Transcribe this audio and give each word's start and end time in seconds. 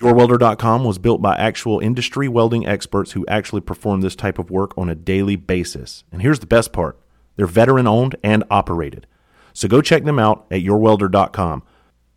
YourWelder.com 0.00 0.84
was 0.84 0.98
built 0.98 1.20
by 1.20 1.36
actual 1.36 1.80
industry 1.80 2.28
welding 2.28 2.66
experts 2.66 3.12
who 3.12 3.26
actually 3.26 3.60
perform 3.60 4.00
this 4.00 4.14
type 4.14 4.38
of 4.38 4.50
work 4.50 4.76
on 4.78 4.88
a 4.88 4.94
daily 4.94 5.34
basis. 5.34 6.04
And 6.12 6.22
here's 6.22 6.38
the 6.38 6.46
best 6.46 6.72
part 6.72 6.98
they're 7.36 7.46
veteran 7.46 7.86
owned 7.86 8.16
and 8.22 8.44
operated. 8.50 9.06
So 9.52 9.66
go 9.66 9.80
check 9.80 10.04
them 10.04 10.18
out 10.18 10.46
at 10.50 10.62
YourWelder.com. 10.62 11.64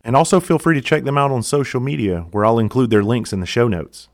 And 0.04 0.16
also 0.16 0.40
feel 0.40 0.58
free 0.58 0.74
to 0.74 0.80
check 0.80 1.04
them 1.04 1.18
out 1.18 1.30
on 1.30 1.42
social 1.42 1.80
media, 1.80 2.26
where 2.30 2.44
I'll 2.44 2.58
include 2.58 2.90
their 2.90 3.04
links 3.04 3.32
in 3.32 3.40
the 3.40 3.46
show 3.46 3.68
notes. 3.68 4.08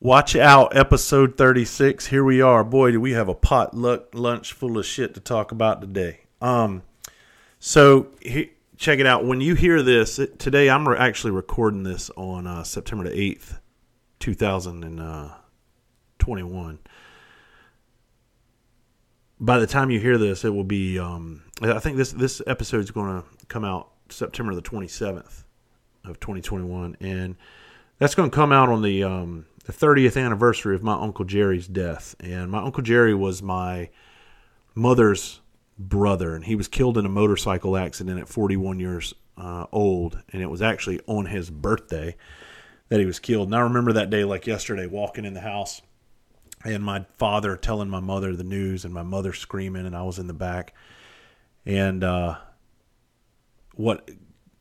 Watch 0.00 0.34
out, 0.34 0.76
episode 0.76 1.38
36. 1.38 2.06
Here 2.06 2.24
we 2.24 2.42
are. 2.42 2.64
Boy, 2.64 2.92
do 2.92 3.00
we 3.00 3.12
have 3.12 3.28
a 3.28 3.34
potluck 3.34 4.08
lunch 4.14 4.52
full 4.52 4.78
of 4.78 4.84
shit 4.84 5.14
to 5.14 5.20
talk 5.20 5.52
about 5.52 5.80
today. 5.80 6.20
Um, 6.40 6.82
so 7.58 8.08
he, 8.20 8.50
check 8.82 8.98
it 8.98 9.06
out. 9.06 9.24
When 9.24 9.40
you 9.40 9.54
hear 9.54 9.80
this 9.80 10.18
today, 10.38 10.68
I'm 10.68 10.88
re- 10.88 10.98
actually 10.98 11.30
recording 11.30 11.84
this 11.84 12.10
on 12.16 12.48
uh, 12.48 12.64
September 12.64 13.08
the 13.08 13.14
8th, 13.14 13.60
2021. 14.18 16.78
By 19.38 19.60
the 19.60 19.68
time 19.68 19.92
you 19.92 20.00
hear 20.00 20.18
this, 20.18 20.44
it 20.44 20.50
will 20.50 20.64
be. 20.64 20.98
Um, 20.98 21.44
I 21.62 21.78
think 21.78 21.96
this 21.96 22.10
this 22.12 22.42
episode 22.46 22.80
is 22.80 22.90
going 22.90 23.22
to 23.22 23.28
come 23.46 23.64
out 23.64 23.92
September 24.08 24.52
the 24.54 24.62
27th 24.62 25.44
of 26.04 26.18
2021, 26.18 26.96
and 27.00 27.36
that's 27.98 28.16
going 28.16 28.30
to 28.30 28.34
come 28.34 28.50
out 28.52 28.68
on 28.68 28.82
the 28.82 29.04
um, 29.04 29.46
the 29.64 29.72
30th 29.72 30.20
anniversary 30.20 30.74
of 30.74 30.82
my 30.82 30.94
uncle 30.94 31.24
Jerry's 31.24 31.68
death. 31.68 32.16
And 32.18 32.50
my 32.50 32.60
uncle 32.60 32.82
Jerry 32.82 33.14
was 33.14 33.42
my 33.42 33.90
mother's 34.74 35.40
brother, 35.78 36.34
and 36.34 36.44
he 36.44 36.54
was 36.54 36.68
killed 36.68 36.98
in 36.98 37.06
a 37.06 37.10
motorcycle 37.10 37.76
accident 37.76 38.20
at 38.20 38.28
41 38.28 38.80
years 38.80 39.14
uh, 39.36 39.66
old, 39.72 40.20
and 40.32 40.42
it 40.42 40.50
was 40.50 40.62
actually 40.62 41.00
on 41.06 41.26
his 41.26 41.50
birthday 41.50 42.16
that 42.88 43.00
he 43.00 43.06
was 43.06 43.18
killed. 43.18 43.48
And 43.48 43.56
I 43.56 43.60
remember 43.60 43.92
that 43.94 44.10
day 44.10 44.24
like 44.24 44.46
yesterday, 44.46 44.86
walking 44.86 45.24
in 45.24 45.34
the 45.34 45.40
house, 45.40 45.82
and 46.64 46.82
my 46.82 47.06
father 47.16 47.56
telling 47.56 47.88
my 47.88 48.00
mother 48.00 48.36
the 48.36 48.44
news, 48.44 48.84
and 48.84 48.92
my 48.92 49.02
mother 49.02 49.32
screaming, 49.32 49.86
and 49.86 49.96
I 49.96 50.02
was 50.02 50.18
in 50.18 50.26
the 50.26 50.34
back. 50.34 50.74
And 51.64 52.04
uh, 52.04 52.36
what, 53.74 54.10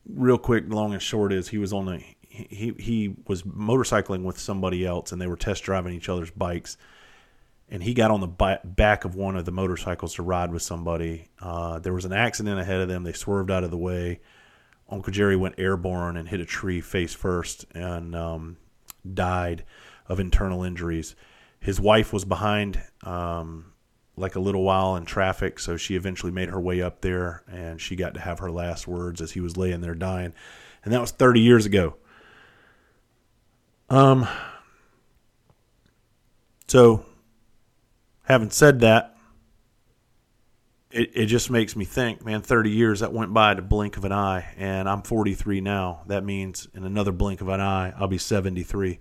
real 0.08 0.38
quick, 0.38 0.66
long 0.68 0.94
and 0.94 1.02
short, 1.02 1.34
is 1.34 1.50
he 1.50 1.58
was 1.58 1.74
on 1.74 1.86
the 1.86 2.04
he 2.30 2.74
he 2.80 3.14
was 3.28 3.44
motorcycling 3.44 4.24
with 4.24 4.40
somebody 4.40 4.86
else, 4.86 5.12
and 5.12 5.22
they 5.22 5.28
were 5.28 5.36
test 5.36 5.64
driving 5.64 5.94
each 5.94 6.08
other's 6.08 6.32
bikes 6.32 6.78
and 7.72 7.82
he 7.82 7.94
got 7.94 8.12
on 8.12 8.20
the 8.20 8.60
back 8.66 9.06
of 9.06 9.16
one 9.16 9.38
of 9.38 9.46
the 9.46 9.52
motorcycles 9.52 10.16
to 10.16 10.24
ride 10.24 10.52
with 10.52 10.62
somebody. 10.62 11.30
Uh, 11.40 11.80
there 11.80 11.94
was 11.94 12.04
an 12.04 12.12
accident 12.12 12.60
ahead 12.60 12.82
of 12.82 12.90
them. 12.90 13.04
They 13.04 13.14
swerved 13.14 13.50
out 13.50 13.64
of 13.64 13.72
the 13.72 13.78
way. 13.78 14.20
Uncle 14.90 15.14
Jerry 15.14 15.38
went 15.38 15.56
airborne 15.58 16.18
and 16.18 16.28
hit 16.28 16.42
a 16.42 16.46
tree 16.46 16.82
face 16.82 17.14
first 17.14 17.66
and 17.74 18.14
um, 18.14 18.58
died 19.14 19.64
of 20.10 20.20
internal 20.20 20.64
injuries. 20.64 21.16
His 21.62 21.80
wife 21.80 22.12
was 22.12 22.26
behind 22.26 22.82
um, 23.04 23.72
like 24.18 24.36
a 24.36 24.42
little 24.42 24.64
while 24.64 24.98
in 24.98 25.06
traffic, 25.06 25.58
so 25.58 25.78
she 25.78 25.96
eventually 25.96 26.34
made 26.34 26.50
her 26.50 26.60
way 26.60 26.82
up 26.82 27.00
there 27.00 27.44
and 27.50 27.80
she 27.80 27.96
got 27.96 28.16
to 28.16 28.20
have 28.20 28.40
her 28.40 28.52
last 28.52 28.86
words 28.86 29.22
as 29.22 29.32
he 29.32 29.40
was 29.40 29.56
laying 29.56 29.80
there 29.80 29.96
dying. 29.96 30.34
And 30.84 30.94
that 30.94 31.00
was 31.00 31.12
30 31.12 31.40
years 31.40 31.66
ago. 31.66 31.96
Um, 33.90 34.28
so 36.68 37.06
having 38.32 38.50
said 38.50 38.80
that, 38.80 39.18
it, 40.90 41.12
it 41.14 41.26
just 41.26 41.50
makes 41.50 41.76
me 41.76 41.86
think, 41.86 42.24
man, 42.26 42.42
30 42.42 42.70
years 42.70 43.02
that 43.02 43.14
went 43.14 43.34
by 43.34 43.54
to 43.54 43.62
blink 43.62 43.98
of 43.98 44.06
an 44.06 44.12
eye, 44.12 44.54
and 44.58 44.88
I'm 44.88 45.02
43 45.02 45.62
now. 45.62 46.02
That 46.08 46.24
means 46.24 46.68
in 46.74 46.84
another 46.84 47.12
blink 47.12 47.42
of 47.42 47.50
an 47.50 47.62
eye, 47.62 47.94
I'll 47.98 48.08
be 48.08 48.18
73. 48.18 49.00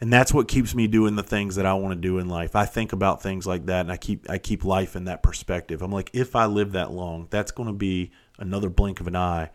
And 0.00 0.10
that's 0.10 0.32
what 0.32 0.48
keeps 0.48 0.74
me 0.74 0.86
doing 0.86 1.16
the 1.16 1.22
things 1.22 1.56
that 1.56 1.66
I 1.66 1.74
want 1.74 1.92
to 1.92 2.00
do 2.00 2.18
in 2.18 2.28
life. 2.28 2.56
I 2.56 2.64
think 2.64 2.94
about 2.94 3.22
things 3.22 3.46
like 3.46 3.66
that 3.66 3.80
and 3.80 3.92
I 3.92 3.98
keep 3.98 4.30
I 4.30 4.38
keep 4.38 4.64
life 4.64 4.96
in 4.96 5.04
that 5.04 5.22
perspective. 5.22 5.82
I'm 5.82 5.92
like, 5.92 6.08
if 6.14 6.34
I 6.34 6.46
live 6.46 6.72
that 6.72 6.90
long, 6.90 7.28
that's 7.28 7.50
going 7.50 7.66
to 7.66 7.74
be 7.74 8.10
another 8.38 8.70
blink 8.70 9.00
of 9.00 9.08
an 9.08 9.16
eye 9.16 9.50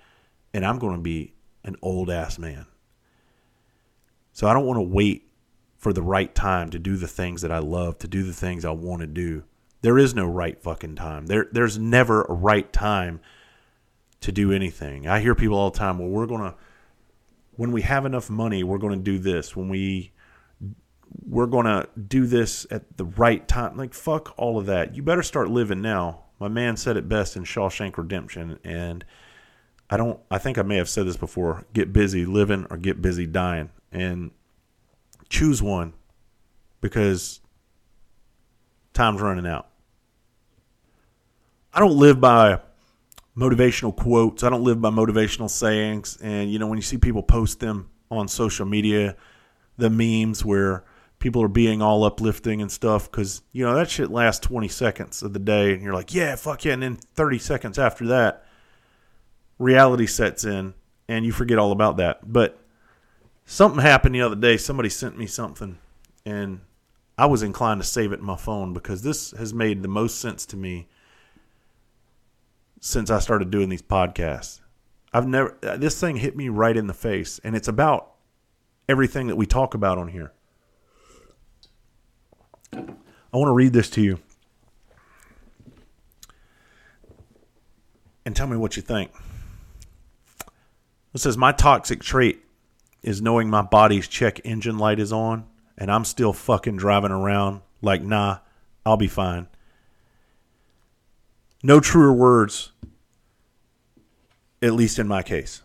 and 0.53 0.63
I'm 0.63 0.77
going 0.77 0.93
to 0.93 1.01
be 1.01 1.33
an 1.63 1.77
old 1.81 2.11
ass 2.11 2.37
man. 2.37 2.67
So 4.33 4.45
I 4.45 4.53
don't 4.53 4.67
want 4.67 4.77
to 4.77 4.83
wait 4.83 5.27
for 5.85 5.93
the 5.93 6.01
right 6.01 6.33
time 6.33 6.71
to 6.71 6.79
do 6.79 6.97
the 6.97 7.07
things 7.07 7.43
that 7.43 7.51
I 7.51 7.59
love, 7.59 7.99
to 7.99 8.07
do 8.07 8.23
the 8.23 8.33
things 8.33 8.65
I 8.65 8.71
want 8.71 9.01
to 9.01 9.07
do. 9.07 9.43
There 9.83 9.99
is 9.99 10.15
no 10.15 10.25
right 10.25 10.59
fucking 10.59 10.95
time. 10.95 11.27
There 11.27 11.47
there's 11.51 11.77
never 11.77 12.23
a 12.23 12.33
right 12.33 12.73
time 12.73 13.19
to 14.21 14.31
do 14.31 14.51
anything. 14.51 15.07
I 15.07 15.19
hear 15.19 15.35
people 15.35 15.59
all 15.59 15.69
the 15.69 15.77
time, 15.77 15.99
well, 15.99 16.09
we're 16.09 16.25
going 16.25 16.41
to 16.41 16.55
when 17.51 17.71
we 17.71 17.83
have 17.83 18.03
enough 18.03 18.31
money, 18.31 18.63
we're 18.63 18.79
going 18.79 18.97
to 18.97 19.03
do 19.03 19.19
this. 19.19 19.55
When 19.55 19.69
we 19.69 20.11
we're 21.23 21.45
going 21.45 21.67
to 21.67 21.87
do 21.95 22.25
this 22.25 22.65
at 22.71 22.97
the 22.97 23.05
right 23.05 23.47
time. 23.47 23.77
Like 23.77 23.93
fuck 23.93 24.33
all 24.37 24.57
of 24.57 24.65
that. 24.65 24.95
You 24.95 25.03
better 25.03 25.21
start 25.21 25.51
living 25.51 25.83
now. 25.83 26.23
My 26.39 26.47
man 26.47 26.77
said 26.77 26.97
it 26.97 27.07
best 27.07 27.35
in 27.35 27.43
Shawshank 27.43 27.95
Redemption 27.95 28.57
and 28.63 29.05
I 29.91 29.97
don't 29.97 30.19
I 30.31 30.39
think 30.39 30.57
I 30.57 30.63
may 30.63 30.77
have 30.77 30.89
said 30.89 31.05
this 31.05 31.15
before. 31.15 31.67
Get 31.73 31.93
busy 31.93 32.25
living 32.25 32.65
or 32.71 32.77
get 32.77 33.03
busy 33.03 33.27
dying. 33.27 33.69
And 33.91 34.31
choose 35.29 35.61
one 35.61 35.93
because 36.81 37.39
time's 38.93 39.21
running 39.21 39.47
out. 39.47 39.69
I 41.73 41.79
don't 41.79 41.97
live 41.97 42.21
by 42.21 42.61
motivational 43.37 43.95
quotes. 43.95 44.43
I 44.43 44.49
don't 44.49 44.63
live 44.63 44.81
by 44.81 44.89
motivational 44.89 45.49
sayings. 45.49 46.17
And, 46.21 46.51
you 46.51 46.59
know, 46.59 46.67
when 46.67 46.77
you 46.77 46.83
see 46.83 46.97
people 46.97 47.21
post 47.21 47.59
them 47.59 47.89
on 48.09 48.27
social 48.27 48.65
media, 48.65 49.17
the 49.77 49.89
memes 49.89 50.45
where 50.45 50.85
people 51.19 51.41
are 51.43 51.49
being 51.49 51.81
all 51.81 52.03
uplifting 52.03 52.61
and 52.61 52.71
stuff, 52.71 53.11
because, 53.11 53.41
you 53.51 53.65
know, 53.65 53.75
that 53.75 53.89
shit 53.89 54.09
lasts 54.09 54.45
20 54.45 54.67
seconds 54.69 55.21
of 55.21 55.33
the 55.33 55.39
day. 55.39 55.73
And 55.73 55.81
you're 55.81 55.93
like, 55.93 56.13
yeah, 56.13 56.35
fuck 56.35 56.63
yeah. 56.63 56.73
And 56.73 56.83
then 56.83 56.95
30 56.95 57.39
seconds 57.39 57.77
after 57.77 58.07
that, 58.07 58.45
reality 59.59 60.05
sets 60.05 60.45
in 60.45 60.73
and 61.07 61.25
you 61.25 61.31
forget 61.31 61.57
all 61.57 61.71
about 61.71 61.97
that. 61.97 62.31
But 62.31 62.59
Something 63.45 63.81
happened 63.81 64.15
the 64.15 64.21
other 64.21 64.35
day. 64.35 64.57
Somebody 64.57 64.89
sent 64.89 65.17
me 65.17 65.27
something, 65.27 65.77
and 66.25 66.61
I 67.17 67.27
was 67.27 67.43
inclined 67.43 67.81
to 67.81 67.87
save 67.87 68.11
it 68.11 68.19
in 68.19 68.25
my 68.25 68.35
phone 68.35 68.73
because 68.73 69.03
this 69.03 69.31
has 69.31 69.53
made 69.53 69.83
the 69.83 69.87
most 69.87 70.19
sense 70.19 70.45
to 70.47 70.57
me 70.57 70.87
since 72.81 73.09
I 73.09 73.19
started 73.19 73.51
doing 73.51 73.69
these 73.69 73.81
podcasts. 73.81 74.61
I've 75.13 75.27
never 75.27 75.55
uh, 75.63 75.77
this 75.77 75.99
thing 75.99 76.17
hit 76.17 76.35
me 76.35 76.49
right 76.49 76.75
in 76.75 76.87
the 76.87 76.93
face, 76.93 77.39
and 77.43 77.55
it's 77.55 77.67
about 77.67 78.11
everything 78.89 79.27
that 79.27 79.35
we 79.35 79.45
talk 79.45 79.73
about 79.73 79.97
on 79.97 80.09
here. 80.09 80.33
I 82.73 83.37
want 83.37 83.49
to 83.49 83.53
read 83.53 83.73
this 83.73 83.89
to 83.91 84.01
you. 84.01 84.19
And 88.25 88.35
tell 88.35 88.47
me 88.47 88.57
what 88.57 88.75
you 88.75 88.81
think. 88.81 89.11
It 91.13 91.19
says, 91.19 91.37
My 91.37 91.51
toxic 91.51 92.01
trait 92.01 92.41
is 93.05 93.21
knowing 93.21 93.49
my 93.49 93.61
body's 93.61 94.07
check 94.07 94.41
engine 94.43 94.79
light 94.79 94.99
is 94.99 95.13
on 95.13 95.45
and 95.77 95.91
I'm 95.91 96.03
still 96.03 96.33
fucking 96.33 96.75
driving 96.75 97.11
around 97.11 97.61
like, 97.81 98.01
nah, 98.01 98.39
I'll 98.85 98.97
be 98.97 99.07
fine. 99.07 99.47
No 101.61 101.79
truer 101.79 102.11
words, 102.11 102.71
at 104.61 104.73
least 104.73 104.97
in 104.97 105.07
my 105.07 105.21
case. 105.21 105.61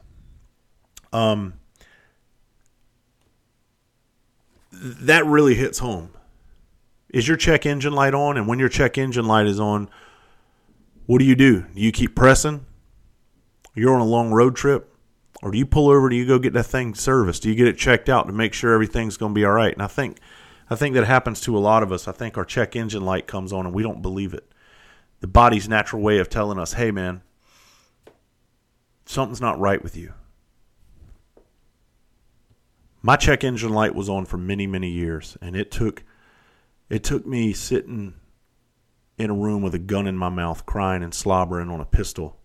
Um, 1.14 1.54
that 4.72 5.24
really 5.24 5.54
hits 5.54 5.78
home. 5.78 6.10
Is 7.08 7.26
your 7.26 7.38
check 7.38 7.64
engine 7.64 7.94
light 7.94 8.14
on? 8.14 8.36
And 8.36 8.46
when 8.46 8.58
your 8.58 8.68
check 8.68 8.98
engine 8.98 9.24
light 9.26 9.46
is 9.46 9.58
on, 9.58 9.88
What 11.06 11.18
do 11.18 11.24
you 11.24 11.34
do? 11.34 11.62
Do 11.62 11.80
you 11.80 11.90
keep 11.90 12.14
pressing? 12.14 12.66
You're 13.74 13.94
on 13.94 14.00
a 14.00 14.04
long 14.04 14.30
road 14.30 14.54
trip, 14.54 14.89
or 15.42 15.50
do 15.50 15.58
you 15.58 15.66
pull 15.66 15.88
over? 15.88 16.08
Do 16.08 16.16
you 16.16 16.26
go 16.26 16.38
get 16.38 16.52
that 16.52 16.64
thing 16.64 16.94
serviced? 16.94 17.42
Do 17.42 17.48
you 17.48 17.54
get 17.54 17.68
it 17.68 17.78
checked 17.78 18.08
out 18.08 18.26
to 18.26 18.32
make 18.32 18.52
sure 18.52 18.74
everything's 18.74 19.16
going 19.16 19.32
to 19.32 19.38
be 19.38 19.44
all 19.44 19.52
right? 19.52 19.72
And 19.72 19.82
I 19.82 19.86
think, 19.86 20.18
I 20.68 20.74
think 20.74 20.94
that 20.94 21.04
happens 21.04 21.40
to 21.42 21.56
a 21.56 21.60
lot 21.60 21.82
of 21.82 21.92
us. 21.92 22.06
I 22.06 22.12
think 22.12 22.36
our 22.36 22.44
check 22.44 22.76
engine 22.76 23.04
light 23.04 23.26
comes 23.26 23.52
on 23.52 23.66
and 23.66 23.74
we 23.74 23.82
don't 23.82 24.02
believe 24.02 24.34
it. 24.34 24.52
The 25.20 25.26
body's 25.26 25.68
natural 25.68 26.02
way 26.02 26.18
of 26.18 26.28
telling 26.28 26.58
us, 26.58 26.74
"Hey, 26.74 26.90
man, 26.90 27.22
something's 29.04 29.40
not 29.40 29.60
right 29.60 29.82
with 29.82 29.96
you." 29.96 30.14
My 33.02 33.16
check 33.16 33.44
engine 33.44 33.72
light 33.72 33.94
was 33.94 34.08
on 34.08 34.26
for 34.26 34.38
many, 34.38 34.66
many 34.66 34.90
years, 34.90 35.36
and 35.40 35.56
it 35.56 35.70
took, 35.70 36.04
it 36.88 37.02
took 37.02 37.26
me 37.26 37.52
sitting 37.52 38.14
in 39.16 39.30
a 39.30 39.34
room 39.34 39.62
with 39.62 39.74
a 39.74 39.78
gun 39.78 40.06
in 40.06 40.16
my 40.16 40.30
mouth, 40.30 40.64
crying 40.64 41.02
and 41.02 41.12
slobbering 41.12 41.70
on 41.70 41.80
a 41.80 41.86
pistol 41.86 42.39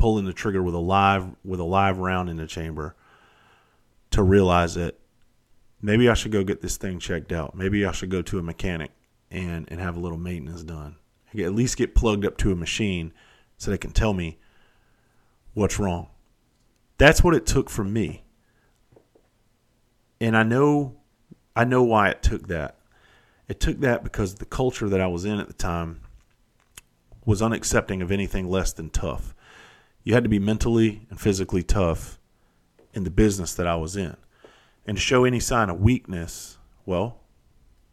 pulling 0.00 0.24
the 0.24 0.32
trigger 0.32 0.62
with 0.62 0.74
a 0.74 0.78
live 0.78 1.28
with 1.44 1.60
a 1.60 1.64
live 1.64 1.98
round 1.98 2.30
in 2.30 2.38
the 2.38 2.46
chamber 2.46 2.96
to 4.10 4.22
realize 4.22 4.74
that 4.74 4.98
maybe 5.82 6.08
I 6.08 6.14
should 6.14 6.32
go 6.32 6.42
get 6.42 6.62
this 6.62 6.78
thing 6.78 6.98
checked 6.98 7.32
out. 7.32 7.54
Maybe 7.54 7.84
I 7.84 7.92
should 7.92 8.10
go 8.10 8.22
to 8.22 8.38
a 8.38 8.42
mechanic 8.42 8.92
and 9.30 9.68
and 9.70 9.78
have 9.78 9.98
a 9.98 10.00
little 10.00 10.16
maintenance 10.16 10.64
done. 10.64 10.96
At 11.38 11.52
least 11.52 11.76
get 11.76 11.94
plugged 11.94 12.24
up 12.24 12.38
to 12.38 12.50
a 12.50 12.56
machine 12.56 13.12
so 13.58 13.70
they 13.70 13.78
can 13.78 13.92
tell 13.92 14.14
me 14.14 14.38
what's 15.52 15.78
wrong. 15.78 16.08
That's 16.96 17.22
what 17.22 17.34
it 17.34 17.44
took 17.44 17.68
for 17.68 17.84
me. 17.84 18.24
And 20.18 20.34
I 20.34 20.44
know 20.44 20.96
I 21.54 21.64
know 21.64 21.82
why 21.82 22.08
it 22.08 22.22
took 22.22 22.48
that. 22.48 22.78
It 23.48 23.60
took 23.60 23.80
that 23.80 24.02
because 24.02 24.36
the 24.36 24.46
culture 24.46 24.88
that 24.88 25.00
I 25.00 25.08
was 25.08 25.26
in 25.26 25.40
at 25.40 25.46
the 25.48 25.52
time 25.52 26.00
was 27.26 27.42
unaccepting 27.42 28.02
of 28.02 28.10
anything 28.10 28.48
less 28.48 28.72
than 28.72 28.88
tough 28.88 29.34
you 30.10 30.14
had 30.14 30.24
to 30.24 30.28
be 30.28 30.40
mentally 30.40 31.06
and 31.08 31.20
physically 31.20 31.62
tough 31.62 32.18
in 32.92 33.04
the 33.04 33.10
business 33.10 33.54
that 33.54 33.68
I 33.68 33.76
was 33.76 33.94
in. 33.94 34.16
And 34.84 34.96
to 34.96 35.00
show 35.00 35.24
any 35.24 35.38
sign 35.38 35.70
of 35.70 35.80
weakness, 35.80 36.58
well, 36.84 37.20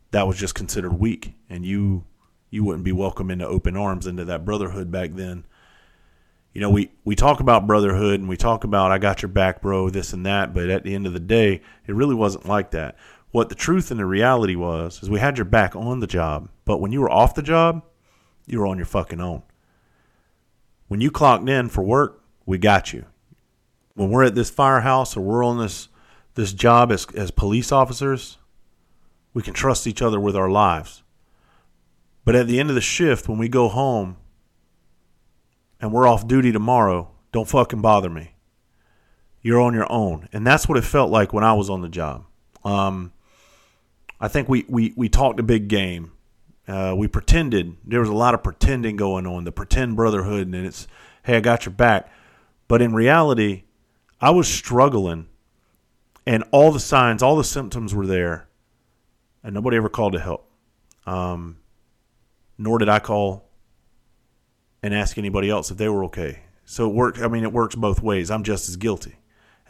that 0.10 0.26
was 0.26 0.36
just 0.36 0.56
considered 0.56 0.94
weak 0.94 1.36
and 1.48 1.64
you 1.64 2.06
you 2.50 2.64
wouldn't 2.64 2.84
be 2.86 2.92
welcome 2.92 3.30
into 3.30 3.46
open 3.46 3.78
arms 3.78 4.08
into 4.08 4.26
that 4.26 4.46
brotherhood 4.46 4.90
back 4.90 5.12
then. 5.14 5.46
You 6.54 6.62
know, 6.62 6.72
we, 6.72 6.90
we 7.06 7.16
talk 7.16 7.40
about 7.40 7.68
brotherhood 7.68 8.20
and 8.20 8.28
we 8.28 8.36
talk 8.36 8.64
about 8.64 8.92
I 8.92 8.98
got 8.98 9.22
your 9.22 9.30
back, 9.30 9.62
bro, 9.62 9.92
this 9.92 10.12
and 10.12 10.26
that, 10.26 10.56
but 10.56 10.72
at 10.72 10.84
the 10.84 10.96
end 10.96 11.06
of 11.06 11.14
the 11.14 11.20
day, 11.20 11.62
it 11.86 11.94
really 11.94 12.16
wasn't 12.16 12.48
like 12.48 12.72
that. 12.72 12.98
What 13.30 13.50
the 13.50 13.56
truth 13.56 13.92
and 13.92 14.00
the 14.00 14.08
reality 14.08 14.56
was 14.56 15.04
is 15.04 15.10
we 15.12 15.20
had 15.20 15.38
your 15.38 15.46
back 15.46 15.76
on 15.76 16.00
the 16.00 16.08
job, 16.08 16.50
but 16.66 16.80
when 16.80 16.92
you 16.92 17.02
were 17.02 17.12
off 17.12 17.36
the 17.36 17.44
job, 17.44 17.84
you 18.48 18.60
were 18.60 18.66
on 18.66 18.78
your 18.78 18.88
fucking 18.88 19.22
own. 19.22 19.44
When 20.88 21.02
you 21.02 21.12
clocked 21.12 21.48
in 21.50 21.70
for 21.70 21.84
work, 21.84 22.22
we 22.46 22.58
got 22.58 22.94
you. 22.94 23.06
When 23.96 24.10
we're 24.10 24.24
at 24.24 24.36
this 24.36 24.50
firehouse 24.50 25.18
or 25.18 25.22
we're 25.22 25.44
on 25.44 25.58
this 25.58 25.90
this 26.36 26.54
job 26.54 26.92
as 26.92 27.06
as 27.16 27.32
police 27.32 27.72
officers, 27.72 28.38
we 29.34 29.42
can 29.42 29.54
trust 29.54 29.88
each 29.88 30.02
other 30.02 30.20
with 30.20 30.36
our 30.36 30.50
lives. 30.50 31.04
But 32.24 32.36
at 32.36 32.48
the 32.48 32.60
end 32.60 32.70
of 32.70 32.76
the 32.76 32.82
shift, 32.82 33.30
when 33.30 33.38
we 33.38 33.48
go 33.48 33.70
home 33.70 34.18
and 35.80 35.92
we're 35.92 36.08
off 36.08 36.28
duty 36.28 36.52
tomorrow, 36.52 37.10
don't 37.32 37.48
fucking 37.48 37.82
bother 37.82 38.10
me. 38.10 38.34
You're 39.42 39.62
on 39.62 39.74
your 39.74 39.90
own. 39.92 40.28
And 40.34 40.46
that's 40.46 40.68
what 40.68 40.78
it 40.78 40.84
felt 40.84 41.10
like 41.10 41.32
when 41.32 41.44
I 41.44 41.54
was 41.54 41.70
on 41.70 41.82
the 41.82 41.88
job. 41.88 42.26
Um, 42.66 43.14
I 44.20 44.28
think 44.28 44.50
we, 44.50 44.66
we, 44.68 44.94
we 44.98 45.08
talked 45.08 45.40
a 45.40 45.44
big 45.44 45.68
game. 45.68 46.12
Uh, 46.68 46.94
we 46.98 47.08
pretended 47.08 47.78
there 47.86 48.02
was 48.02 48.10
a 48.10 48.14
lot 48.14 48.34
of 48.34 48.44
pretending 48.44 48.98
going 48.98 49.26
on, 49.26 49.46
the 49.46 49.52
pretend 49.52 49.96
brotherhood, 49.96 50.48
and 50.48 50.56
it's 50.56 50.88
hey, 51.24 51.38
I 51.38 51.40
got 51.40 51.66
your 51.66 51.74
back. 51.74 52.12
But 52.68 52.82
in 52.82 52.94
reality, 52.94 53.64
I 54.20 54.32
was 54.32 54.48
struggling, 54.48 55.28
and 56.26 56.44
all 56.52 56.72
the 56.72 56.80
signs, 56.80 57.24
all 57.24 57.38
the 57.38 57.44
symptoms 57.44 57.96
were 57.96 58.06
there, 58.06 58.50
and 59.44 59.54
nobody 59.54 59.78
ever 59.78 59.90
called 59.90 60.14
to 60.14 60.20
help. 60.20 60.50
Um, 61.06 61.58
nor 62.58 62.80
did 62.80 62.90
I 62.90 63.00
call 63.00 63.50
and 64.84 64.94
ask 64.94 65.18
anybody 65.18 65.50
else 65.50 65.72
if 65.72 65.78
they 65.78 65.88
were 65.88 66.04
okay. 66.06 66.42
So 66.66 66.90
it 66.90 66.94
worked. 66.94 67.20
I 67.20 67.30
mean, 67.30 67.44
it 67.44 67.54
works 67.54 67.76
both 67.76 68.02
ways. 68.02 68.30
I'm 68.30 68.44
just 68.44 68.68
as 68.68 68.76
guilty, 68.76 69.16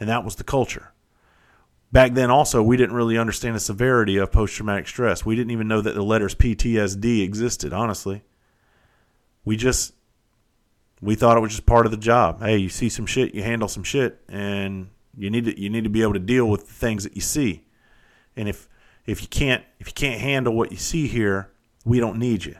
and 0.00 0.08
that 0.08 0.24
was 0.24 0.34
the 0.34 0.44
culture 0.44 0.92
back 1.92 2.14
then 2.14 2.30
also 2.30 2.62
we 2.62 2.76
didn't 2.76 2.94
really 2.94 3.18
understand 3.18 3.54
the 3.54 3.60
severity 3.60 4.16
of 4.16 4.32
post-traumatic 4.32 4.88
stress. 4.88 5.24
We 5.24 5.36
didn't 5.36 5.50
even 5.50 5.68
know 5.68 5.80
that 5.80 5.94
the 5.94 6.02
letters 6.02 6.34
ptsd 6.34 7.22
existed 7.22 7.72
honestly. 7.72 8.22
We 9.44 9.56
just 9.56 9.94
we 11.00 11.14
thought 11.14 11.36
it 11.36 11.40
was 11.40 11.52
just 11.52 11.66
part 11.66 11.86
of 11.86 11.92
the 11.92 11.98
job. 11.98 12.40
Hey 12.40 12.58
you 12.58 12.68
see 12.68 12.88
some 12.88 13.06
shit 13.06 13.34
you 13.34 13.42
handle 13.42 13.68
some 13.68 13.84
shit 13.84 14.20
and 14.28 14.90
you 15.16 15.30
need 15.30 15.44
to 15.46 15.60
you 15.60 15.70
need 15.70 15.84
to 15.84 15.90
be 15.90 16.02
able 16.02 16.14
to 16.14 16.18
deal 16.18 16.46
with 16.46 16.66
the 16.66 16.74
things 16.74 17.04
that 17.04 17.14
you 17.14 17.22
see. 17.22 17.64
And 18.36 18.48
if 18.48 18.68
if 19.06 19.22
you 19.22 19.28
can't 19.28 19.64
if 19.80 19.88
you 19.88 19.94
can't 19.94 20.20
handle 20.20 20.54
what 20.54 20.70
you 20.70 20.78
see 20.78 21.06
here 21.06 21.50
we 21.84 22.00
don't 22.00 22.18
need 22.18 22.44
you. 22.44 22.56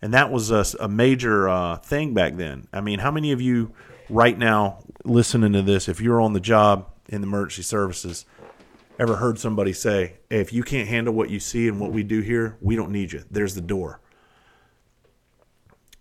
And 0.00 0.14
that 0.14 0.30
was 0.30 0.52
a, 0.52 0.64
a 0.78 0.88
major 0.88 1.48
uh, 1.48 1.76
thing 1.76 2.14
back 2.14 2.36
then. 2.36 2.68
I 2.72 2.80
mean 2.80 3.00
how 3.00 3.10
many 3.10 3.32
of 3.32 3.40
you 3.40 3.72
right 4.08 4.38
now 4.38 4.84
listening 5.04 5.52
to 5.52 5.62
this 5.62 5.88
if 5.88 6.00
you're 6.00 6.20
on 6.20 6.32
the 6.32 6.40
job 6.40 6.88
in 7.08 7.20
the 7.20 7.26
emergency 7.26 7.62
services 7.62 8.24
ever 8.98 9.16
heard 9.16 9.38
somebody 9.38 9.72
say, 9.72 10.18
hey, 10.28 10.40
if 10.40 10.52
you 10.52 10.62
can't 10.62 10.88
handle 10.88 11.14
what 11.14 11.30
you 11.30 11.40
see 11.40 11.68
and 11.68 11.78
what 11.78 11.92
we 11.92 12.02
do 12.02 12.20
here, 12.20 12.56
we 12.60 12.76
don't 12.76 12.90
need 12.90 13.12
you. 13.12 13.24
There's 13.30 13.54
the 13.54 13.60
door. 13.60 14.00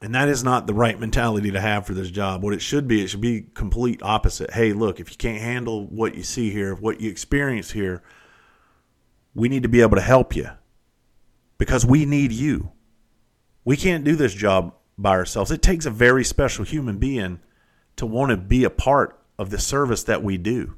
And 0.01 0.13
that 0.13 0.29
is 0.29 0.43
not 0.43 0.67
the 0.67 0.73
right 0.73 0.99
mentality 0.99 1.51
to 1.51 1.61
have 1.61 1.85
for 1.85 1.93
this 1.93 2.11
job. 2.11 2.43
What 2.43 2.53
it 2.53 2.61
should 2.61 2.87
be, 2.87 3.03
it 3.03 3.07
should 3.07 3.21
be 3.21 3.47
complete 3.53 4.01
opposite. 4.03 4.51
Hey, 4.51 4.73
look, 4.73 4.99
if 4.99 5.09
you 5.09 5.17
can't 5.17 5.41
handle 5.41 5.87
what 5.87 6.15
you 6.15 6.23
see 6.23 6.51
here, 6.51 6.75
what 6.75 7.01
you 7.01 7.09
experience 7.09 7.71
here, 7.71 8.03
we 9.33 9.49
need 9.49 9.63
to 9.63 9.69
be 9.69 9.81
able 9.81 9.95
to 9.95 10.01
help 10.01 10.35
you 10.35 10.49
because 11.57 11.85
we 11.85 12.05
need 12.05 12.31
you. 12.31 12.71
We 13.65 13.75
can't 13.75 14.03
do 14.03 14.15
this 14.15 14.33
job 14.33 14.73
by 14.97 15.11
ourselves. 15.11 15.51
It 15.51 15.61
takes 15.61 15.85
a 15.85 15.91
very 15.91 16.23
special 16.23 16.63
human 16.63 16.97
being 16.97 17.39
to 17.95 18.05
want 18.05 18.29
to 18.29 18.37
be 18.37 18.63
a 18.63 18.69
part 18.69 19.19
of 19.37 19.49
the 19.49 19.59
service 19.59 20.03
that 20.03 20.23
we 20.23 20.37
do. 20.37 20.77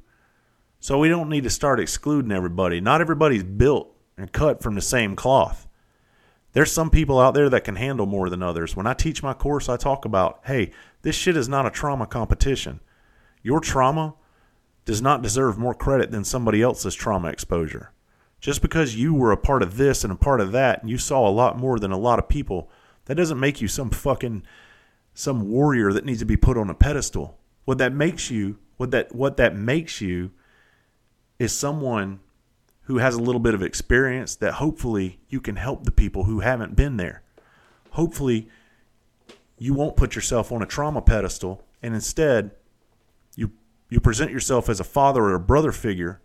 So 0.80 0.98
we 0.98 1.10
don't 1.10 1.30
need 1.30 1.44
to 1.44 1.50
start 1.50 1.80
excluding 1.80 2.32
everybody. 2.32 2.80
Not 2.80 3.02
everybody's 3.02 3.44
built 3.44 3.94
and 4.18 4.32
cut 4.32 4.64
from 4.64 4.76
the 4.76 4.82
same 4.82 5.16
cloth. 5.16 5.68
There's 6.54 6.72
some 6.72 6.90
people 6.90 7.20
out 7.20 7.34
there 7.34 7.50
that 7.50 7.64
can 7.64 7.76
handle 7.76 8.06
more 8.06 8.30
than 8.30 8.42
others. 8.42 8.76
When 8.76 8.88
I 8.88 8.94
teach 8.94 9.22
my 9.22 9.34
course, 9.34 9.70
I 9.70 9.78
talk 9.78 10.06
about, 10.06 10.40
hey, 10.46 10.72
this 11.02 11.16
shit 11.16 11.38
is 11.38 11.50
not 11.50 11.66
a 11.66 11.70
trauma 11.72 12.08
competition. 12.08 12.80
Your 13.44 13.60
trauma 13.60 14.16
does 14.86 15.02
not 15.02 15.22
deserve 15.22 15.58
more 15.58 15.76
credit 15.76 16.12
than 16.12 16.24
somebody 16.24 16.62
else's 16.62 16.96
trauma 16.96 17.28
exposure. 17.28 17.92
Just 18.40 18.62
because 18.62 18.96
you 18.96 19.14
were 19.14 19.32
a 19.32 19.38
part 19.38 19.62
of 19.62 19.78
this 19.78 20.04
and 20.04 20.14
a 20.14 20.16
part 20.16 20.42
of 20.42 20.54
that 20.54 20.82
and 20.82 20.90
you 20.90 20.98
saw 20.98 21.28
a 21.28 21.30
lot 21.30 21.58
more 21.58 21.78
than 21.78 21.92
a 21.92 21.98
lot 21.98 22.20
of 22.20 22.30
people, 22.30 22.70
that 23.06 23.16
doesn't 23.16 23.40
make 23.40 23.62
you 23.62 23.68
some 23.68 23.90
fucking 23.90 24.44
some 25.14 25.50
warrior 25.50 25.92
that 25.92 26.06
needs 26.06 26.20
to 26.20 26.26
be 26.26 26.38
put 26.38 26.58
on 26.58 26.70
a 26.70 26.74
pedestal. 26.74 27.38
What 27.66 27.78
that 27.80 27.94
makes 27.94 28.32
you, 28.32 28.58
what 28.78 28.92
that 28.92 29.14
what 29.14 29.36
that 29.38 29.56
makes 29.56 30.00
you 30.00 30.32
is 31.40 31.56
someone 31.56 32.20
who 32.84 32.98
has 32.98 33.16
a 33.16 33.22
little 33.22 33.40
bit 33.40 33.54
of 33.54 33.64
experience 33.64 34.36
that 34.36 34.56
hopefully 34.56 35.20
you 35.30 35.40
can 35.40 35.56
help 35.56 35.84
the 35.86 35.92
people 35.92 36.26
who 36.26 36.42
haven't 36.42 36.76
been 36.76 36.98
there. 36.98 37.24
Hopefully, 37.92 38.50
you 39.58 39.74
won't 39.74 39.98
put 39.98 40.16
yourself 40.16 40.52
on 40.52 40.62
a 40.62 40.66
trauma 40.66 41.02
pedestal 41.02 41.64
and 41.82 41.94
instead 41.94 42.52
you 43.36 43.52
you 43.90 44.00
present 44.00 44.32
yourself 44.32 44.70
as 44.70 44.80
a 44.80 44.84
father 44.84 45.24
or 45.24 45.36
a 45.36 45.40
brother 45.40 45.72
figure 45.72 46.22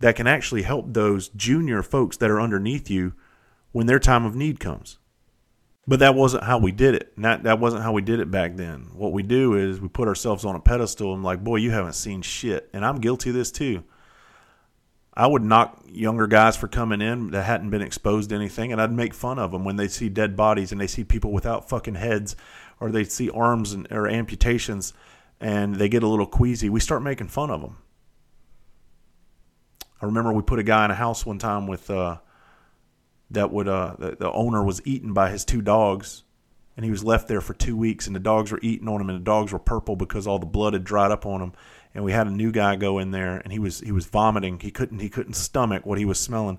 that 0.00 0.16
can 0.16 0.26
actually 0.26 0.62
help 0.62 0.86
those 0.88 1.28
junior 1.30 1.82
folks 1.82 2.16
that 2.16 2.30
are 2.30 2.40
underneath 2.40 2.90
you 2.90 3.12
when 3.72 3.86
their 3.86 3.98
time 3.98 4.24
of 4.24 4.34
need 4.34 4.60
comes. 4.60 4.98
But 5.86 5.98
that 5.98 6.14
wasn't 6.14 6.44
how 6.44 6.58
we 6.58 6.72
did 6.72 6.94
it. 6.94 7.12
That 7.18 7.42
that 7.42 7.58
wasn't 7.58 7.82
how 7.82 7.92
we 7.92 8.02
did 8.02 8.20
it 8.20 8.30
back 8.30 8.56
then. 8.56 8.90
What 8.94 9.12
we 9.12 9.22
do 9.22 9.54
is 9.54 9.80
we 9.80 9.88
put 9.88 10.08
ourselves 10.08 10.44
on 10.44 10.56
a 10.56 10.60
pedestal 10.60 11.12
and 11.12 11.22
like, 11.22 11.42
boy, 11.42 11.56
you 11.56 11.70
haven't 11.70 11.94
seen 11.94 12.22
shit. 12.22 12.70
And 12.72 12.84
I'm 12.84 13.00
guilty 13.00 13.30
of 13.30 13.36
this 13.36 13.50
too. 13.50 13.84
I 15.16 15.28
would 15.28 15.44
knock 15.44 15.80
younger 15.86 16.26
guys 16.26 16.56
for 16.56 16.66
coming 16.66 17.00
in 17.00 17.30
that 17.30 17.44
hadn't 17.44 17.70
been 17.70 17.82
exposed 17.82 18.30
to 18.30 18.36
anything, 18.36 18.72
and 18.72 18.80
I'd 18.80 18.92
make 18.92 19.14
fun 19.14 19.38
of 19.38 19.52
them 19.52 19.64
when 19.64 19.76
they 19.76 19.86
see 19.86 20.08
dead 20.08 20.36
bodies 20.36 20.72
and 20.72 20.80
they 20.80 20.88
see 20.88 21.04
people 21.04 21.32
without 21.32 21.68
fucking 21.68 21.94
heads, 21.94 22.34
or 22.80 22.90
they 22.90 23.04
see 23.04 23.30
arms 23.30 23.72
and, 23.72 23.86
or 23.92 24.08
amputations, 24.08 24.92
and 25.40 25.76
they 25.76 25.88
get 25.88 26.02
a 26.02 26.08
little 26.08 26.26
queasy. 26.26 26.68
We 26.68 26.80
start 26.80 27.02
making 27.02 27.28
fun 27.28 27.50
of 27.50 27.60
them. 27.60 27.76
I 30.02 30.06
remember 30.06 30.32
we 30.32 30.42
put 30.42 30.58
a 30.58 30.64
guy 30.64 30.84
in 30.84 30.90
a 30.90 30.96
house 30.96 31.24
one 31.24 31.38
time 31.38 31.68
with 31.68 31.88
uh, 31.88 32.18
that 33.30 33.52
would 33.52 33.68
uh, 33.68 33.94
the, 33.98 34.16
the 34.18 34.32
owner 34.32 34.64
was 34.64 34.84
eaten 34.84 35.12
by 35.12 35.30
his 35.30 35.44
two 35.44 35.62
dogs, 35.62 36.24
and 36.76 36.84
he 36.84 36.90
was 36.90 37.04
left 37.04 37.28
there 37.28 37.40
for 37.40 37.54
two 37.54 37.76
weeks, 37.76 38.08
and 38.08 38.16
the 38.16 38.20
dogs 38.20 38.50
were 38.50 38.60
eating 38.62 38.88
on 38.88 39.00
him, 39.00 39.08
and 39.08 39.20
the 39.20 39.24
dogs 39.24 39.52
were 39.52 39.60
purple 39.60 39.94
because 39.94 40.26
all 40.26 40.40
the 40.40 40.46
blood 40.46 40.72
had 40.72 40.82
dried 40.82 41.12
up 41.12 41.24
on 41.24 41.38
them 41.38 41.52
and 41.94 42.04
we 42.04 42.12
had 42.12 42.26
a 42.26 42.30
new 42.30 42.52
guy 42.52 42.76
go 42.76 42.98
in 42.98 43.10
there 43.12 43.38
and 43.38 43.52
he 43.52 43.58
was 43.58 43.80
he 43.80 43.92
was 43.92 44.06
vomiting. 44.06 44.60
He 44.60 44.70
couldn't 44.70 45.00
he 45.00 45.08
couldn't 45.08 45.34
stomach 45.34 45.86
what 45.86 45.98
he 45.98 46.04
was 46.04 46.18
smelling. 46.20 46.58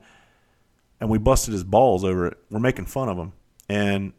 And 0.99 1.09
we 1.09 1.17
busted 1.17 1.53
his 1.53 1.63
balls 1.65 2.03
over 2.05 2.27
it. 2.27 2.37
We're 2.49 2.59
making 2.59 2.85
fun 2.85 3.09
of 3.09 3.17
him. 3.17 3.33
And 3.69 4.13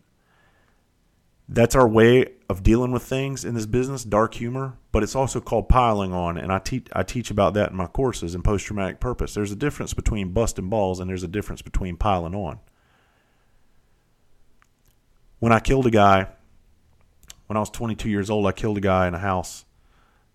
That's 1.49 1.77
our 1.77 1.87
way 1.89 2.27
of 2.51 2.63
dealing 2.65 2.93
with 2.93 3.05
things 3.05 3.45
in 3.45 3.55
this 3.55 3.67
business, 3.67 4.05
dark 4.05 4.35
humor, 4.35 4.79
but 4.93 5.03
it's 5.05 5.15
also 5.15 5.41
called 5.41 5.69
piling 5.69 6.13
on. 6.13 6.39
And 6.39 6.53
I 6.53 6.59
teach 6.59 6.89
I 6.93 7.05
teach 7.05 7.31
about 7.31 7.55
that 7.55 7.71
in 7.71 7.77
my 7.77 7.87
courses 7.87 8.35
in 8.35 8.43
post 8.43 8.67
traumatic 8.67 9.01
purpose. 9.01 9.35
There's 9.35 9.53
a 9.53 9.57
difference 9.57 9.95
between 9.95 10.33
busting 10.33 10.71
balls 10.71 11.01
and 11.01 11.11
there's 11.11 11.23
a 11.23 11.29
difference 11.29 11.63
between 11.63 11.97
piling 11.97 12.35
on. 12.35 12.59
When 15.41 15.53
I 15.53 15.61
killed 15.61 15.87
a 15.87 15.93
guy, 15.93 16.29
when 17.47 17.57
I 17.59 17.61
was 17.61 17.71
22 17.71 18.09
years 18.11 18.31
old, 18.31 18.47
I 18.47 18.53
killed 18.53 18.79
a 18.79 18.83
guy 18.83 19.07
in 19.09 19.15
a 19.15 19.19
house, 19.21 19.66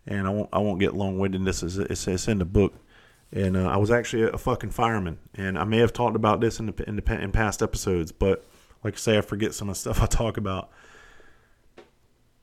and 0.06 0.28
I 0.28 0.30
won't 0.30 0.50
I 0.52 0.60
won't 0.60 0.80
get 0.80 0.96
long 0.96 1.18
winded. 1.20 1.46
This 1.46 1.64
is 1.64 1.78
it's, 1.78 2.08
it's 2.08 2.28
in 2.28 2.40
the 2.40 2.46
book, 2.46 2.74
and 3.32 3.56
uh, 3.56 3.68
I 3.68 3.78
was 3.78 3.92
actually 3.92 4.24
a 4.24 4.38
fucking 4.38 4.72
fireman, 4.72 5.20
and 5.36 5.58
I 5.58 5.64
may 5.64 5.78
have 5.78 5.94
talked 5.94 6.16
about 6.16 6.42
this 6.42 6.60
in 6.60 6.68
the, 6.68 6.84
in, 6.88 6.96
the, 6.96 7.22
in 7.22 7.32
past 7.32 7.62
episodes, 7.62 8.12
but 8.12 8.46
like 8.84 8.96
I 8.96 8.98
say, 8.98 9.18
I 9.18 9.22
forget 9.22 9.54
some 9.54 9.70
of 9.70 9.76
the 9.76 9.80
stuff 9.80 10.02
I 10.02 10.06
talk 10.08 10.38
about. 10.38 10.70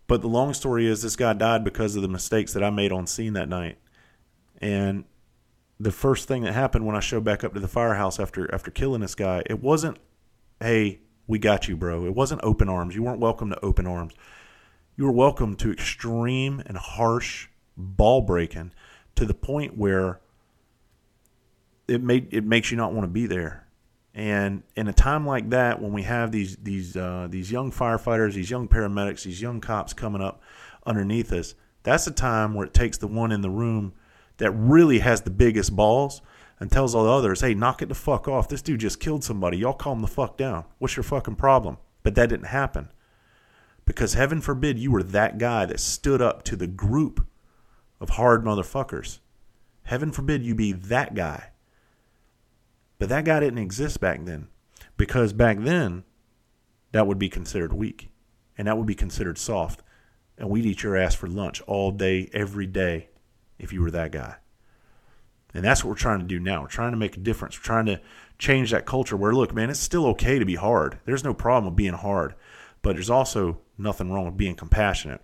But 0.06 0.22
the 0.22 0.28
long 0.28 0.54
story 0.54 0.86
is, 0.86 1.02
this 1.02 1.16
guy 1.16 1.34
died 1.34 1.64
because 1.64 1.94
of 1.94 2.02
the 2.02 2.08
mistakes 2.08 2.54
that 2.54 2.64
I 2.64 2.70
made 2.70 2.92
on 2.92 3.06
scene 3.06 3.34
that 3.34 3.48
night, 3.48 3.78
and 4.60 5.04
the 5.80 5.92
first 5.92 6.26
thing 6.26 6.42
that 6.42 6.54
happened 6.54 6.86
when 6.86 6.96
I 6.96 7.00
showed 7.00 7.24
back 7.24 7.44
up 7.44 7.54
to 7.54 7.60
the 7.60 7.68
firehouse 7.68 8.18
after 8.18 8.52
after 8.54 8.70
killing 8.70 9.00
this 9.00 9.14
guy, 9.14 9.42
it 9.46 9.60
wasn't, 9.62 9.98
"Hey, 10.60 11.00
we 11.26 11.38
got 11.38 11.68
you, 11.68 11.76
bro." 11.76 12.06
It 12.06 12.14
wasn't 12.14 12.40
open 12.42 12.68
arms. 12.68 12.94
You 12.94 13.02
weren't 13.02 13.20
welcome 13.20 13.50
to 13.50 13.64
open 13.64 13.86
arms. 13.86 14.14
You 14.98 15.04
were 15.04 15.12
welcome 15.12 15.54
to 15.58 15.70
extreme 15.70 16.60
and 16.66 16.76
harsh 16.76 17.46
ball 17.76 18.20
breaking 18.20 18.72
to 19.14 19.24
the 19.24 19.32
point 19.32 19.78
where 19.78 20.18
it 21.86 22.02
made 22.02 22.26
it 22.32 22.44
makes 22.44 22.72
you 22.72 22.76
not 22.76 22.92
want 22.92 23.04
to 23.04 23.08
be 23.08 23.26
there. 23.26 23.68
And 24.12 24.64
in 24.74 24.88
a 24.88 24.92
time 24.92 25.24
like 25.24 25.50
that, 25.50 25.80
when 25.80 25.92
we 25.92 26.02
have 26.02 26.32
these 26.32 26.56
these 26.56 26.96
uh, 26.96 27.28
these 27.30 27.48
young 27.48 27.70
firefighters, 27.70 28.34
these 28.34 28.50
young 28.50 28.66
paramedics, 28.66 29.22
these 29.22 29.40
young 29.40 29.60
cops 29.60 29.92
coming 29.92 30.20
up 30.20 30.42
underneath 30.84 31.32
us, 31.32 31.54
that's 31.84 32.08
a 32.08 32.10
time 32.10 32.54
where 32.54 32.66
it 32.66 32.74
takes 32.74 32.98
the 32.98 33.06
one 33.06 33.30
in 33.30 33.40
the 33.40 33.50
room 33.50 33.92
that 34.38 34.50
really 34.50 34.98
has 34.98 35.20
the 35.20 35.30
biggest 35.30 35.76
balls 35.76 36.22
and 36.58 36.72
tells 36.72 36.96
all 36.96 37.04
the 37.04 37.12
others, 37.12 37.40
"Hey, 37.40 37.54
knock 37.54 37.82
it 37.82 37.88
the 37.88 37.94
fuck 37.94 38.26
off. 38.26 38.48
This 38.48 38.62
dude 38.62 38.80
just 38.80 38.98
killed 38.98 39.22
somebody. 39.22 39.58
Y'all 39.58 39.74
calm 39.74 40.00
the 40.00 40.08
fuck 40.08 40.36
down. 40.36 40.64
What's 40.78 40.96
your 40.96 41.04
fucking 41.04 41.36
problem?" 41.36 41.76
But 42.02 42.16
that 42.16 42.30
didn't 42.30 42.46
happen 42.46 42.88
because 43.88 44.14
heaven 44.14 44.40
forbid 44.40 44.78
you 44.78 44.92
were 44.92 45.02
that 45.02 45.38
guy 45.38 45.66
that 45.66 45.80
stood 45.80 46.22
up 46.22 46.44
to 46.44 46.54
the 46.54 46.68
group 46.68 47.26
of 48.00 48.10
hard 48.10 48.44
motherfuckers. 48.44 49.18
Heaven 49.82 50.12
forbid 50.12 50.44
you 50.44 50.54
be 50.54 50.70
that 50.72 51.14
guy 51.16 51.50
but 52.98 53.08
that 53.08 53.24
guy 53.24 53.40
didn't 53.40 53.58
exist 53.58 54.00
back 54.00 54.24
then 54.24 54.48
because 54.96 55.32
back 55.32 55.58
then 55.60 56.04
that 56.92 57.06
would 57.06 57.18
be 57.18 57.28
considered 57.28 57.72
weak 57.72 58.10
and 58.56 58.66
that 58.66 58.76
would 58.76 58.86
be 58.86 58.94
considered 58.94 59.38
soft. 59.38 59.82
And 60.36 60.50
we'd 60.50 60.66
eat 60.66 60.82
your 60.82 60.96
ass 60.96 61.14
for 61.14 61.28
lunch 61.28 61.60
all 61.62 61.90
day, 61.90 62.30
every 62.32 62.66
day 62.66 63.08
if 63.58 63.72
you 63.72 63.82
were 63.82 63.90
that 63.90 64.12
guy. 64.12 64.36
And 65.54 65.64
that's 65.64 65.82
what 65.82 65.90
we're 65.90 65.96
trying 65.96 66.20
to 66.20 66.26
do 66.26 66.38
now. 66.38 66.62
We're 66.62 66.68
trying 66.68 66.92
to 66.92 66.96
make 66.98 67.16
a 67.16 67.20
difference. 67.20 67.58
We're 67.58 67.64
trying 67.64 67.86
to 67.86 68.00
change 68.38 68.70
that 68.70 68.86
culture 68.86 69.16
where, 69.16 69.32
look, 69.32 69.54
man, 69.54 69.70
it's 69.70 69.80
still 69.80 70.06
okay 70.08 70.38
to 70.38 70.44
be 70.44 70.54
hard. 70.54 70.98
There's 71.06 71.24
no 71.24 71.34
problem 71.34 71.66
with 71.66 71.76
being 71.76 71.94
hard, 71.94 72.34
but 72.82 72.94
there's 72.94 73.10
also 73.10 73.60
nothing 73.78 74.10
wrong 74.10 74.26
with 74.26 74.36
being 74.36 74.54
compassionate. 74.54 75.22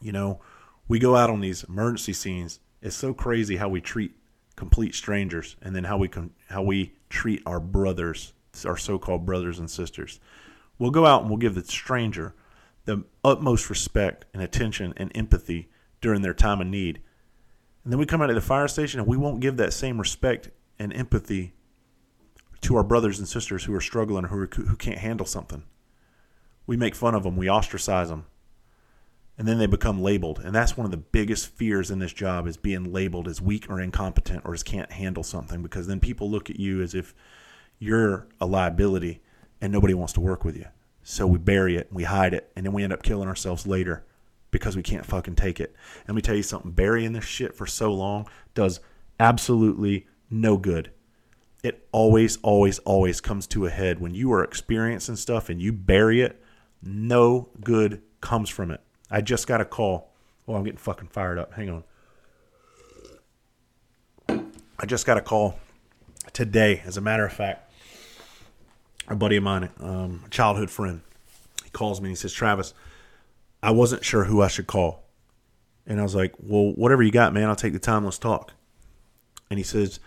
You 0.00 0.12
know, 0.12 0.40
we 0.88 0.98
go 0.98 1.16
out 1.16 1.30
on 1.30 1.40
these 1.40 1.64
emergency 1.64 2.12
scenes. 2.12 2.60
It's 2.80 2.96
so 2.96 3.12
crazy 3.12 3.56
how 3.56 3.68
we 3.68 3.80
treat 3.80 4.12
complete 4.56 4.94
strangers, 4.94 5.56
and 5.62 5.74
then 5.74 5.84
how 5.84 5.98
we 5.98 6.10
how 6.48 6.62
we 6.62 6.94
treat 7.08 7.42
our 7.46 7.60
brothers, 7.60 8.32
our 8.64 8.76
so-called 8.76 9.26
brothers 9.26 9.58
and 9.58 9.70
sisters. 9.70 10.20
We'll 10.78 10.90
go 10.90 11.06
out 11.06 11.22
and 11.22 11.30
we'll 11.30 11.38
give 11.38 11.54
the 11.54 11.64
stranger 11.64 12.34
the 12.84 13.04
utmost 13.24 13.70
respect 13.70 14.24
and 14.34 14.42
attention 14.42 14.92
and 14.96 15.10
empathy 15.14 15.68
during 16.00 16.22
their 16.22 16.34
time 16.34 16.60
of 16.60 16.66
need. 16.66 17.00
And 17.84 17.92
then 17.92 17.98
we 17.98 18.06
come 18.06 18.22
out 18.22 18.30
of 18.30 18.34
the 18.34 18.40
fire 18.40 18.68
station 18.68 19.00
and 19.00 19.08
we 19.08 19.16
won't 19.16 19.40
give 19.40 19.56
that 19.56 19.72
same 19.72 19.98
respect 19.98 20.50
and 20.78 20.92
empathy 20.92 21.54
to 22.62 22.76
our 22.76 22.84
brothers 22.84 23.18
and 23.18 23.28
sisters 23.28 23.64
who 23.64 23.74
are 23.74 23.80
struggling 23.80 24.24
or 24.24 24.28
who, 24.28 24.46
who 24.46 24.76
can't 24.76 24.98
handle 24.98 25.26
something. 25.26 25.64
We 26.72 26.78
make 26.78 26.94
fun 26.94 27.14
of 27.14 27.22
them, 27.22 27.36
we 27.36 27.50
ostracize 27.50 28.08
them 28.08 28.24
and 29.36 29.46
then 29.46 29.58
they 29.58 29.66
become 29.66 30.00
labeled. 30.00 30.38
And 30.38 30.54
that's 30.54 30.74
one 30.74 30.86
of 30.86 30.90
the 30.90 30.96
biggest 30.96 31.48
fears 31.48 31.90
in 31.90 31.98
this 31.98 32.14
job 32.14 32.46
is 32.46 32.56
being 32.56 32.94
labeled 32.94 33.28
as 33.28 33.42
weak 33.42 33.68
or 33.68 33.78
incompetent 33.78 34.40
or 34.46 34.54
as 34.54 34.62
can't 34.62 34.90
handle 34.90 35.22
something 35.22 35.60
because 35.62 35.86
then 35.86 36.00
people 36.00 36.30
look 36.30 36.48
at 36.48 36.58
you 36.58 36.80
as 36.80 36.94
if 36.94 37.14
you're 37.78 38.26
a 38.40 38.46
liability 38.46 39.20
and 39.60 39.70
nobody 39.70 39.92
wants 39.92 40.14
to 40.14 40.22
work 40.22 40.46
with 40.46 40.56
you. 40.56 40.64
So 41.02 41.26
we 41.26 41.36
bury 41.36 41.76
it 41.76 41.88
we 41.92 42.04
hide 42.04 42.32
it. 42.32 42.50
And 42.56 42.64
then 42.64 42.72
we 42.72 42.82
end 42.82 42.94
up 42.94 43.02
killing 43.02 43.28
ourselves 43.28 43.66
later 43.66 44.06
because 44.50 44.74
we 44.74 44.82
can't 44.82 45.04
fucking 45.04 45.34
take 45.34 45.60
it. 45.60 45.74
And 46.06 46.08
let 46.08 46.14
me 46.14 46.22
tell 46.22 46.36
you 46.36 46.42
something 46.42 46.70
burying 46.70 47.12
this 47.12 47.26
shit 47.26 47.54
for 47.54 47.66
so 47.66 47.92
long 47.92 48.30
does 48.54 48.80
absolutely 49.20 50.06
no 50.30 50.56
good. 50.56 50.90
It 51.62 51.86
always 51.92 52.38
always 52.38 52.78
always 52.78 53.20
comes 53.20 53.46
to 53.48 53.66
a 53.66 53.70
head 53.70 54.00
when 54.00 54.14
you 54.14 54.32
are 54.32 54.42
experiencing 54.42 55.16
stuff 55.16 55.50
and 55.50 55.60
you 55.60 55.70
bury 55.70 56.22
it 56.22 56.41
no 56.82 57.48
good 57.62 58.02
comes 58.20 58.48
from 58.48 58.70
it 58.70 58.80
I 59.12 59.20
just 59.20 59.46
got 59.46 59.60
a 59.60 59.66
call. 59.66 60.10
Oh, 60.48 60.54
I'm 60.54 60.64
getting 60.64 60.78
fucking 60.78 61.08
fired 61.08 61.38
up. 61.38 61.52
Hang 61.52 61.84
on. 64.28 64.64
I 64.78 64.86
just 64.86 65.04
got 65.04 65.18
a 65.18 65.20
call 65.20 65.58
today, 66.32 66.82
as 66.86 66.96
a 66.96 67.02
matter 67.02 67.26
of 67.26 67.32
fact. 67.32 67.70
A 69.08 69.14
buddy 69.14 69.36
of 69.36 69.42
mine, 69.42 69.68
um, 69.80 70.22
a 70.26 70.30
childhood 70.30 70.70
friend, 70.70 71.02
he 71.62 71.68
calls 71.70 72.00
me 72.00 72.08
and 72.08 72.12
he 72.12 72.16
says, 72.16 72.32
Travis, 72.32 72.72
I 73.62 73.70
wasn't 73.70 74.02
sure 74.02 74.24
who 74.24 74.40
I 74.40 74.48
should 74.48 74.66
call. 74.66 75.04
And 75.86 76.00
I 76.00 76.02
was 76.02 76.14
like, 76.14 76.32
well, 76.38 76.72
whatever 76.72 77.02
you 77.02 77.12
got, 77.12 77.34
man, 77.34 77.50
I'll 77.50 77.56
take 77.56 77.74
the 77.74 77.78
time. 77.78 78.04
Let's 78.04 78.18
talk. 78.18 78.54
And 79.50 79.58
he 79.58 79.64
says, 79.64 80.00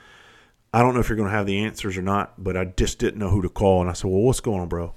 I 0.74 0.82
don't 0.82 0.96
know 0.96 1.00
if 1.00 1.10
you're 1.10 1.16
going 1.16 1.30
to 1.30 1.36
have 1.36 1.46
the 1.46 1.60
answers 1.60 1.96
or 1.96 2.02
not, 2.02 2.44
but 2.44 2.58
I 2.58 2.66
just 2.66 2.98
didn't 2.98 3.20
know 3.20 3.30
who 3.30 3.44
to 3.44 3.50
call. 3.50 3.82
And 3.82 3.90
I 3.90 3.94
said, 3.94 4.10
well, 4.10 4.22
what's 4.22 4.40
going 4.40 4.62
on, 4.62 4.68
bro? 4.68 4.96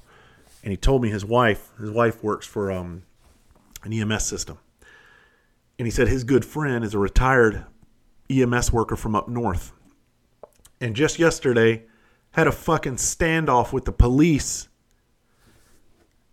And 0.62 0.70
he 0.70 0.76
told 0.76 1.02
me 1.02 1.08
his 1.08 1.24
wife, 1.24 1.70
his 1.78 1.90
wife 1.90 2.22
works 2.22 2.46
for 2.46 2.70
um, 2.70 3.04
an 3.84 3.92
EMS 3.92 4.24
system. 4.24 4.58
And 5.78 5.86
he 5.86 5.90
said 5.90 6.08
his 6.08 6.24
good 6.24 6.44
friend 6.44 6.84
is 6.84 6.94
a 6.94 6.98
retired 6.98 7.64
EMS 8.28 8.72
worker 8.72 8.96
from 8.96 9.14
up 9.14 9.28
north. 9.28 9.72
And 10.80 10.96
just 10.96 11.18
yesterday 11.18 11.84
had 12.32 12.46
a 12.46 12.52
fucking 12.52 12.96
standoff 12.96 13.72
with 13.72 13.84
the 13.84 13.92
police 13.92 14.68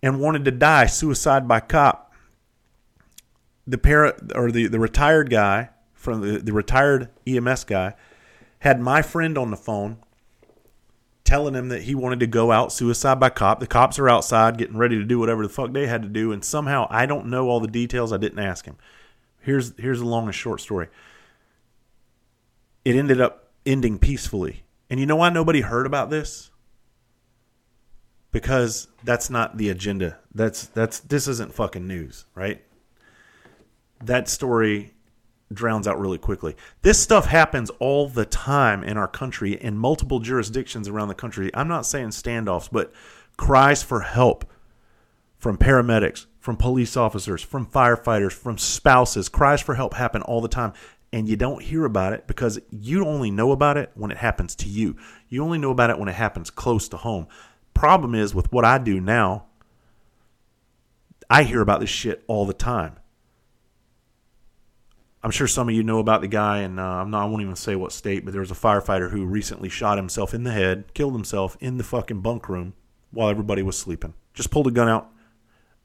and 0.02 0.20
wanted 0.20 0.46
to 0.46 0.52
die, 0.52 0.86
suicide 0.86 1.48
by 1.48 1.60
cop. 1.60 2.14
The 3.68 3.78
parent 3.78 4.32
or 4.36 4.52
the, 4.52 4.68
the 4.68 4.80
retired 4.80 5.30
guy 5.30 5.70
from 5.94 6.22
the, 6.22 6.40
the 6.40 6.54
retired 6.54 7.10
EMS 7.26 7.64
guy 7.64 7.96
had 8.60 8.80
my 8.80 9.02
friend 9.02 9.38
on 9.38 9.50
the 9.50 9.58
phone 9.58 9.98
telling 11.26 11.56
him 11.56 11.70
that 11.70 11.82
he 11.82 11.96
wanted 11.96 12.22
to 12.22 12.28
go 12.28 12.52
out 12.52 12.72
suicide 12.72 13.20
by 13.20 13.30
cop. 13.30 13.60
The 13.60 13.68
cops 13.68 14.00
are 14.00 14.08
outside 14.08 14.58
getting 14.58 14.78
ready 14.78 14.98
to 14.98 15.04
do 15.04 15.20
whatever 15.20 15.44
the 15.44 15.50
fuck 15.50 15.74
they 15.74 15.88
had 15.88 16.04
to 16.04 16.08
do, 16.08 16.32
and 16.32 16.46
somehow 16.46 16.88
I 16.90 17.06
don't 17.06 17.26
know 17.26 17.50
all 17.50 17.60
the 17.60 17.68
details. 17.68 18.14
I 18.14 18.18
didn't 18.18 18.40
ask 18.40 18.66
him. 18.66 18.78
Here's 19.42 19.78
here's 19.78 20.00
the 20.00 20.06
long 20.06 20.26
and 20.26 20.36
short 20.36 20.62
story. 20.62 20.88
It 22.86 22.96
ended 22.96 23.20
up 23.20 23.50
ending 23.66 24.00
peacefully. 24.00 24.64
And 24.90 25.00
you 25.00 25.06
know 25.06 25.16
why 25.16 25.30
nobody 25.30 25.62
heard 25.62 25.86
about 25.86 26.10
this? 26.10 26.52
Because 28.32 28.88
that's 29.04 29.30
not 29.30 29.58
the 29.58 29.70
agenda. 29.70 30.20
That's 30.34 30.68
that's 30.68 31.00
this 31.00 31.28
isn't 31.28 31.54
fucking 31.54 31.88
news, 31.88 32.26
right? 32.36 32.64
That 34.04 34.30
story 34.30 34.95
drowns 35.54 35.88
out 35.88 36.00
really 36.00 36.18
quickly. 36.18 36.56
This 36.82 37.00
stuff 37.00 37.28
happens 37.28 37.70
all 37.80 38.10
the 38.10 38.26
time 38.26 38.84
in 38.84 38.98
our 38.98 39.08
country 39.08 39.54
in 39.54 39.78
multiple 39.78 40.20
jurisdictions 40.20 40.88
around 40.88 41.08
the 41.08 41.16
country. 41.16 41.52
I'm 41.54 41.68
not 41.68 41.86
saying 41.86 42.10
standoffs, 42.10 42.70
but 42.72 42.92
cries 43.38 43.84
for 43.84 44.02
help 44.02 44.50
from 45.38 45.58
paramedics, 45.58 46.26
from 46.40 46.58
police 46.58 46.98
officers, 46.98 47.42
from 47.42 47.66
firefighters, 47.66 48.34
from 48.34 48.58
spouses. 48.58 49.30
Cries 49.30 49.62
for 49.62 49.76
help 49.76 49.94
happen 49.94 50.22
all 50.24 50.42
the 50.42 50.48
time. 50.48 50.74
And 51.14 51.30
you 51.30 51.36
don't 51.36 51.62
hear 51.62 51.86
about 51.86 52.14
it 52.14 52.28
because 52.28 52.60
you 52.72 53.06
only 53.06 53.32
know 53.32 53.52
about 53.52 53.78
it 53.78 53.92
when 53.94 54.12
it 54.12 54.18
happens 54.18 54.56
to 54.58 54.68
you. 54.68 54.98
You 55.30 55.44
only 55.44 55.58
know 55.58 55.72
about 55.72 55.90
it 55.90 56.00
when 56.00 56.10
it 56.10 56.16
happens 56.16 56.50
close 56.50 56.90
to 56.90 56.98
home. 56.98 57.28
Problem 57.74 58.16
is, 58.16 58.34
with 58.34 58.52
what 58.52 58.66
I 58.66 58.80
do 58.80 59.00
now, 59.00 59.46
I 61.30 61.44
hear 61.44 61.62
about 61.62 61.80
this 61.80 61.90
shit 61.90 62.24
all 62.28 62.46
the 62.46 62.54
time 62.54 62.98
I'm 65.26 65.32
sure 65.32 65.48
some 65.48 65.68
of 65.68 65.74
you 65.74 65.82
know 65.82 65.98
about 65.98 66.22
the 66.22 66.28
guy, 66.28 66.60
and 66.60 66.80
uh, 66.80 66.84
I'm 66.84 67.10
not. 67.10 67.24
I 67.24 67.26
won't 67.26 67.42
even 67.42 67.56
say 67.56 67.76
what 67.76 67.92
state, 67.92 68.24
but 68.24 68.32
there 68.32 68.42
was 68.42 68.52
a 68.52 68.54
firefighter 68.54 69.10
who 69.10 69.26
recently 69.26 69.70
shot 69.70 69.98
himself 69.98 70.36
in 70.36 70.44
the 70.44 70.52
head, 70.52 70.94
killed 70.94 71.14
himself 71.14 71.58
in 71.60 71.80
the 71.80 71.84
fucking 71.84 72.22
bunk 72.22 72.48
room 72.48 72.76
while 73.10 73.30
everybody 73.30 73.64
was 73.64 73.76
sleeping. 73.76 74.14
Just 74.36 74.52
pulled 74.52 74.68
a 74.68 74.72
gun 74.72 74.88
out 74.88 75.10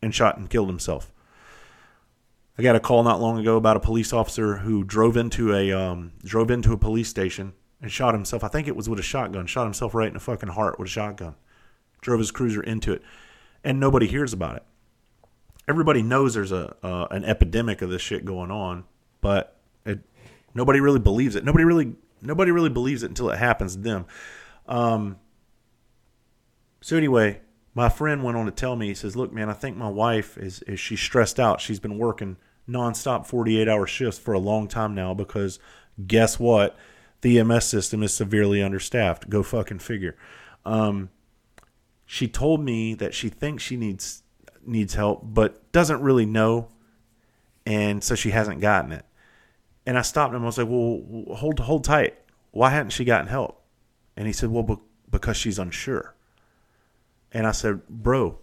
and 0.03 0.15
shot 0.15 0.37
and 0.37 0.51
killed 0.51 0.69
himself. 0.69 1.11
I 2.59 2.63
got 2.63 2.77
a 2.77 2.81
call 2.81 3.03
not 3.03 3.23
long 3.23 3.39
ago 3.39 3.57
about 3.57 3.79
a 3.79 3.81
police 3.81 4.13
officer 4.13 4.59
who 4.59 4.85
drove 4.85 5.17
into 5.17 5.55
a 5.55 5.73
um, 5.73 6.13
drove 6.23 6.51
into 6.51 6.75
a 6.75 6.77
police 6.77 7.09
station 7.09 7.55
and 7.81 7.91
shot 7.91 8.13
himself. 8.13 8.45
I 8.45 8.49
think 8.49 8.69
it 8.69 8.77
was 8.77 8.91
with 8.91 8.99
a 8.99 9.03
shotgun. 9.03 9.47
Shot 9.47 9.65
himself 9.65 9.95
right 9.95 10.09
in 10.09 10.13
the 10.13 10.21
fucking 10.21 10.51
heart 10.51 10.79
with 10.79 10.89
a 10.89 10.91
shotgun. 10.91 11.35
Drove 12.03 12.19
his 12.19 12.31
cruiser 12.31 12.63
into 12.63 12.93
it, 12.93 13.01
and 13.65 13.81
nobody 13.81 14.07
hears 14.07 14.35
about 14.35 14.57
it. 14.57 14.65
everybody 15.67 16.03
knows 16.03 16.35
there's 16.35 16.53
a 16.53 16.77
uh, 16.83 17.07
an 17.11 17.25
epidemic 17.25 17.81
of 17.81 17.89
this 17.89 18.03
shit 18.03 18.27
going 18.27 18.51
on, 18.51 18.85
but 19.21 19.57
it, 19.85 20.01
nobody 20.55 20.81
really 20.81 20.99
believes 20.99 21.37
it. 21.37 21.45
Nobody 21.45 21.65
really 21.65 21.95
nobody 22.23 22.51
really 22.51 22.69
believes 22.69 23.03
it 23.03 23.11
until 23.11 23.31
it 23.31 23.39
happens 23.39 23.77
to 23.77 23.83
them. 23.83 24.07
Um, 24.67 25.19
so 26.81 26.97
anyway, 26.97 27.41
my 27.75 27.89
friend 27.89 28.23
went 28.23 28.37
on 28.37 28.47
to 28.47 28.53
tell 28.53 28.77
me. 28.77 28.89
He 28.89 28.95
says, 28.95 29.17
"Look, 29.17 29.33
man, 29.33 29.49
I 29.49 29.55
think 29.55 29.77
my 29.77 29.89
wife 29.89 30.37
is 30.39 30.63
is 30.63 30.81
she's 30.81 31.01
stressed 31.01 31.39
out. 31.39 31.61
She's 31.61 31.81
been 31.81 31.99
working 31.99 32.37
nonstop 32.69 33.27
48 33.27 33.69
hour 33.69 33.87
shifts 33.87 34.19
for 34.19 34.33
a 34.33 34.39
long 34.39 34.69
time 34.69 34.95
now 34.95 35.15
because 35.15 35.59
guess 36.07 36.39
what? 36.39 36.77
The 37.23 37.39
EMS 37.39 37.67
system 37.67 38.03
is 38.03 38.15
severely 38.15 38.63
understaffed. 38.63 39.29
Go 39.29 39.43
fucking 39.43 39.81
figure." 39.81 40.17
Um, 40.65 41.11
she 42.07 42.27
told 42.27 42.61
me 42.61 42.95
that 42.95 43.15
she 43.15 43.29
thinks 43.29 43.63
she 43.63 43.77
needs 43.77 44.23
needs 44.67 44.95
help, 44.95 45.23
but 45.25 45.71
doesn't 45.73 46.01
really 46.01 46.27
know, 46.27 46.69
and 47.65 48.03
so 48.03 48.15
she 48.15 48.31
hasn't 48.31 48.61
gotten 48.61 48.93
it. 48.93 49.05
And 49.91 49.99
I 49.99 50.03
stopped 50.03 50.33
him. 50.33 50.43
I 50.45 50.47
was 50.47 50.57
like, 50.57 50.69
"Well, 50.69 51.35
hold 51.35 51.59
hold 51.59 51.83
tight. 51.83 52.17
Why 52.53 52.71
hadn't 52.71 52.91
she 52.91 53.05
gotten 53.05 53.27
help?" 53.27 53.61
And 54.17 54.29
he 54.29 54.33
said, 54.33 54.51
"Well, 54.51 54.85
because 55.11 55.37
she's 55.37 55.59
unsure." 55.59 56.15
And 57.33 57.45
I 57.45 57.51
said, 57.51 57.89
"Bro, 57.89 58.39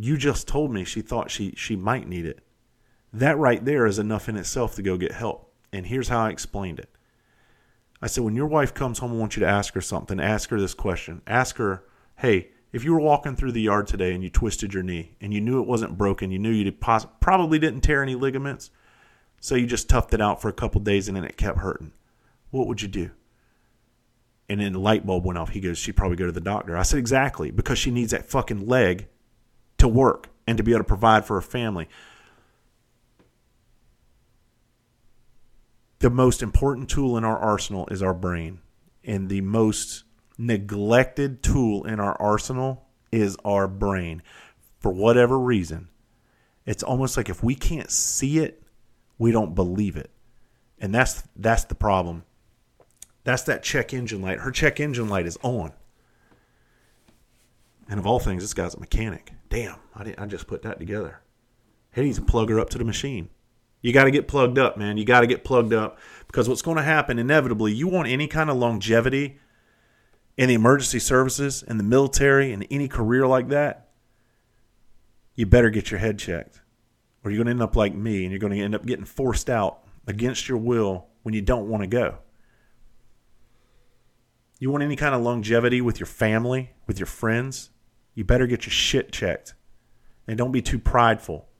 you 0.00 0.16
just 0.16 0.48
told 0.48 0.72
me 0.72 0.82
she 0.82 1.00
thought 1.00 1.30
she 1.30 1.54
she 1.56 1.76
might 1.76 2.08
need 2.08 2.26
it. 2.26 2.40
That 3.12 3.38
right 3.38 3.64
there 3.64 3.86
is 3.86 4.00
enough 4.00 4.28
in 4.28 4.34
itself 4.34 4.74
to 4.74 4.82
go 4.82 4.96
get 4.96 5.12
help." 5.12 5.54
And 5.72 5.86
here's 5.86 6.08
how 6.08 6.24
I 6.24 6.30
explained 6.30 6.80
it. 6.80 6.90
I 8.02 8.08
said, 8.08 8.24
"When 8.24 8.34
your 8.34 8.48
wife 8.48 8.74
comes 8.74 8.98
home 8.98 9.12
I 9.12 9.14
want 9.14 9.36
you 9.36 9.40
to 9.42 9.48
ask 9.48 9.74
her 9.74 9.80
something, 9.80 10.18
ask 10.18 10.50
her 10.50 10.58
this 10.58 10.74
question. 10.74 11.22
Ask 11.28 11.58
her, 11.58 11.84
"Hey, 12.16 12.48
if 12.72 12.82
you 12.82 12.92
were 12.92 12.98
walking 12.98 13.36
through 13.36 13.52
the 13.52 13.62
yard 13.62 13.86
today 13.86 14.12
and 14.12 14.24
you 14.24 14.28
twisted 14.28 14.74
your 14.74 14.82
knee 14.82 15.14
and 15.20 15.32
you 15.32 15.40
knew 15.40 15.62
it 15.62 15.68
wasn't 15.68 15.96
broken, 15.96 16.32
you 16.32 16.40
knew 16.40 16.50
you 16.50 16.72
probably 16.72 17.60
didn't 17.60 17.82
tear 17.82 18.02
any 18.02 18.16
ligaments, 18.16 18.72
so 19.40 19.54
you 19.54 19.66
just 19.66 19.88
toughed 19.88 20.12
it 20.12 20.20
out 20.20 20.42
for 20.42 20.48
a 20.48 20.52
couple 20.52 20.80
days 20.80 21.08
and 21.08 21.16
then 21.16 21.24
it 21.24 21.36
kept 21.36 21.58
hurting. 21.58 21.92
What 22.50 22.66
would 22.66 22.82
you 22.82 22.88
do? 22.88 23.10
And 24.48 24.60
then 24.60 24.72
the 24.72 24.78
light 24.78 25.04
bulb 25.04 25.24
went 25.24 25.38
off. 25.38 25.50
He 25.50 25.60
goes, 25.60 25.78
She'd 25.78 25.96
probably 25.96 26.16
go 26.16 26.26
to 26.26 26.32
the 26.32 26.40
doctor. 26.40 26.76
I 26.76 26.82
said, 26.82 26.98
Exactly, 26.98 27.50
because 27.50 27.78
she 27.78 27.90
needs 27.90 28.12
that 28.12 28.26
fucking 28.26 28.66
leg 28.66 29.08
to 29.78 29.86
work 29.86 30.28
and 30.46 30.56
to 30.56 30.64
be 30.64 30.72
able 30.72 30.80
to 30.80 30.84
provide 30.84 31.24
for 31.24 31.34
her 31.34 31.42
family. 31.42 31.88
The 35.98 36.10
most 36.10 36.42
important 36.42 36.88
tool 36.88 37.16
in 37.16 37.24
our 37.24 37.38
arsenal 37.38 37.86
is 37.90 38.02
our 38.02 38.14
brain. 38.14 38.60
And 39.04 39.28
the 39.28 39.40
most 39.40 40.04
neglected 40.38 41.42
tool 41.42 41.84
in 41.84 42.00
our 42.00 42.20
arsenal 42.20 42.86
is 43.10 43.36
our 43.44 43.66
brain. 43.68 44.22
For 44.78 44.92
whatever 44.92 45.38
reason, 45.38 45.88
it's 46.64 46.82
almost 46.82 47.16
like 47.16 47.28
if 47.28 47.42
we 47.42 47.54
can't 47.54 47.90
see 47.90 48.38
it, 48.38 48.62
we 49.18 49.32
don't 49.32 49.54
believe 49.54 49.96
it. 49.96 50.10
And 50.78 50.94
that's 50.94 51.24
that's 51.36 51.64
the 51.64 51.74
problem. 51.74 52.24
That's 53.24 53.42
that 53.42 53.62
check 53.62 53.92
engine 53.92 54.22
light. 54.22 54.38
Her 54.38 54.50
check 54.50 54.80
engine 54.80 55.08
light 55.08 55.26
is 55.26 55.36
on. 55.42 55.72
And 57.88 57.98
of 57.98 58.06
all 58.06 58.20
things, 58.20 58.42
this 58.42 58.54
guy's 58.54 58.74
a 58.74 58.80
mechanic. 58.80 59.32
Damn, 59.48 59.76
I, 59.94 60.04
didn't, 60.04 60.18
I 60.20 60.26
just 60.26 60.46
put 60.46 60.62
that 60.62 60.78
together. 60.78 61.20
He 61.94 62.02
needs 62.02 62.18
to 62.18 62.24
plug 62.24 62.50
her 62.50 62.60
up 62.60 62.70
to 62.70 62.78
the 62.78 62.84
machine. 62.84 63.30
You 63.80 63.92
got 63.92 64.04
to 64.04 64.10
get 64.10 64.28
plugged 64.28 64.58
up, 64.58 64.76
man. 64.76 64.98
You 64.98 65.04
got 65.04 65.20
to 65.20 65.26
get 65.26 65.44
plugged 65.44 65.72
up 65.72 65.98
because 66.26 66.48
what's 66.48 66.62
going 66.62 66.76
to 66.76 66.82
happen 66.82 67.18
inevitably, 67.18 67.72
you 67.72 67.88
want 67.88 68.08
any 68.08 68.26
kind 68.26 68.50
of 68.50 68.56
longevity 68.56 69.38
in 70.36 70.48
the 70.48 70.54
emergency 70.54 70.98
services, 70.98 71.62
in 71.62 71.78
the 71.78 71.84
military, 71.84 72.52
in 72.52 72.62
any 72.64 72.88
career 72.88 73.26
like 73.26 73.48
that, 73.48 73.88
you 75.34 75.46
better 75.46 75.70
get 75.70 75.90
your 75.90 76.00
head 76.00 76.18
checked. 76.18 76.60
Or 77.28 77.30
you're 77.30 77.44
going 77.44 77.58
to 77.58 77.62
end 77.62 77.62
up 77.62 77.76
like 77.76 77.94
me 77.94 78.22
and 78.22 78.32
you're 78.32 78.38
going 78.38 78.54
to 78.54 78.58
end 78.58 78.74
up 78.74 78.86
getting 78.86 79.04
forced 79.04 79.50
out 79.50 79.80
against 80.06 80.48
your 80.48 80.56
will 80.56 81.08
when 81.24 81.34
you 81.34 81.42
don't 81.42 81.68
want 81.68 81.82
to 81.82 81.86
go. 81.86 82.20
You 84.58 84.70
want 84.70 84.82
any 84.82 84.96
kind 84.96 85.14
of 85.14 85.20
longevity 85.20 85.82
with 85.82 86.00
your 86.00 86.06
family, 86.06 86.70
with 86.86 86.98
your 86.98 87.06
friends, 87.06 87.68
you 88.14 88.24
better 88.24 88.46
get 88.46 88.64
your 88.64 88.72
shit 88.72 89.12
checked. 89.12 89.52
And 90.26 90.38
don't 90.38 90.52
be 90.52 90.62
too 90.62 90.78
prideful. 90.78 91.50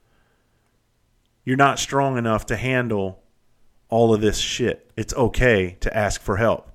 You're 1.44 1.58
not 1.58 1.78
strong 1.78 2.16
enough 2.16 2.46
to 2.46 2.56
handle 2.56 3.22
all 3.90 4.14
of 4.14 4.22
this 4.22 4.38
shit. 4.38 4.90
It's 4.96 5.12
okay 5.12 5.76
to 5.80 5.94
ask 5.94 6.22
for 6.22 6.38
help 6.38 6.72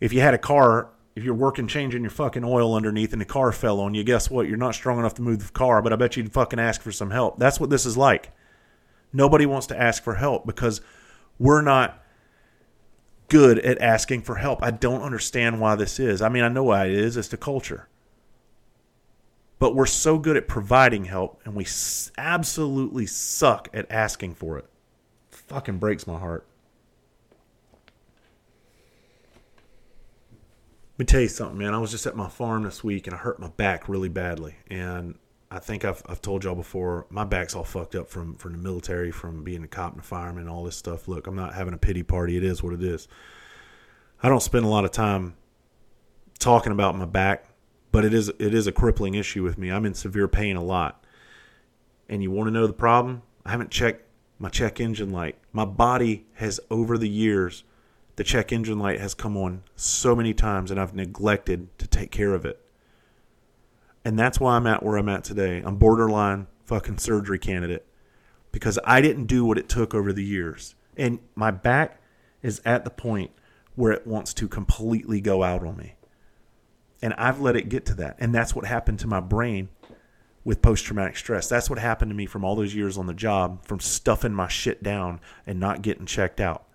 if 0.00 0.12
you 0.12 0.20
had 0.20 0.34
a 0.34 0.38
car, 0.38 0.90
if 1.16 1.24
you're 1.24 1.34
working 1.34 1.66
changing 1.66 2.02
your 2.02 2.10
fucking 2.10 2.44
oil 2.44 2.74
underneath 2.74 3.12
and 3.14 3.22
the 3.22 3.26
car 3.26 3.50
fell 3.50 3.80
on 3.80 3.94
you, 3.94 4.04
guess 4.04 4.30
what? 4.30 4.46
You're 4.46 4.58
not 4.58 4.74
strong 4.74 4.98
enough 4.98 5.14
to 5.14 5.22
move 5.22 5.46
the 5.46 5.52
car, 5.52 5.80
but 5.80 5.90
I 5.92 5.96
bet 5.96 6.14
you'd 6.14 6.30
fucking 6.30 6.58
ask 6.58 6.82
for 6.82 6.92
some 6.92 7.10
help. 7.10 7.38
That's 7.38 7.58
what 7.58 7.70
this 7.70 7.86
is 7.86 7.96
like. 7.96 8.32
Nobody 9.14 9.46
wants 9.46 9.66
to 9.68 9.80
ask 9.80 10.04
for 10.04 10.16
help 10.16 10.46
because 10.46 10.82
we're 11.38 11.62
not 11.62 12.02
good 13.28 13.58
at 13.60 13.80
asking 13.80 14.22
for 14.22 14.36
help. 14.36 14.62
I 14.62 14.70
don't 14.70 15.00
understand 15.00 15.58
why 15.58 15.74
this 15.74 15.98
is. 15.98 16.20
I 16.20 16.28
mean, 16.28 16.44
I 16.44 16.48
know 16.48 16.64
why 16.64 16.84
it 16.84 16.92
is. 16.92 17.16
It's 17.16 17.28
the 17.28 17.38
culture. 17.38 17.88
But 19.58 19.74
we're 19.74 19.86
so 19.86 20.18
good 20.18 20.36
at 20.36 20.46
providing 20.46 21.06
help 21.06 21.40
and 21.46 21.54
we 21.54 21.66
absolutely 22.18 23.06
suck 23.06 23.70
at 23.72 23.90
asking 23.90 24.34
for 24.34 24.58
it. 24.58 24.66
Fucking 25.30 25.78
breaks 25.78 26.06
my 26.06 26.18
heart. 26.18 26.46
Let 30.96 31.00
me 31.00 31.04
tell 31.04 31.20
you 31.20 31.28
something, 31.28 31.58
man. 31.58 31.74
I 31.74 31.78
was 31.78 31.90
just 31.90 32.06
at 32.06 32.16
my 32.16 32.26
farm 32.26 32.62
this 32.62 32.82
week 32.82 33.06
and 33.06 33.12
I 33.12 33.18
hurt 33.18 33.38
my 33.38 33.50
back 33.50 33.86
really 33.86 34.08
badly. 34.08 34.54
And 34.70 35.18
I 35.50 35.58
think 35.58 35.84
I've, 35.84 36.02
I've 36.08 36.22
told 36.22 36.42
y'all 36.42 36.54
before, 36.54 37.04
my 37.10 37.22
back's 37.22 37.54
all 37.54 37.64
fucked 37.64 37.94
up 37.94 38.08
from, 38.08 38.36
from 38.36 38.52
the 38.52 38.58
military, 38.58 39.10
from 39.10 39.44
being 39.44 39.62
a 39.62 39.68
cop 39.68 39.92
and 39.92 40.00
a 40.00 40.02
fireman, 40.02 40.44
and 40.44 40.50
all 40.50 40.64
this 40.64 40.74
stuff. 40.74 41.06
Look, 41.06 41.26
I'm 41.26 41.36
not 41.36 41.52
having 41.52 41.74
a 41.74 41.76
pity 41.78 42.02
party. 42.02 42.38
It 42.38 42.42
is 42.42 42.62
what 42.62 42.72
it 42.72 42.82
is. 42.82 43.08
I 44.22 44.30
don't 44.30 44.42
spend 44.42 44.64
a 44.64 44.68
lot 44.68 44.86
of 44.86 44.90
time 44.90 45.36
talking 46.38 46.72
about 46.72 46.96
my 46.96 47.04
back, 47.04 47.44
but 47.92 48.06
it 48.06 48.14
is 48.14 48.30
it 48.30 48.54
is 48.54 48.66
a 48.66 48.72
crippling 48.72 49.12
issue 49.16 49.42
with 49.42 49.58
me. 49.58 49.70
I'm 49.70 49.84
in 49.84 49.92
severe 49.92 50.28
pain 50.28 50.56
a 50.56 50.64
lot. 50.64 51.04
And 52.08 52.22
you 52.22 52.30
want 52.30 52.46
to 52.48 52.52
know 52.52 52.66
the 52.66 52.72
problem? 52.72 53.20
I 53.44 53.50
haven't 53.50 53.70
checked 53.70 54.02
my 54.38 54.48
check 54.48 54.80
engine 54.80 55.10
light. 55.10 55.36
My 55.52 55.66
body 55.66 56.24
has 56.36 56.58
over 56.70 56.96
the 56.96 57.08
years– 57.08 57.64
the 58.16 58.24
check 58.24 58.52
engine 58.52 58.78
light 58.78 59.00
has 59.00 59.14
come 59.14 59.36
on 59.36 59.62
so 59.76 60.16
many 60.16 60.34
times 60.34 60.70
and 60.70 60.80
I've 60.80 60.94
neglected 60.94 61.78
to 61.78 61.86
take 61.86 62.10
care 62.10 62.34
of 62.34 62.44
it. 62.44 62.60
And 64.04 64.18
that's 64.18 64.40
why 64.40 64.56
I'm 64.56 64.66
at 64.66 64.82
where 64.82 64.96
I'm 64.96 65.08
at 65.08 65.24
today. 65.24 65.62
I'm 65.64 65.76
borderline 65.76 66.46
fucking 66.64 66.98
surgery 66.98 67.38
candidate 67.38 67.86
because 68.52 68.78
I 68.84 69.00
didn't 69.00 69.26
do 69.26 69.44
what 69.44 69.58
it 69.58 69.68
took 69.68 69.94
over 69.94 70.12
the 70.12 70.24
years. 70.24 70.74
And 70.96 71.18
my 71.34 71.50
back 71.50 72.00
is 72.42 72.62
at 72.64 72.84
the 72.84 72.90
point 72.90 73.30
where 73.74 73.92
it 73.92 74.06
wants 74.06 74.32
to 74.34 74.48
completely 74.48 75.20
go 75.20 75.42
out 75.42 75.64
on 75.64 75.76
me. 75.76 75.94
And 77.02 77.12
I've 77.14 77.40
let 77.40 77.56
it 77.56 77.68
get 77.68 77.84
to 77.86 77.94
that. 77.96 78.16
And 78.18 78.34
that's 78.34 78.54
what 78.54 78.64
happened 78.64 78.98
to 79.00 79.06
my 79.06 79.20
brain 79.20 79.68
with 80.44 80.62
post 80.62 80.84
traumatic 80.84 81.16
stress. 81.16 81.48
That's 81.48 81.68
what 81.68 81.78
happened 81.78 82.10
to 82.10 82.14
me 82.14 82.24
from 82.24 82.44
all 82.44 82.54
those 82.54 82.74
years 82.74 82.96
on 82.96 83.06
the 83.06 83.14
job, 83.14 83.66
from 83.66 83.80
stuffing 83.80 84.32
my 84.32 84.48
shit 84.48 84.82
down 84.82 85.20
and 85.46 85.60
not 85.60 85.82
getting 85.82 86.06
checked 86.06 86.40
out. 86.40 86.65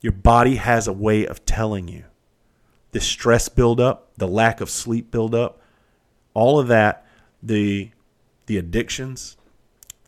Your 0.00 0.12
body 0.12 0.56
has 0.56 0.86
a 0.86 0.92
way 0.92 1.26
of 1.26 1.44
telling 1.44 1.88
you. 1.88 2.04
The 2.92 3.00
stress 3.00 3.48
buildup, 3.48 4.10
the 4.16 4.28
lack 4.28 4.60
of 4.60 4.70
sleep 4.70 5.10
buildup, 5.10 5.60
all 6.34 6.58
of 6.58 6.68
that, 6.68 7.06
the 7.42 7.90
the 8.46 8.58
addictions, 8.58 9.36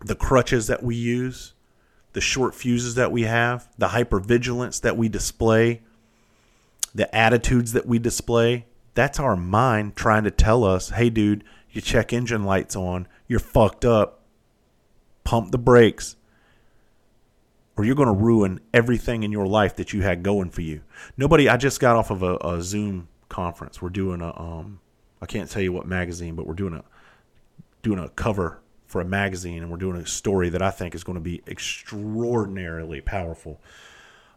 the 0.05 0.15
crutches 0.15 0.69
that 0.69 0.83
we 0.83 0.95
use, 0.95 1.55
the 2.13 2.21
short 2.21 2.55
fuses 2.55 2.95
that 2.95 3.11
we 3.11 3.23
have, 3.23 3.69
the 3.77 3.89
hypervigilance 3.89 4.81
that 4.81 4.97
we 4.97 5.09
display, 5.09 5.83
the 6.95 7.13
attitudes 7.15 7.73
that 7.73 7.87
we 7.87 7.99
display, 7.99 8.67
that's 8.95 9.21
our 9.21 9.37
mind 9.37 9.97
trying 9.97 10.25
to 10.25 10.31
tell 10.31 10.65
us, 10.65 10.91
hey, 10.91 11.11
dude, 11.11 11.45
your 11.71 11.83
check 11.83 12.13
engine 12.13 12.45
light's 12.45 12.77
on, 12.77 13.07
you're 13.27 13.41
fucked 13.41 13.85
up, 13.85 14.23
pump 15.25 15.53
the 15.53 15.59
brakes, 15.59 16.17
or 17.79 17.85
you're 17.85 17.95
going 17.95 18.09
to 18.09 18.13
ruin 18.13 18.61
everything 18.75 19.23
in 19.23 19.31
your 19.31 19.47
life 19.47 19.77
that 19.77 19.93
you 19.93 20.03
had 20.03 20.25
going 20.25 20.51
for 20.51 20.63
you. 20.63 20.83
Nobody, 21.17 21.49
I 21.49 21.57
just 21.57 21.79
got 21.79 21.95
off 21.95 22.11
of 22.11 22.25
a, 22.25 22.37
a 22.39 22.61
Zoom 22.61 23.07
conference. 23.29 23.81
We're 23.81 23.89
doing 23.89 24.21
a, 24.21 24.39
um, 24.39 24.81
I 25.23 25.27
can't 25.27 25.49
tell 25.49 25.63
you 25.63 25.73
what 25.73 25.87
magazine, 25.87 26.35
but 26.35 26.45
we're 26.45 26.55
doing 26.55 26.75
a, 26.75 26.83
doing 27.83 28.01
a 28.01 28.09
cover 28.09 28.61
for 28.87 29.01
a 29.01 29.05
magazine, 29.05 29.63
and 29.63 29.71
we're 29.71 29.77
doing 29.77 29.97
a 29.97 30.07
story 30.07 30.49
that 30.49 30.61
I 30.61 30.71
think 30.71 30.95
is 30.95 31.05
going 31.05 31.15
to 31.15 31.21
be 31.21 31.43
extraordinarily 31.47 33.01
powerful. 33.01 33.61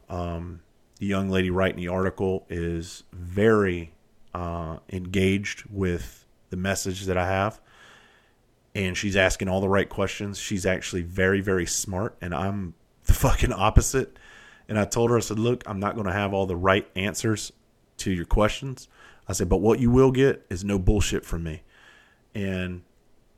Um, 0.08 0.62
the 1.00 1.08
young 1.08 1.30
lady 1.30 1.50
writing 1.50 1.78
the 1.78 1.88
article 1.88 2.46
is 2.50 3.04
very 3.12 3.94
uh, 4.36 4.78
engaged 4.92 5.64
with 5.72 6.26
the 6.52 6.58
message 6.58 7.06
that 7.06 7.18
I 7.18 7.26
have, 7.26 7.60
and 8.76 8.96
she's 8.96 9.16
asking 9.16 9.48
all 9.48 9.62
the 9.62 9.70
right 9.70 9.90
questions. 9.90 10.38
She's 10.38 10.66
actually 10.66 11.02
very, 11.02 11.42
very 11.42 11.66
smart, 11.66 12.18
and 12.22 12.36
I'm 12.36 12.76
the 13.06 13.14
fucking 13.14 13.54
opposite. 13.54 14.18
And 14.68 14.80
I 14.80 14.86
told 14.86 15.10
her, 15.10 15.18
I 15.18 15.22
said, 15.22 15.40
look, 15.40 15.64
I'm 15.66 15.80
not 15.80 15.96
going 15.96 16.08
to 16.08 16.14
have 16.14 16.34
all 16.34 16.46
the 16.46 16.56
right 16.56 16.90
answers 16.96 17.52
to 17.98 18.12
your 18.12 18.26
questions. 18.26 18.88
I 19.28 19.34
said, 19.34 19.50
but 19.50 19.58
what 19.58 19.80
you 19.80 19.92
will 19.92 20.12
get 20.12 20.46
is 20.50 20.64
no 20.64 20.80
bullshit 20.80 21.26
from 21.26 21.44
me. 21.44 21.64
And 22.34 22.84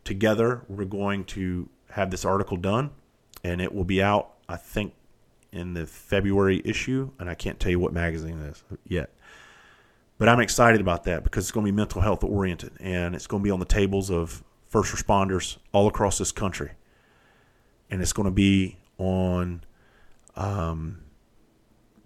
together, 0.03 0.63
we're 0.67 0.85
going 0.85 1.25
to 1.25 1.69
have 1.91 2.11
this 2.11 2.25
article 2.25 2.57
done, 2.57 2.91
and 3.43 3.61
it 3.61 3.73
will 3.73 3.83
be 3.83 4.01
out, 4.01 4.33
I 4.47 4.55
think, 4.57 4.93
in 5.51 5.73
the 5.73 5.85
February 5.85 6.61
issue. 6.65 7.11
And 7.19 7.29
I 7.29 7.35
can't 7.35 7.59
tell 7.59 7.71
you 7.71 7.79
what 7.79 7.93
magazine 7.93 8.39
it 8.41 8.51
is 8.51 8.63
yet. 8.87 9.11
But 10.17 10.29
I'm 10.29 10.39
excited 10.39 10.81
about 10.81 11.03
that 11.05 11.23
because 11.23 11.45
it's 11.45 11.51
going 11.51 11.65
to 11.65 11.71
be 11.71 11.75
mental 11.75 12.01
health 12.01 12.23
oriented 12.23 12.73
and 12.79 13.15
it's 13.15 13.27
going 13.27 13.41
to 13.41 13.43
be 13.43 13.51
on 13.51 13.59
the 13.59 13.65
tables 13.65 14.09
of 14.09 14.43
first 14.69 14.93
responders 14.93 15.57
all 15.71 15.87
across 15.87 16.17
this 16.17 16.31
country. 16.31 16.71
And 17.89 18.01
it's 18.01 18.13
going 18.13 18.27
to 18.27 18.31
be 18.31 18.77
on 18.97 19.63
um, 20.35 20.99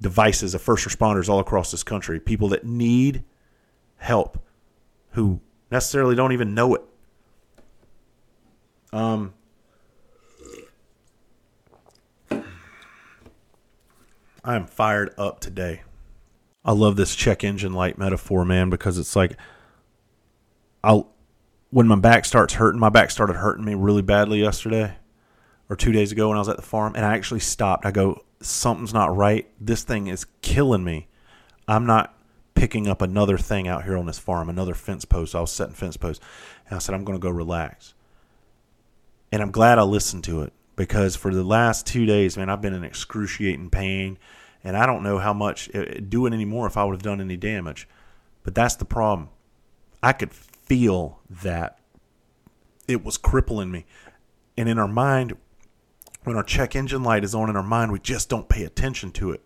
devices 0.01 0.53
of 0.53 0.61
first 0.61 0.87
responders 0.87 1.29
all 1.29 1.39
across 1.39 1.71
this 1.71 1.83
country, 1.83 2.19
people 2.19 2.49
that 2.49 2.65
need 2.65 3.23
help 3.97 4.43
who 5.11 5.39
necessarily 5.71 6.15
don't 6.15 6.31
even 6.31 6.53
know 6.53 6.75
it. 6.75 6.81
Um, 8.93 9.33
I 14.43 14.55
am 14.55 14.65
fired 14.65 15.13
up 15.17 15.39
today. 15.39 15.81
I 16.63 16.71
love 16.71 16.95
this 16.95 17.15
check 17.15 17.43
engine 17.43 17.73
light 17.73 17.97
metaphor, 17.97 18.45
man, 18.45 18.69
because 18.69 18.97
it's 18.97 19.15
like 19.15 19.37
I'll 20.83 21.11
when 21.69 21.87
my 21.87 21.97
back 21.97 22.23
starts 22.23 22.53
hurting, 22.53 22.79
my 22.79 22.89
back 22.89 23.11
started 23.11 23.33
hurting 23.35 23.65
me 23.65 23.73
really 23.73 24.01
badly 24.01 24.39
yesterday 24.39 24.95
or 25.69 25.75
two 25.75 25.91
days 25.91 26.11
ago 26.11 26.29
when 26.29 26.37
I 26.37 26.41
was 26.41 26.49
at 26.49 26.55
the 26.55 26.61
farm, 26.61 26.95
and 26.95 27.05
I 27.05 27.15
actually 27.15 27.41
stopped. 27.41 27.85
I 27.85 27.91
go, 27.91 28.23
something's 28.41 28.93
not 28.93 29.15
right. 29.15 29.47
This 29.59 29.83
thing 29.83 30.07
is 30.07 30.25
killing 30.41 30.83
me. 30.83 31.07
I'm 31.67 31.85
not 31.85 32.13
picking 32.55 32.87
up 32.87 33.01
another 33.01 33.37
thing 33.37 33.67
out 33.67 33.83
here 33.83 33.97
on 33.97 34.05
this 34.05 34.19
farm, 34.19 34.49
another 34.49 34.73
fence 34.73 35.05
post. 35.05 35.35
I 35.35 35.41
was 35.41 35.51
setting 35.51 35.75
fence 35.75 35.97
posts, 35.97 36.25
and 36.67 36.75
I 36.75 36.79
said, 36.79 36.95
I'm 36.95 37.03
going 37.03 37.17
to 37.17 37.21
go 37.21 37.29
relax. 37.29 37.93
And 39.31 39.41
I'm 39.41 39.51
glad 39.51 39.77
I 39.77 39.83
listened 39.83 40.23
to 40.25 40.41
it 40.41 40.53
because 40.75 41.15
for 41.15 41.33
the 41.33 41.43
last 41.43 41.85
two 41.85 42.05
days, 42.05 42.37
man, 42.37 42.49
I've 42.49 42.61
been 42.61 42.73
in 42.73 42.83
excruciating 42.83 43.69
pain, 43.69 44.17
and 44.63 44.77
I 44.77 44.85
don't 44.85 45.03
know 45.03 45.19
how 45.19 45.33
much 45.33 45.73
uh, 45.75 45.85
do 46.07 46.25
it 46.25 46.33
anymore 46.33 46.67
if 46.67 46.77
I 46.77 46.85
would 46.85 46.93
have 46.93 47.03
done 47.03 47.19
any 47.19 47.37
damage. 47.37 47.87
But 48.43 48.55
that's 48.55 48.75
the 48.75 48.85
problem. 48.85 49.29
I 50.01 50.13
could 50.13 50.33
feel 50.33 51.19
that 51.29 51.79
it 52.87 53.03
was 53.03 53.17
crippling 53.17 53.71
me. 53.71 53.85
And 54.57 54.69
in 54.69 54.79
our 54.79 54.87
mind, 54.87 55.33
when 56.23 56.35
our 56.35 56.43
check 56.43 56.75
engine 56.75 57.03
light 57.03 57.23
is 57.23 57.33
on 57.33 57.49
in 57.49 57.55
our 57.55 57.63
mind, 57.63 57.91
we 57.91 57.99
just 57.99 58.29
don't 58.29 58.49
pay 58.49 58.63
attention 58.63 59.11
to 59.11 59.31
it. 59.31 59.41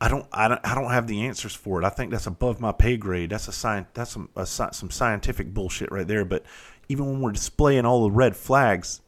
I 0.00 0.08
don't, 0.08 0.26
I 0.32 0.48
don't, 0.48 0.60
I 0.64 0.74
don't 0.74 0.90
have 0.90 1.06
the 1.06 1.22
answers 1.22 1.54
for 1.54 1.80
it. 1.80 1.84
I 1.84 1.88
think 1.88 2.10
that's 2.10 2.26
above 2.26 2.60
my 2.60 2.72
pay 2.72 2.96
grade. 2.96 3.30
That's 3.30 3.48
a 3.48 3.52
sign. 3.52 3.86
That's 3.94 4.12
some 4.12 4.28
a, 4.36 4.46
some 4.46 4.90
scientific 4.90 5.52
bullshit 5.52 5.90
right 5.90 6.06
there. 6.06 6.24
But 6.24 6.44
even 6.88 7.06
when 7.06 7.20
we're 7.20 7.32
displaying 7.32 7.84
all 7.84 8.04
the 8.04 8.10
red 8.10 8.36
flags, 8.36 9.00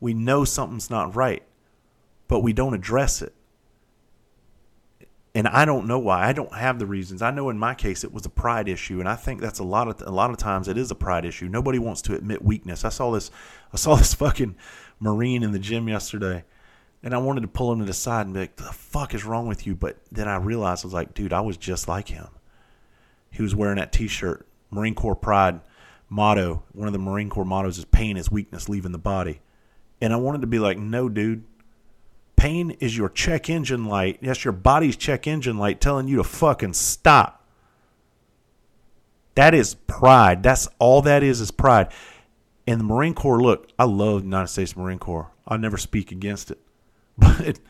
we 0.00 0.12
know 0.12 0.44
something's 0.44 0.90
not 0.90 1.14
right, 1.14 1.44
but 2.26 2.40
we 2.40 2.52
don't 2.52 2.74
address 2.74 3.22
it 3.22 3.32
and 5.34 5.48
I 5.48 5.64
don't 5.64 5.86
know 5.86 5.98
why. 5.98 6.26
I 6.26 6.32
don't 6.32 6.52
have 6.54 6.78
the 6.78 6.86
reasons. 6.86 7.22
I 7.22 7.30
know 7.30 7.48
in 7.48 7.58
my 7.58 7.74
case 7.74 8.04
it 8.04 8.12
was 8.12 8.26
a 8.26 8.30
pride 8.30 8.68
issue, 8.68 9.00
and 9.00 9.08
I 9.08 9.16
think 9.16 9.40
that's 9.40 9.58
a 9.58 9.64
lot 9.64 9.88
of 9.88 10.06
a 10.06 10.10
lot 10.10 10.30
of 10.30 10.36
times 10.36 10.68
it 10.68 10.76
is 10.76 10.90
a 10.90 10.94
pride 10.94 11.24
issue. 11.24 11.48
Nobody 11.48 11.78
wants 11.78 12.02
to 12.02 12.14
admit 12.14 12.44
weakness. 12.44 12.84
I 12.84 12.90
saw 12.90 13.10
this 13.10 13.30
I 13.72 13.76
saw 13.76 13.94
this 13.94 14.12
fucking 14.22 14.56
marine 15.02 15.42
in 15.42 15.50
the 15.50 15.58
gym 15.58 15.88
yesterday, 15.88 16.44
and 17.02 17.12
I 17.12 17.18
wanted 17.18 17.40
to 17.40 17.48
pull 17.48 17.72
him 17.72 17.80
to 17.80 17.84
the 17.84 17.92
side 17.92 18.26
and 18.26 18.34
be 18.34 18.40
like, 18.40 18.56
"The 18.56 18.64
fuck 18.64 19.14
is 19.14 19.24
wrong 19.24 19.48
with 19.48 19.66
you?" 19.66 19.74
But 19.74 19.98
then 20.12 20.28
I 20.28 20.36
realized 20.36 20.84
I 20.84 20.86
was 20.86 20.94
like, 20.94 21.12
"Dude, 21.12 21.32
I 21.32 21.40
was 21.40 21.56
just 21.56 21.88
like 21.88 22.08
him." 22.08 22.28
He 23.30 23.42
was 23.42 23.54
wearing 23.54 23.78
that 23.78 23.92
T-shirt, 23.92 24.46
Marine 24.70 24.94
Corps 24.94 25.16
pride 25.16 25.60
motto. 26.08 26.62
One 26.72 26.86
of 26.86 26.92
the 26.92 26.98
Marine 26.98 27.30
Corps 27.30 27.44
mottos 27.44 27.78
is 27.78 27.84
"Pain 27.84 28.16
is 28.16 28.30
weakness 28.30 28.68
leaving 28.68 28.92
the 28.92 28.98
body," 28.98 29.40
and 30.00 30.12
I 30.12 30.16
wanted 30.16 30.42
to 30.42 30.46
be 30.46 30.58
like, 30.58 30.78
"No, 30.78 31.08
dude." 31.08 31.44
Pain 32.36 32.72
is 32.72 32.96
your 32.96 33.08
check 33.08 33.48
engine 33.48 33.84
light. 33.84 34.18
Yes, 34.20 34.44
your 34.44 34.52
body's 34.52 34.96
check 34.96 35.26
engine 35.26 35.58
light 35.58 35.80
telling 35.80 36.08
you 36.08 36.16
to 36.16 36.24
fucking 36.24 36.72
stop. 36.72 37.44
That 39.34 39.54
is 39.54 39.74
pride. 39.74 40.42
That's 40.42 40.68
all 40.78 41.02
that 41.02 41.22
is 41.22 41.40
is 41.40 41.50
pride. 41.50 41.92
And 42.66 42.78
the 42.80 42.84
Marine 42.84 43.14
Corps, 43.14 43.42
look, 43.42 43.70
I 43.78 43.84
love 43.84 44.20
the 44.20 44.26
United 44.26 44.48
States 44.48 44.76
Marine 44.76 44.98
Corps. 44.98 45.30
I 45.46 45.56
never 45.56 45.76
speak 45.76 46.12
against 46.12 46.50
it. 46.50 46.58
But 47.18 47.60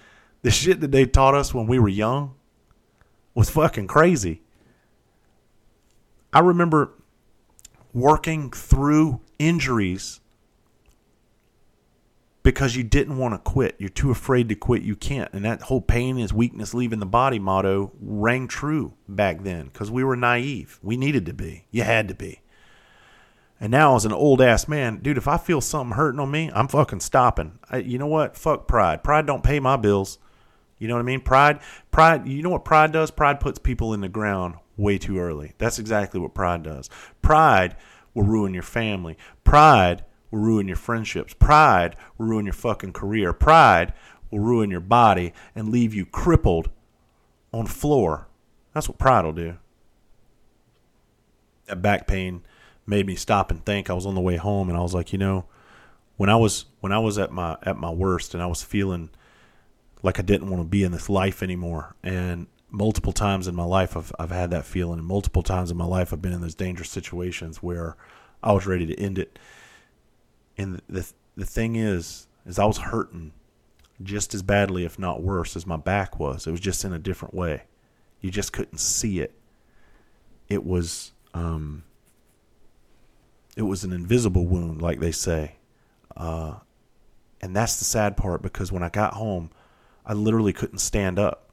the 0.43 0.51
shit 0.51 0.81
that 0.81 0.93
they 0.93 1.07
taught 1.07 1.35
us 1.35 1.55
when 1.55 1.67
we 1.67 1.79
were 1.79 1.89
young 1.89 2.35
was 3.35 3.51
fucking 3.51 3.87
crazy. 3.87 4.43
I 6.33 6.41
remember 6.41 6.93
working 7.93 8.51
through 8.51 9.21
injuries 9.39 10.21
because 12.43 12.75
you 12.75 12.83
didn't 12.83 13.19
want 13.19 13.35
to 13.35 13.39
quit. 13.39 13.77
You're 13.79 13.89
too 13.89 14.11
afraid 14.11 14.49
to 14.49 14.55
quit. 14.55 14.83
You 14.83 14.97
can't. 14.97 15.33
And 15.33 15.45
that 15.45 15.63
whole 15.63 15.81
pain 15.81 16.19
is 16.19 16.33
weakness 16.33 16.75
leaving 16.75 16.99
the 16.99 17.07
body 17.07 17.39
motto 17.39 17.93
rang 18.01 18.49
true 18.49 18.95
back 19.09 19.45
then 19.45 19.67
because 19.67 19.91
we 19.91 20.03
were 20.03 20.17
naive. 20.17 20.79
We 20.83 20.97
needed 20.97 21.27
to 21.27 21.33
be. 21.33 21.67
You 21.71 21.85
had 21.85 22.09
to 22.09 22.15
be. 22.15 22.42
And 23.63 23.71
now, 23.71 23.95
as 23.95 24.05
an 24.05 24.13
old 24.13 24.43
ass 24.43 24.67
man, 24.67 24.97
dude, 24.97 25.17
if 25.17 25.29
I 25.29 25.37
feel 25.37 25.61
something 25.61 25.97
hurting 25.97 26.19
on 26.19 26.33
me, 26.33 26.51
I'm 26.53 26.67
fucking 26.67 26.99
stopping. 26.99 27.61
I, 27.71 27.77
you 27.77 27.97
know 27.97 28.09
what? 28.09 28.37
Fuck 28.37 28.67
pride. 28.67 29.05
Pride 29.05 29.25
don't 29.25 29.45
pay 29.45 29.61
my 29.61 29.77
bills. 29.77 30.19
You 30.81 30.89
know 30.89 30.95
what 30.95 31.01
I 31.01 31.05
mean? 31.05 31.21
Pride, 31.21 31.61
pride. 31.93 32.27
You 32.27 32.43
know 32.43 32.51
what 32.51 32.65
pride 32.65 32.91
does? 32.91 33.13
Pride 33.13 33.39
puts 33.39 33.61
people 33.61 33.95
in 33.95 34.01
the 34.01 34.09
ground 34.09 34.57
way 34.77 34.99
too 34.99 35.21
early. 35.21 35.53
That's 35.59 35.79
exactly 35.79 36.19
what 36.19 36.35
pride 36.35 36.65
does. 36.65 36.91
Pride 37.23 37.77
will 38.15 38.25
ruin 38.25 38.53
your 38.53 38.65
family. 38.65 39.17
Pride 39.45 40.05
will 40.33 40.41
ruin 40.41 40.67
your 40.67 40.77
friendships. 40.77 41.33
Pride 41.33 41.95
will 42.19 42.27
ruin 42.27 42.47
your 42.47 42.55
fucking 42.55 42.95
career. 42.95 43.33
Pride 43.33 43.93
will 44.33 44.41
ruin 44.41 44.73
your 44.73 44.81
body 44.81 45.33
and 45.55 45.69
leave 45.69 45.95
you 45.95 46.05
crippled 46.05 46.69
on 47.53 47.69
floor. 47.69 48.27
That's 48.75 48.89
what 48.89 48.99
pride 48.99 49.25
will 49.25 49.33
do. 49.33 49.59
That 51.67 51.81
back 51.81 52.09
pain 52.09 52.43
made 52.87 53.07
me 53.07 53.15
stop 53.15 53.51
and 53.51 53.65
think. 53.65 53.89
I 53.89 53.95
was 53.95 54.07
on 54.07 54.15
the 54.15 54.21
way 54.21 54.37
home 54.37 54.69
and 54.69 54.77
I 54.77 54.83
was 54.83 54.95
like, 54.95 55.13
you 55.13 55.19
know, 55.19 55.47
when 56.17 56.29
I 56.29 56.37
was 56.37 56.67
when 56.81 56.93
I 56.93 56.99
was 56.99 57.19
at 57.19 57.33
my 57.33 57.57
at 57.63 57.77
my 57.77 57.91
worst 57.91 58.35
and 58.35 58.43
I 58.43 58.47
was 58.47 58.63
feeling 58.63 59.11
like 60.03 60.19
I 60.19 60.23
didn't 60.23 60.51
want 60.51 60.63
to 60.63 60.69
be 60.69 60.85
in 60.85 60.93
this 60.93 61.09
life 61.09 61.43
anymore 61.43 61.95
and 62.03 62.47
multiple 62.71 63.13
times 63.13 63.47
in 63.47 63.55
my 63.55 63.65
life 63.65 63.97
I've 63.97 64.13
I've 64.19 64.31
had 64.31 64.51
that 64.51 64.65
feeling 64.65 64.99
and 64.99 65.07
multiple 65.07 65.43
times 65.43 65.71
in 65.71 65.77
my 65.77 65.85
life 65.85 66.13
I've 66.13 66.23
been 66.23 66.33
in 66.33 66.41
those 66.41 66.55
dangerous 66.55 66.91
situations 66.91 67.63
where 67.63 67.97
I 68.43 68.53
was 68.53 68.67
ready 68.67 68.87
to 68.87 68.99
end 68.99 69.19
it 69.19 69.39
and 70.59 70.81
the 70.89 71.13
the 71.37 71.47
thing 71.47 71.77
is, 71.77 72.27
is 72.47 72.59
I 72.59 72.65
was 72.65 72.79
hurting 72.79 73.33
just 74.03 74.35
as 74.35 74.43
badly, 74.43 74.85
if 74.85 74.99
not 74.99 75.23
worse, 75.23 75.57
as 75.57 75.67
my 75.67 75.77
back 75.77 76.19
was. 76.19 76.47
It 76.47 76.51
was 76.51 76.61
just 76.61 76.85
in 76.85 76.93
a 76.93 76.99
different 76.99 77.35
way. 77.35 77.65
You 78.21 78.31
just 78.31 78.53
couldn't 78.53 78.79
see 78.79 79.21
it. 79.21 79.35
It 80.49 80.65
was 80.65 81.13
um, 81.35 81.85
it 83.57 83.63
was 83.63 83.85
an 83.85 83.93
invisible 83.93 84.47
wound, 84.47 84.81
like 84.81 85.01
they 85.01 85.13
say. 85.13 85.57
Uh, 86.17 86.55
and 87.41 87.55
that's 87.55 87.79
the 87.79 87.85
sad 87.85 88.17
part 88.17 88.43
because 88.43 88.71
when 88.71 88.83
I 88.83 88.89
got 88.89 89.15
home, 89.15 89.51
I 90.07 90.15
literally 90.15 90.53
couldn't 90.53 90.79
stand 90.79 91.19
up. 91.19 91.51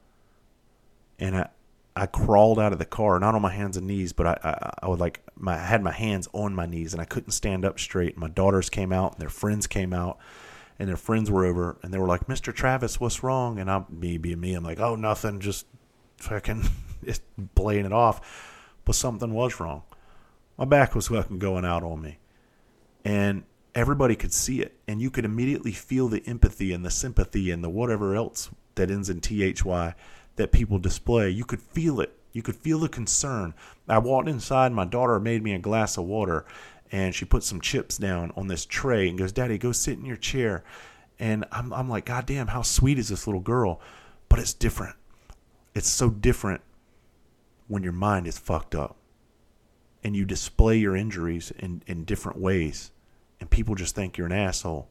And 1.18 1.36
I, 1.36 1.48
I 1.94 2.06
crawled 2.06 2.58
out 2.58 2.72
of 2.72 2.78
the 2.78 2.86
car, 2.86 3.18
not 3.18 3.34
on 3.34 3.42
my 3.42 3.50
hands 3.50 3.76
and 3.76 3.86
knees, 3.86 4.12
but 4.12 4.26
I, 4.26 4.38
I, 4.42 4.70
I 4.84 4.88
would 4.88 5.00
like 5.00 5.20
my 5.36 5.54
I 5.54 5.66
had 5.66 5.82
my 5.82 5.92
hands 5.92 6.28
on 6.32 6.54
my 6.54 6.66
knees 6.66 6.92
and 6.92 7.02
I 7.02 7.04
couldn't 7.04 7.32
stand 7.32 7.64
up 7.64 7.78
straight. 7.78 8.16
My 8.16 8.28
daughters 8.28 8.70
came 8.70 8.92
out 8.92 9.12
and 9.12 9.20
their 9.20 9.28
friends 9.28 9.66
came 9.66 9.92
out 9.92 10.18
and 10.78 10.88
their 10.88 10.96
friends 10.96 11.30
were 11.30 11.44
over 11.44 11.76
and 11.82 11.92
they 11.92 11.98
were 11.98 12.06
like, 12.06 12.26
Mr. 12.26 12.54
Travis, 12.54 13.00
what's 13.00 13.22
wrong? 13.22 13.58
And 13.58 13.70
I'm 13.70 13.84
me 13.90 14.16
being 14.16 14.40
me, 14.40 14.54
I'm 14.54 14.64
like, 14.64 14.80
Oh, 14.80 14.94
nothing, 14.94 15.40
just 15.40 15.66
fucking 16.16 16.64
just 17.04 17.22
playing 17.54 17.84
it 17.84 17.92
off. 17.92 18.76
But 18.84 18.94
something 18.94 19.34
was 19.34 19.60
wrong. 19.60 19.82
My 20.60 20.66
back 20.66 20.94
was 20.94 21.08
fucking 21.08 21.38
going 21.38 21.64
out 21.64 21.82
on 21.82 22.02
me. 22.02 22.18
And 23.02 23.44
everybody 23.74 24.14
could 24.14 24.34
see 24.34 24.60
it. 24.60 24.76
And 24.86 25.00
you 25.00 25.10
could 25.10 25.24
immediately 25.24 25.72
feel 25.72 26.06
the 26.06 26.22
empathy 26.26 26.74
and 26.74 26.84
the 26.84 26.90
sympathy 26.90 27.50
and 27.50 27.64
the 27.64 27.70
whatever 27.70 28.14
else 28.14 28.50
that 28.74 28.90
ends 28.90 29.08
in 29.08 29.20
THY 29.20 29.94
that 30.36 30.52
people 30.52 30.78
display. 30.78 31.30
You 31.30 31.46
could 31.46 31.62
feel 31.62 31.98
it. 31.98 32.14
You 32.32 32.42
could 32.42 32.56
feel 32.56 32.78
the 32.78 32.90
concern. 32.90 33.54
I 33.88 33.98
walked 33.98 34.28
inside, 34.28 34.72
my 34.72 34.84
daughter 34.84 35.18
made 35.18 35.42
me 35.42 35.54
a 35.54 35.58
glass 35.58 35.96
of 35.96 36.04
water, 36.04 36.44
and 36.92 37.14
she 37.14 37.24
put 37.24 37.42
some 37.42 37.60
chips 37.60 37.96
down 37.96 38.30
on 38.36 38.46
this 38.46 38.66
tray 38.66 39.08
and 39.08 39.18
goes, 39.18 39.32
Daddy, 39.32 39.56
go 39.56 39.72
sit 39.72 39.98
in 39.98 40.04
your 40.04 40.16
chair. 40.16 40.62
And 41.18 41.46
I'm, 41.50 41.72
I'm 41.72 41.88
like, 41.88 42.04
God 42.04 42.26
damn, 42.26 42.48
how 42.48 42.62
sweet 42.62 42.98
is 42.98 43.08
this 43.08 43.26
little 43.26 43.40
girl? 43.40 43.80
But 44.28 44.38
it's 44.38 44.52
different. 44.52 44.96
It's 45.74 45.88
so 45.88 46.10
different 46.10 46.60
when 47.66 47.82
your 47.82 47.92
mind 47.92 48.26
is 48.26 48.38
fucked 48.38 48.74
up 48.74 48.96
and 50.02 50.16
you 50.16 50.24
display 50.24 50.76
your 50.76 50.96
injuries 50.96 51.52
in, 51.58 51.82
in 51.86 52.04
different 52.04 52.38
ways. 52.38 52.90
And 53.40 53.50
people 53.50 53.74
just 53.74 53.94
think 53.94 54.16
you're 54.16 54.26
an 54.26 54.32
asshole. 54.32 54.88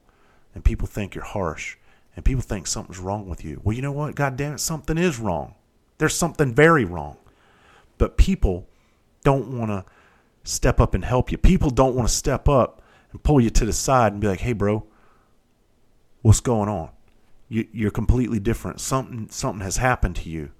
And 0.53 0.63
people 0.63 0.87
think 0.87 1.15
you're 1.15 1.23
harsh 1.23 1.77
and 2.19 2.25
people 2.25 2.41
think 2.41 2.67
something's 2.67 2.99
wrong 2.99 3.29
with 3.29 3.45
you. 3.45 3.61
Well, 3.63 3.73
you 3.73 3.81
know 3.81 3.93
what? 3.93 4.13
God 4.13 4.35
damn 4.35 4.55
it, 4.55 4.59
something 4.59 4.97
is 4.97 5.19
wrong. 5.19 5.55
There's 5.99 6.13
something 6.13 6.53
very 6.53 6.83
wrong. 6.83 7.15
But 7.97 8.17
people 8.17 8.67
don't 9.23 9.57
want 9.57 9.71
to 9.71 9.85
step 10.43 10.81
up 10.81 10.93
and 10.93 11.05
help 11.05 11.31
you. 11.31 11.37
People 11.37 11.69
don't 11.69 11.95
want 11.95 12.09
to 12.09 12.13
step 12.13 12.49
up 12.49 12.81
and 13.13 13.23
pull 13.23 13.39
you 13.39 13.49
to 13.51 13.65
the 13.65 13.71
side 13.71 14.11
and 14.11 14.19
be 14.19 14.27
like, 14.27 14.41
"Hey, 14.41 14.51
bro, 14.51 14.85
what's 16.21 16.41
going 16.41 16.67
on? 16.67 16.89
You, 17.47 17.67
you're 17.71 17.89
completely 17.89 18.39
different. 18.39 18.81
Something 18.81 19.29
something 19.29 19.63
has 19.63 19.77
happened 19.77 20.17
to 20.17 20.29
you. 20.29 20.51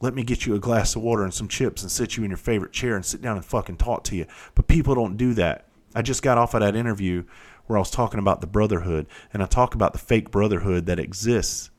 Let 0.00 0.14
me 0.14 0.22
get 0.22 0.46
you 0.46 0.54
a 0.54 0.58
glass 0.58 0.96
of 0.96 1.02
water 1.02 1.24
and 1.24 1.34
some 1.34 1.48
chips 1.48 1.82
and 1.82 1.90
sit 1.90 2.16
you 2.16 2.24
in 2.24 2.30
your 2.30 2.38
favorite 2.38 2.72
chair 2.72 2.96
and 2.96 3.04
sit 3.04 3.20
down 3.20 3.36
and 3.36 3.44
fucking 3.44 3.76
talk 3.76 4.04
to 4.04 4.16
you." 4.16 4.26
But 4.54 4.66
people 4.66 4.94
don't 4.94 5.16
do 5.16 5.34
that. 5.34 5.66
I 5.94 6.02
just 6.02 6.22
got 6.22 6.38
off 6.38 6.54
of 6.54 6.60
that 6.60 6.76
interview 6.76 7.24
where 7.66 7.76
I 7.76 7.80
was 7.80 7.90
talking 7.90 8.18
about 8.18 8.40
the 8.40 8.46
brotherhood, 8.46 9.06
and 9.32 9.42
I 9.42 9.46
talk 9.46 9.74
about 9.74 9.92
the 9.92 9.98
fake 9.98 10.30
brotherhood 10.30 10.86
that 10.86 10.98
exists 10.98 11.70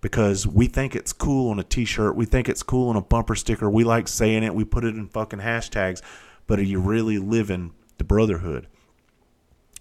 because 0.00 0.46
we 0.46 0.66
think 0.66 0.96
it's 0.96 1.12
cool 1.12 1.50
on 1.50 1.60
a 1.60 1.62
t-shirt, 1.62 2.16
we 2.16 2.24
think 2.24 2.48
it's 2.48 2.64
cool 2.64 2.88
on 2.88 2.96
a 2.96 3.00
bumper 3.00 3.36
sticker, 3.36 3.70
we 3.70 3.84
like 3.84 4.08
saying 4.08 4.42
it, 4.42 4.54
we 4.54 4.64
put 4.64 4.84
it 4.84 4.96
in 4.96 5.06
fucking 5.06 5.38
hashtags, 5.38 6.02
but 6.46 6.58
are 6.58 6.64
you 6.64 6.80
really 6.80 7.18
living 7.18 7.72
the 7.98 8.04
brotherhood? 8.04 8.66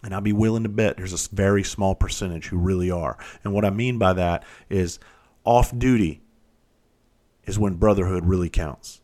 And 0.04 0.14
I'd 0.14 0.24
be 0.24 0.32
willing 0.32 0.64
to 0.64 0.70
bet 0.70 0.98
there's 0.98 1.14
a 1.14 1.36
very 1.36 1.64
small 1.64 1.96
percentage 1.96 2.48
who 2.48 2.58
really 2.58 2.92
are. 2.92 3.18
And 3.44 3.52
what 3.54 3.66
I 3.66 3.72
mean 3.72 3.98
by 3.98 4.14
that 4.14 4.44
is 4.70 5.00
off 5.44 5.78
duty 5.78 6.21
is 7.52 7.60
when 7.60 7.76
brotherhood 7.76 8.26
really 8.26 8.50
counts. 8.50 9.02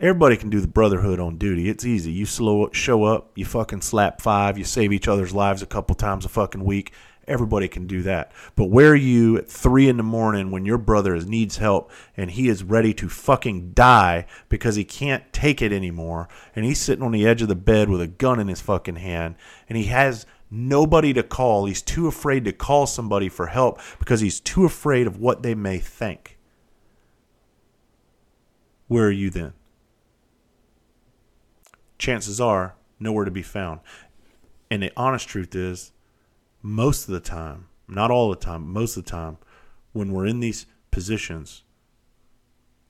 Everybody 0.00 0.38
can 0.38 0.48
do 0.48 0.60
the 0.60 0.66
brotherhood 0.66 1.20
on 1.20 1.36
duty. 1.36 1.68
It's 1.68 1.84
easy. 1.84 2.10
You 2.10 2.24
slow 2.24 2.70
show 2.72 3.04
up, 3.04 3.32
you 3.34 3.44
fucking 3.44 3.82
slap 3.82 4.22
five, 4.22 4.56
you 4.56 4.64
save 4.64 4.90
each 4.90 5.06
other's 5.06 5.34
lives 5.34 5.60
a 5.60 5.66
couple 5.66 5.94
times 5.94 6.24
a 6.24 6.30
fucking 6.30 6.64
week. 6.64 6.94
Everybody 7.28 7.68
can 7.68 7.86
do 7.86 8.00
that. 8.04 8.32
But 8.56 8.70
where 8.70 8.92
are 8.92 8.96
you 8.96 9.36
at 9.36 9.50
three 9.50 9.86
in 9.86 9.98
the 9.98 10.02
morning 10.02 10.50
when 10.50 10.64
your 10.64 10.78
brother 10.78 11.14
needs 11.20 11.58
help 11.58 11.92
and 12.16 12.30
he 12.30 12.48
is 12.48 12.64
ready 12.64 12.94
to 12.94 13.10
fucking 13.10 13.72
die 13.72 14.24
because 14.48 14.76
he 14.76 14.84
can't 14.84 15.30
take 15.34 15.60
it 15.60 15.70
anymore 15.70 16.26
and 16.56 16.64
he's 16.64 16.80
sitting 16.80 17.04
on 17.04 17.12
the 17.12 17.26
edge 17.26 17.42
of 17.42 17.48
the 17.48 17.54
bed 17.54 17.90
with 17.90 18.00
a 18.00 18.06
gun 18.06 18.40
in 18.40 18.48
his 18.48 18.62
fucking 18.62 18.96
hand 18.96 19.34
and 19.68 19.76
he 19.76 19.84
has 19.84 20.24
nobody 20.50 21.12
to 21.12 21.22
call. 21.22 21.66
He's 21.66 21.82
too 21.82 22.06
afraid 22.06 22.46
to 22.46 22.52
call 22.52 22.86
somebody 22.86 23.28
for 23.28 23.48
help 23.48 23.78
because 23.98 24.20
he's 24.20 24.40
too 24.40 24.64
afraid 24.64 25.06
of 25.06 25.18
what 25.18 25.42
they 25.42 25.54
may 25.54 25.78
think. 25.78 26.38
Where 28.90 29.06
are 29.06 29.12
you 29.12 29.30
then? 29.30 29.52
chances 32.00 32.40
are 32.40 32.74
nowhere 32.98 33.24
to 33.24 33.30
be 33.30 33.42
found. 33.42 33.80
And 34.70 34.82
the 34.82 34.92
honest 34.96 35.28
truth 35.28 35.54
is, 35.54 35.92
most 36.62 37.06
of 37.06 37.14
the 37.14 37.20
time, 37.20 37.68
not 37.86 38.10
all 38.10 38.30
the 38.30 38.36
time, 38.36 38.72
most 38.72 38.96
of 38.96 39.04
the 39.04 39.10
time, 39.10 39.38
when 39.92 40.12
we're 40.12 40.26
in 40.26 40.40
these 40.40 40.66
positions, 40.90 41.62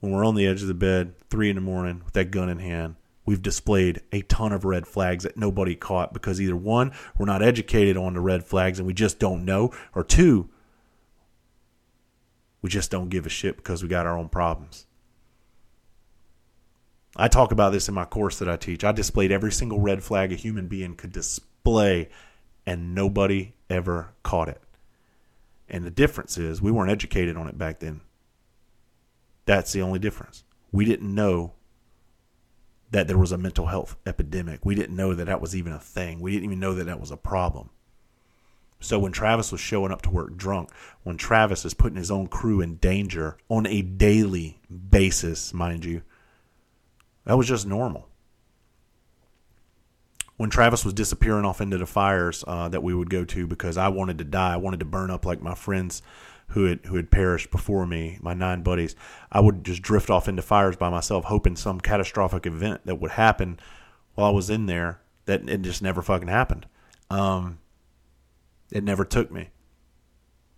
when 0.00 0.12
we're 0.12 0.24
on 0.24 0.34
the 0.34 0.46
edge 0.46 0.62
of 0.62 0.68
the 0.68 0.74
bed, 0.74 1.18
three 1.28 1.50
in 1.50 1.56
the 1.56 1.62
morning, 1.62 2.02
with 2.04 2.14
that 2.14 2.30
gun 2.30 2.48
in 2.48 2.58
hand, 2.58 2.96
we've 3.26 3.42
displayed 3.42 4.00
a 4.12 4.22
ton 4.22 4.52
of 4.52 4.64
red 4.64 4.86
flags 4.86 5.24
that 5.24 5.36
nobody 5.36 5.74
caught 5.74 6.12
because 6.12 6.40
either 6.40 6.56
one, 6.56 6.92
we're 7.18 7.26
not 7.26 7.42
educated 7.42 7.96
on 7.96 8.14
the 8.14 8.20
red 8.20 8.44
flags 8.44 8.78
and 8.78 8.86
we 8.86 8.94
just 8.94 9.18
don't 9.18 9.44
know, 9.44 9.72
or 9.94 10.04
two, 10.04 10.48
we 12.62 12.68
just 12.68 12.90
don't 12.90 13.08
give 13.08 13.24
a 13.24 13.30
shit 13.30 13.56
because 13.56 13.82
we 13.82 13.88
got 13.88 14.06
our 14.06 14.18
own 14.18 14.28
problems. 14.28 14.86
I 17.16 17.28
talk 17.28 17.52
about 17.52 17.72
this 17.72 17.88
in 17.88 17.94
my 17.94 18.04
course 18.04 18.38
that 18.38 18.48
I 18.48 18.56
teach. 18.56 18.84
I 18.84 18.92
displayed 18.92 19.32
every 19.32 19.52
single 19.52 19.80
red 19.80 20.02
flag 20.02 20.32
a 20.32 20.36
human 20.36 20.68
being 20.68 20.94
could 20.94 21.12
display, 21.12 22.08
and 22.66 22.94
nobody 22.94 23.54
ever 23.68 24.12
caught 24.22 24.48
it. 24.48 24.60
And 25.68 25.84
the 25.84 25.90
difference 25.90 26.38
is 26.38 26.62
we 26.62 26.70
weren't 26.70 26.90
educated 26.90 27.36
on 27.36 27.48
it 27.48 27.58
back 27.58 27.80
then. 27.80 28.00
That's 29.46 29.72
the 29.72 29.82
only 29.82 29.98
difference. 29.98 30.44
We 30.72 30.84
didn't 30.84 31.12
know 31.14 31.54
that 32.90 33.06
there 33.06 33.18
was 33.18 33.32
a 33.32 33.38
mental 33.38 33.66
health 33.66 33.96
epidemic. 34.06 34.64
We 34.64 34.74
didn't 34.74 34.96
know 34.96 35.14
that 35.14 35.26
that 35.26 35.40
was 35.40 35.54
even 35.54 35.72
a 35.72 35.78
thing. 35.78 36.20
We 36.20 36.32
didn't 36.32 36.44
even 36.44 36.60
know 36.60 36.74
that 36.74 36.84
that 36.84 37.00
was 37.00 37.10
a 37.10 37.16
problem. 37.16 37.70
So 38.80 38.98
when 38.98 39.12
Travis 39.12 39.52
was 39.52 39.60
showing 39.60 39.92
up 39.92 40.02
to 40.02 40.10
work 40.10 40.36
drunk, 40.36 40.70
when 41.02 41.16
Travis 41.16 41.64
is 41.64 41.74
putting 41.74 41.98
his 41.98 42.10
own 42.10 42.28
crew 42.28 42.60
in 42.60 42.76
danger 42.76 43.36
on 43.48 43.66
a 43.66 43.82
daily 43.82 44.60
basis, 44.90 45.52
mind 45.52 45.84
you, 45.84 46.02
that 47.30 47.36
was 47.36 47.46
just 47.46 47.64
normal. 47.64 48.08
When 50.36 50.50
Travis 50.50 50.84
was 50.84 50.94
disappearing 50.94 51.44
off 51.44 51.60
into 51.60 51.78
the 51.78 51.86
fires 51.86 52.42
uh, 52.44 52.68
that 52.70 52.82
we 52.82 52.92
would 52.92 53.08
go 53.08 53.24
to 53.24 53.46
because 53.46 53.76
I 53.76 53.86
wanted 53.86 54.18
to 54.18 54.24
die, 54.24 54.54
I 54.54 54.56
wanted 54.56 54.80
to 54.80 54.86
burn 54.86 55.12
up 55.12 55.24
like 55.24 55.40
my 55.40 55.54
friends 55.54 56.02
who 56.48 56.64
had 56.64 56.80
who 56.86 56.96
had 56.96 57.12
perished 57.12 57.52
before 57.52 57.86
me, 57.86 58.18
my 58.20 58.34
nine 58.34 58.64
buddies. 58.64 58.96
I 59.30 59.38
would 59.38 59.62
just 59.62 59.80
drift 59.80 60.10
off 60.10 60.26
into 60.26 60.42
fires 60.42 60.74
by 60.74 60.90
myself, 60.90 61.26
hoping 61.26 61.54
some 61.54 61.80
catastrophic 61.80 62.46
event 62.46 62.80
that 62.86 62.96
would 62.96 63.12
happen 63.12 63.60
while 64.16 64.26
I 64.26 64.34
was 64.34 64.50
in 64.50 64.66
there. 64.66 65.00
That 65.26 65.48
it 65.48 65.62
just 65.62 65.82
never 65.82 66.02
fucking 66.02 66.26
happened. 66.26 66.66
Um, 67.10 67.60
it 68.72 68.82
never 68.82 69.04
took 69.04 69.30
me. 69.30 69.50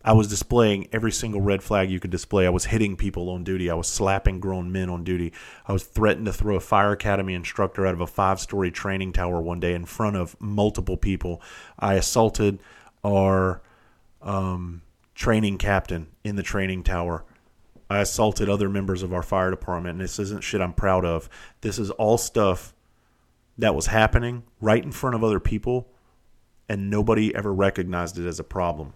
I 0.04 0.12
was 0.12 0.28
displaying 0.28 0.88
every 0.92 1.12
single 1.12 1.40
red 1.40 1.62
flag 1.62 1.90
you 1.90 2.00
could 2.00 2.10
display. 2.10 2.46
I 2.46 2.50
was 2.50 2.66
hitting 2.66 2.96
people 2.96 3.30
on 3.30 3.44
duty. 3.44 3.70
I 3.70 3.74
was 3.74 3.86
slapping 3.86 4.40
grown 4.40 4.72
men 4.72 4.90
on 4.90 5.04
duty. 5.04 5.32
I 5.66 5.72
was 5.72 5.84
threatened 5.84 6.26
to 6.26 6.32
throw 6.32 6.56
a 6.56 6.60
fire 6.60 6.92
academy 6.92 7.34
instructor 7.34 7.86
out 7.86 7.94
of 7.94 8.00
a 8.00 8.06
five 8.06 8.40
story 8.40 8.70
training 8.70 9.12
tower 9.12 9.40
one 9.40 9.60
day 9.60 9.74
in 9.74 9.84
front 9.84 10.16
of 10.16 10.40
multiple 10.40 10.96
people. 10.96 11.40
I 11.78 11.94
assaulted 11.94 12.58
our 13.04 13.62
um, 14.20 14.82
training 15.14 15.58
captain 15.58 16.08
in 16.24 16.36
the 16.36 16.42
training 16.42 16.82
tower. 16.82 17.24
I 17.88 18.00
assaulted 18.00 18.48
other 18.48 18.68
members 18.68 19.02
of 19.02 19.12
our 19.12 19.22
fire 19.22 19.50
department. 19.50 19.92
And 19.92 20.00
this 20.00 20.18
isn't 20.18 20.42
shit 20.42 20.60
I'm 20.60 20.72
proud 20.72 21.04
of. 21.04 21.28
This 21.60 21.78
is 21.78 21.90
all 21.90 22.18
stuff 22.18 22.74
that 23.58 23.74
was 23.74 23.86
happening 23.86 24.44
right 24.60 24.82
in 24.82 24.92
front 24.92 25.14
of 25.14 25.22
other 25.22 25.38
people, 25.38 25.88
and 26.68 26.90
nobody 26.90 27.34
ever 27.34 27.52
recognized 27.52 28.18
it 28.18 28.26
as 28.26 28.40
a 28.40 28.44
problem. 28.44 28.94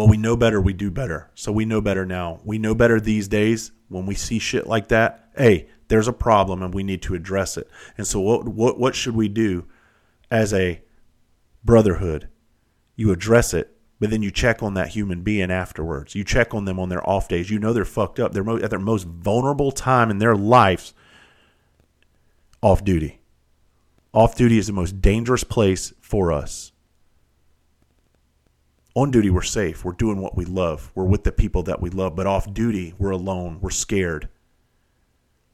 Well, 0.00 0.08
we 0.08 0.16
know 0.16 0.34
better, 0.34 0.62
we 0.62 0.72
do 0.72 0.90
better. 0.90 1.30
So 1.34 1.52
we 1.52 1.66
know 1.66 1.82
better 1.82 2.06
now. 2.06 2.40
We 2.42 2.56
know 2.56 2.74
better 2.74 2.98
these 2.98 3.28
days 3.28 3.70
when 3.90 4.06
we 4.06 4.14
see 4.14 4.38
shit 4.38 4.66
like 4.66 4.88
that. 4.88 5.28
Hey, 5.36 5.68
there's 5.88 6.08
a 6.08 6.12
problem 6.14 6.62
and 6.62 6.72
we 6.72 6.82
need 6.82 7.02
to 7.02 7.14
address 7.14 7.58
it. 7.58 7.68
And 7.98 8.06
so 8.06 8.18
what 8.18 8.48
what 8.48 8.78
what 8.78 8.94
should 8.94 9.14
we 9.14 9.28
do 9.28 9.66
as 10.30 10.54
a 10.54 10.80
brotherhood? 11.62 12.30
You 12.96 13.12
address 13.12 13.52
it, 13.52 13.76
but 13.98 14.08
then 14.08 14.22
you 14.22 14.30
check 14.30 14.62
on 14.62 14.72
that 14.72 14.88
human 14.88 15.20
being 15.20 15.50
afterwards. 15.50 16.14
You 16.14 16.24
check 16.24 16.54
on 16.54 16.64
them 16.64 16.80
on 16.80 16.88
their 16.88 17.06
off 17.06 17.28
days. 17.28 17.50
You 17.50 17.58
know 17.58 17.74
they're 17.74 17.84
fucked 17.84 18.18
up. 18.18 18.32
They're 18.32 18.42
mo- 18.42 18.56
at 18.56 18.70
their 18.70 18.78
most 18.78 19.06
vulnerable 19.06 19.70
time 19.70 20.10
in 20.10 20.16
their 20.16 20.34
lives 20.34 20.94
off 22.62 22.82
duty. 22.82 23.20
Off 24.14 24.34
duty 24.34 24.56
is 24.56 24.66
the 24.66 24.72
most 24.72 25.02
dangerous 25.02 25.44
place 25.44 25.92
for 26.00 26.32
us 26.32 26.72
on 28.94 29.10
duty 29.10 29.30
we're 29.30 29.42
safe. 29.42 29.84
We're 29.84 29.92
doing 29.92 30.20
what 30.20 30.36
we 30.36 30.44
love. 30.44 30.90
We're 30.94 31.04
with 31.04 31.24
the 31.24 31.32
people 31.32 31.62
that 31.64 31.80
we 31.80 31.90
love. 31.90 32.16
But 32.16 32.26
off 32.26 32.52
duty 32.52 32.94
we're 32.98 33.10
alone. 33.10 33.58
We're 33.60 33.70
scared. 33.70 34.28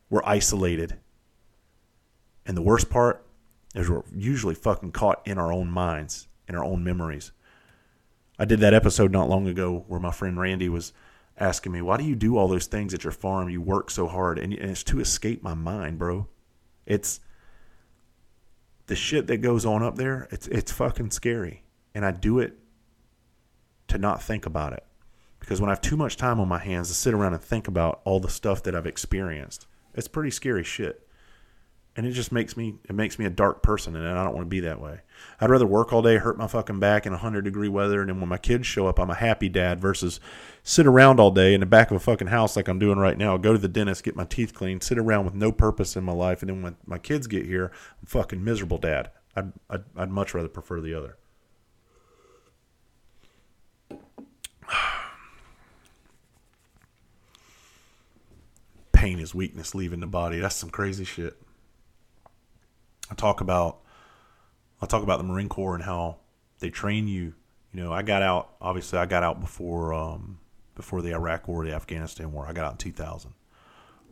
We're 0.09 0.25
isolated. 0.25 0.99
And 2.47 2.57
the 2.57 2.63
worst 2.63 2.89
part 2.89 3.25
is 3.75 3.91
we're 3.91 4.05
usually 4.15 4.55
fucking 4.55 4.93
caught 4.93 5.27
in 5.27 5.39
our 5.39 5.53
own 5.53 5.71
minds 5.71 6.29
in 6.49 6.55
our 6.55 6.65
own 6.65 6.85
memories. 6.85 7.33
I 8.39 8.45
did 8.45 8.61
that 8.61 8.75
episode 8.75 9.11
not 9.11 9.29
long 9.29 9.49
ago 9.49 9.85
where 9.89 10.01
my 10.01 10.13
friend 10.13 10.39
randy 10.39 10.69
was 10.69 10.93
asking 11.39 11.73
me 11.73 11.83
why 11.83 11.97
do 11.97 12.05
you 12.05 12.15
do 12.15 12.37
all 12.37 12.49
those 12.49 12.67
things 12.67 12.95
at 12.95 13.05
your 13.05 13.13
farm? 13.13 13.49
You 13.49 13.61
work 13.61 13.91
so 13.91 14.07
hard. 14.07 14.39
And 14.39 14.53
it's 14.53 14.85
to 14.85 15.01
escape 15.01 15.43
my 15.43 15.55
mind 15.55 15.99
bro. 15.99 16.29
It's 16.87 17.21
the 18.87 18.97
shit 18.97 19.27
that 19.27 19.39
goes 19.39 19.67
on 19.67 19.83
up 19.83 19.97
there 19.97 20.29
it's 20.31 20.47
it's 20.47 20.73
fucking 20.73 21.11
scary. 21.11 21.65
And 21.95 22.05
i 22.05 22.13
do 22.13 22.39
it 22.39 22.59
to 23.89 23.99
not 23.99 24.23
think 24.23 24.47
about 24.47 24.73
it. 24.73 24.85
Because 25.41 25.61
when 25.61 25.71
I 25.71 25.73
have 25.73 25.81
too 25.81 25.97
much 25.97 26.17
time 26.17 26.41
on 26.41 26.49
my 26.49 26.59
hands 26.59 26.89
to 26.89 26.95
sit 26.95 27.15
around 27.15 27.35
and 27.35 27.43
think 27.43 27.69
about 27.69 28.01
all 28.05 28.21
the 28.21 28.29
stuff 28.29 28.63
that 28.65 28.75
I've 28.75 28.87
experienced, 28.87 29.67
it's 29.95 30.09
pretty 30.09 30.31
scary 30.31 30.65
shit. 30.65 31.03
And 31.95 32.07
it 32.07 32.11
just 32.11 32.31
makes 32.31 32.59
me 32.59 32.75
it 32.85 32.95
makes 32.95 33.19
me 33.19 33.25
a 33.25 33.31
dark 33.31 33.63
person 33.63 33.97
and 33.97 34.07
I 34.07 34.23
don't 34.23 34.35
want 34.35 34.45
to 34.45 34.51
be 34.51 34.61
that 34.61 34.81
way. 34.81 35.01
I'd 35.41 35.49
rather 35.49 35.65
work 35.65 35.95
all 35.95 36.03
day, 36.03 36.19
hurt 36.19 36.37
my 36.37 36.47
fucking 36.47 36.79
back 36.79 37.07
in 37.07 37.13
100 37.13 37.43
degree 37.43 37.69
weather 37.69 38.01
and 38.01 38.11
then 38.11 38.21
when 38.21 38.29
my 38.29 38.37
kids 38.37 38.67
show 38.67 38.87
up 38.87 38.99
I'm 38.99 39.09
a 39.09 39.15
happy 39.15 39.49
dad 39.49 39.81
versus 39.81 40.21
sit 40.63 40.87
around 40.87 41.21
all 41.21 41.31
day 41.31 41.55
in 41.55 41.61
the 41.61 41.67
back 41.67 41.91
of 41.91 41.97
a 41.97 42.01
fucking 42.01 42.27
house 42.27 42.55
like 42.55 42.69
I'm 42.69 42.79
doing 42.79 42.99
right 42.99 43.17
now, 43.17 43.39
go 43.39 43.53
to 43.53 43.59
the 43.59 43.69
dentist, 43.69 44.05
get 44.05 44.15
my 44.15 44.27
teeth 44.27 44.53
cleaned, 44.53 44.83
sit 44.83 44.99
around 44.99 45.25
with 45.25 45.35
no 45.35 45.53
purpose 45.53 45.97
in 45.97 46.05
my 46.05 46.13
life 46.13 46.43
and 46.43 46.51
then 46.51 46.61
when 46.61 46.77
my 46.85 46.99
kids 46.99 47.27
get 47.27 47.47
here, 47.47 47.73
I'm 48.03 48.07
fucking 48.07 48.45
miserable 48.45 48.79
dad. 48.79 49.11
I'd 49.35 49.53
I'd, 49.71 49.85
I'd 49.97 50.11
much 50.11 50.35
rather 50.35 50.49
prefer 50.49 50.83
the 50.83 50.93
other. 50.93 51.17
Pain 58.97 59.21
is 59.21 59.35
weakness 59.35 59.75
leaving 59.75 60.01
the 60.01 60.07
body. 60.07 60.39
That's 60.39 60.57
some 60.57 60.71
crazy 60.71 61.05
shit. 61.05 61.37
I 63.11 63.15
talk 63.15 63.41
about 63.41 63.81
I 64.81 64.87
talk 64.87 65.03
about 65.03 65.19
the 65.19 65.25
Marine 65.25 65.49
Corps 65.49 65.75
and 65.75 65.85
how 65.85 66.17
they 66.59 66.71
train 66.71 67.07
you. 67.07 67.35
You 67.73 67.83
know, 67.83 67.93
I 67.93 68.03
got 68.03 68.23
out. 68.23 68.57
Obviously, 68.61 68.99
I 68.99 69.07
got 69.07 69.23
out 69.23 69.41
before 69.41 69.93
um, 69.93 70.39
before 70.75 71.03
the 71.03 71.13
Iraq 71.13 71.47
War, 71.47 71.65
the 71.65 71.75
Afghanistan 71.75 72.33
War. 72.33 72.47
I 72.47 72.53
got 72.53 72.65
out 72.65 72.73
in 72.73 72.79
2000, 72.79 73.35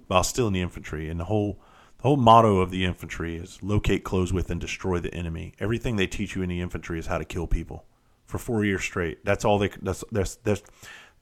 but 0.06 0.14
I 0.14 0.18
was 0.18 0.28
still 0.28 0.46
in 0.46 0.52
the 0.52 0.60
infantry, 0.60 1.08
and 1.08 1.18
the 1.18 1.24
whole 1.24 1.58
the 1.96 2.02
whole 2.02 2.16
motto 2.16 2.58
of 2.58 2.70
the 2.70 2.84
infantry 2.84 3.36
is 3.36 3.62
locate, 3.62 4.04
close 4.04 4.32
with, 4.32 4.50
and 4.50 4.60
destroy 4.60 5.00
the 5.00 5.14
enemy. 5.14 5.54
Everything 5.58 5.96
they 5.96 6.06
teach 6.06 6.36
you 6.36 6.42
in 6.42 6.50
the 6.50 6.60
infantry 6.60 6.98
is 6.98 7.06
how 7.06 7.16
to 7.16 7.24
kill 7.24 7.46
people 7.46 7.86
for 8.26 8.38
four 8.38 8.64
years 8.64 8.82
straight. 8.82 9.24
That's 9.24 9.46
all 9.46 9.58
they. 9.58 9.70
That's 9.80 10.04
there's 10.12 10.36
there's 10.44 10.62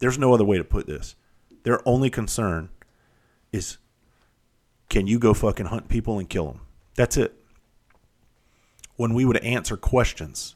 there's 0.01 0.19
no 0.19 0.35
other 0.35 0.45
way 0.45 0.59
to 0.59 0.65
put 0.65 0.89
this. 0.89 1.15
Their 1.63 1.87
only 1.89 2.11
concern 2.11 2.71
is 3.53 3.79
can 4.89 5.07
you 5.07 5.19
go 5.19 5.35
fucking 5.35 5.67
hunt 5.67 5.89
people 5.89 6.19
and 6.19 6.29
kill 6.29 6.47
them? 6.47 6.61
That's 6.95 7.17
it. 7.17 7.35
When 8.97 9.15
we 9.15 9.25
would 9.25 9.39
answer 9.39 9.77
questions, 9.77 10.55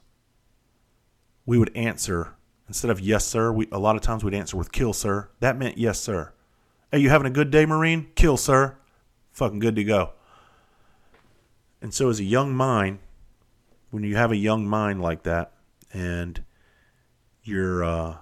we 1.46 1.58
would 1.58 1.74
answer 1.74 2.34
instead 2.68 2.90
of 2.90 3.00
yes 3.00 3.24
sir. 3.24 3.52
We 3.52 3.68
a 3.72 3.78
lot 3.78 3.96
of 3.96 4.02
times 4.02 4.24
we'd 4.24 4.34
answer 4.34 4.56
with 4.56 4.72
kill 4.72 4.92
sir. 4.92 5.30
That 5.40 5.56
meant 5.56 5.78
yes 5.78 6.00
sir. 6.00 6.32
Hey, 6.92 6.98
you 6.98 7.10
having 7.10 7.26
a 7.26 7.30
good 7.30 7.50
day, 7.50 7.66
Marine? 7.66 8.08
Kill 8.14 8.36
sir. 8.36 8.76
Fucking 9.32 9.58
good 9.58 9.76
to 9.76 9.84
go. 9.84 10.12
And 11.82 11.92
so, 11.92 12.08
as 12.08 12.20
a 12.20 12.24
young 12.24 12.54
mind, 12.54 13.00
when 13.90 14.02
you 14.02 14.16
have 14.16 14.32
a 14.32 14.36
young 14.36 14.66
mind 14.66 15.02
like 15.02 15.22
that, 15.24 15.52
and 15.92 16.42
you're 17.42 17.84
uh, 17.84 18.16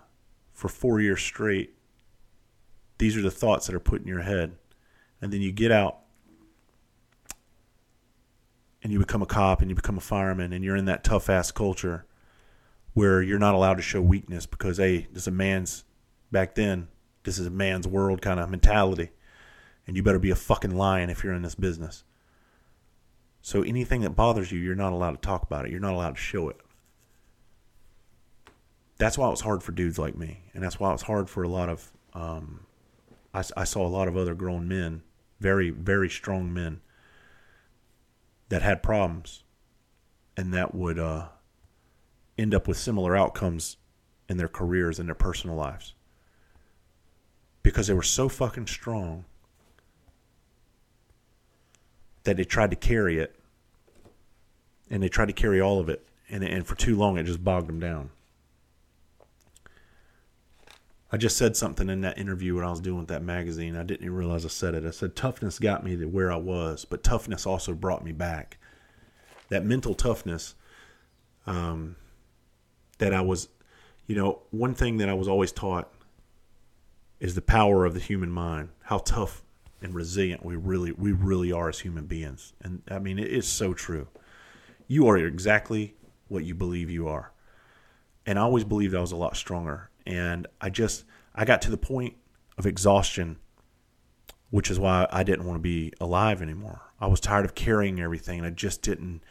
for 0.53 0.69
four 0.69 1.01
years 1.01 1.21
straight, 1.21 1.75
these 2.99 3.17
are 3.17 3.23
the 3.23 3.31
thoughts 3.31 3.67
that 3.67 3.75
are 3.75 3.81
put 3.81 4.01
in 4.01 4.09
your 4.09 4.23
head, 4.23 4.57
and 5.25 5.33
then 5.33 5.41
you 5.41 5.51
get 5.51 5.73
out 5.73 6.01
and 8.83 8.93
you 8.93 8.99
become 8.99 9.23
a 9.23 9.27
cop 9.27 9.63
and 9.63 9.71
you 9.71 9.75
become 9.75 9.97
a 9.97 10.03
fireman 10.03 10.53
and 10.53 10.63
you're 10.63 10.77
in 10.77 10.85
that 10.85 11.03
tough 11.03 11.31
ass 11.31 11.51
culture 11.51 12.05
where 12.93 13.23
you're 13.23 13.39
not 13.39 13.55
allowed 13.55 13.77
to 13.77 13.83
show 13.83 14.03
weakness 14.03 14.45
because 14.45 14.77
hey, 14.77 15.09
this 15.13 15.23
is 15.23 15.29
a 15.29 15.31
man's 15.31 15.85
back 16.31 16.55
then, 16.55 16.89
this 17.23 17.39
is 17.39 17.47
a 17.47 17.51
man's 17.51 17.89
world 17.89 18.21
kind 18.21 18.39
of 18.39 18.51
mentality. 18.51 19.13
And 19.87 19.97
you 19.97 20.03
better 20.03 20.19
be 20.19 20.31
a 20.31 20.37
fucking 20.37 20.77
lion 20.77 21.09
if 21.09 21.25
you're 21.25 21.33
in 21.33 21.41
this 21.41 21.55
business. 21.55 22.05
So 23.41 23.63
anything 23.63 24.03
that 24.03 24.11
bothers 24.11 24.53
you, 24.53 24.59
you're 24.59 24.75
not 24.75 24.93
allowed 24.93 25.13
to 25.13 25.27
talk 25.27 25.43
about 25.43 25.65
it. 25.65 25.71
You're 25.71 25.81
not 25.81 25.95
allowed 25.95 26.17
to 26.17 26.21
show 26.21 26.51
it. 26.51 26.61
That's 28.99 29.17
why 29.17 29.29
it 29.29 29.31
was 29.31 29.41
hard 29.41 29.63
for 29.63 29.73
dudes 29.73 29.99
like 29.99 30.19
me, 30.19 30.43
and 30.53 30.63
that's 30.63 30.79
why 30.79 30.91
it 30.91 30.93
was 30.93 31.03
hard 31.03 31.31
for 31.31 31.45
a 31.45 31.49
lot 31.49 31.71
of. 31.71 31.91
Um, 32.13 32.61
I, 33.35 33.43
I 33.57 33.65
saw 33.65 33.87
a 33.87 33.89
lot 33.89 34.07
of 34.07 34.17
other 34.17 34.35
grown 34.35 34.69
men, 34.69 35.03
very 35.41 35.71
very 35.71 36.09
strong 36.09 36.53
men, 36.53 36.81
that 38.49 38.63
had 38.63 38.83
problems, 38.83 39.43
and 40.37 40.53
that 40.55 40.75
would 40.75 40.99
uh, 40.99 41.29
end 42.39 42.55
up 42.55 42.69
with 42.69 42.77
similar 42.77 43.17
outcomes 43.17 43.77
in 44.29 44.37
their 44.37 44.49
careers 44.49 44.99
and 44.99 45.09
their 45.09 45.15
personal 45.15 45.57
lives. 45.57 45.95
Because 47.63 47.87
they 47.87 47.95
were 47.95 48.03
so 48.03 48.29
fucking 48.29 48.67
strong 48.67 49.25
that 52.25 52.37
they 52.37 52.45
tried 52.45 52.71
to 52.71 52.77
carry 52.77 53.19
it 53.19 53.37
and 54.91 55.03
they 55.03 55.09
tried 55.09 55.27
to 55.27 55.33
carry 55.33 55.61
all 55.61 55.79
of 55.79 55.89
it 55.89 56.07
and, 56.29 56.43
and 56.43 56.67
for 56.67 56.75
too 56.75 56.97
long 56.97 57.17
it 57.17 57.25
just 57.25 57.45
bogged 57.45 57.69
them 57.69 57.81
down 57.81 58.11
i 61.15 61.17
just 61.17 61.37
said 61.37 61.57
something 61.57 61.89
in 61.89 62.01
that 62.01 62.19
interview 62.19 62.57
when 62.57 62.65
i 62.65 62.71
was 62.71 62.81
doing 62.81 62.99
with 62.99 63.09
that 63.09 63.23
magazine 63.23 63.77
i 63.77 63.83
didn't 63.83 64.03
even 64.03 64.15
realize 64.15 64.45
i 64.45 64.49
said 64.49 64.75
it 64.75 64.85
i 64.85 64.91
said 64.91 65.15
toughness 65.15 65.59
got 65.59 65.85
me 65.85 65.97
to 65.97 66.07
where 66.07 66.33
i 66.33 66.37
was 66.37 66.85
but 66.85 67.03
toughness 67.03 67.47
also 67.47 67.73
brought 67.73 68.05
me 68.05 68.13
back 68.13 68.59
that 69.49 69.65
mental 69.65 69.95
toughness 69.95 70.55
um, 71.47 71.97
that 72.99 73.13
I 73.13 73.21
was, 73.21 73.49
you 74.07 74.17
know, 74.17 74.43
one 74.51 74.75
thing 74.75 74.99
that 74.99 75.09
I 75.09 75.15
was 75.15 75.29
always 75.29 75.53
taught 75.53 75.93
is 77.21 77.35
the 77.35 77.43
power 77.43 77.85
of 77.85 77.95
the 77.95 78.01
human 78.01 78.31
mind, 78.31 78.71
how 78.85 78.99
tough 78.99 79.43
and 79.81 79.95
resilient 79.95 80.45
we 80.45 80.57
really 80.57 80.93
we 80.93 81.13
really 81.13 81.53
are 81.53 81.69
as 81.69 81.81
human 81.81 82.07
beings. 82.07 82.53
And 82.63 82.83
I 82.91 82.99
mean, 82.99 83.19
it 83.19 83.29
is 83.29 83.47
so 83.47 83.75
true. 83.75 84.09
You 84.87 85.09
are 85.09 85.17
exactly 85.17 85.95
what 86.29 86.45
you 86.45 86.55
believe 86.55 86.91
you 86.91 87.09
are. 87.09 87.33
And 88.27 88.39
I 88.39 88.43
always 88.43 88.65
believed 88.65 88.95
I 88.95 89.01
was 89.01 89.13
a 89.13 89.17
lot 89.17 89.37
stronger. 89.37 89.91
And 90.07 90.47
I 90.61 90.71
just 90.71 91.05
I 91.35 91.45
got 91.45 91.63
to 91.63 91.71
the 91.71 91.77
point 91.77 92.15
of 92.59 92.67
exhaustion, 92.67 93.39
which 94.51 94.71
is 94.71 94.79
why 94.79 95.07
I 95.11 95.23
didn't 95.23 95.47
want 95.47 95.57
to 95.57 95.63
be 95.63 95.93
alive 96.01 96.43
anymore. 96.43 96.83
I 97.01 97.07
was 97.07 97.21
tired 97.21 97.45
of 97.45 97.55
carrying 97.55 98.01
everything. 98.01 98.45
I 98.45 98.51
just 98.51 98.83
didn't 98.83 99.23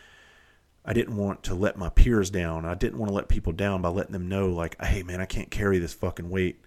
I 0.85 0.93
didn't 0.93 1.15
want 1.15 1.43
to 1.43 1.55
let 1.55 1.77
my 1.77 1.89
peers 1.89 2.29
down. 2.29 2.65
I 2.65 2.73
didn't 2.73 2.99
want 2.99 3.09
to 3.09 3.15
let 3.15 3.29
people 3.29 3.53
down 3.53 3.81
by 3.81 3.89
letting 3.89 4.11
them 4.11 4.27
know, 4.27 4.49
like, 4.49 4.81
hey, 4.83 5.01
man, 5.01 5.21
I 5.21 5.25
can't 5.25 5.49
carry 5.49 5.79
this 5.79 5.93
fucking 5.93 6.29
weight 6.29 6.59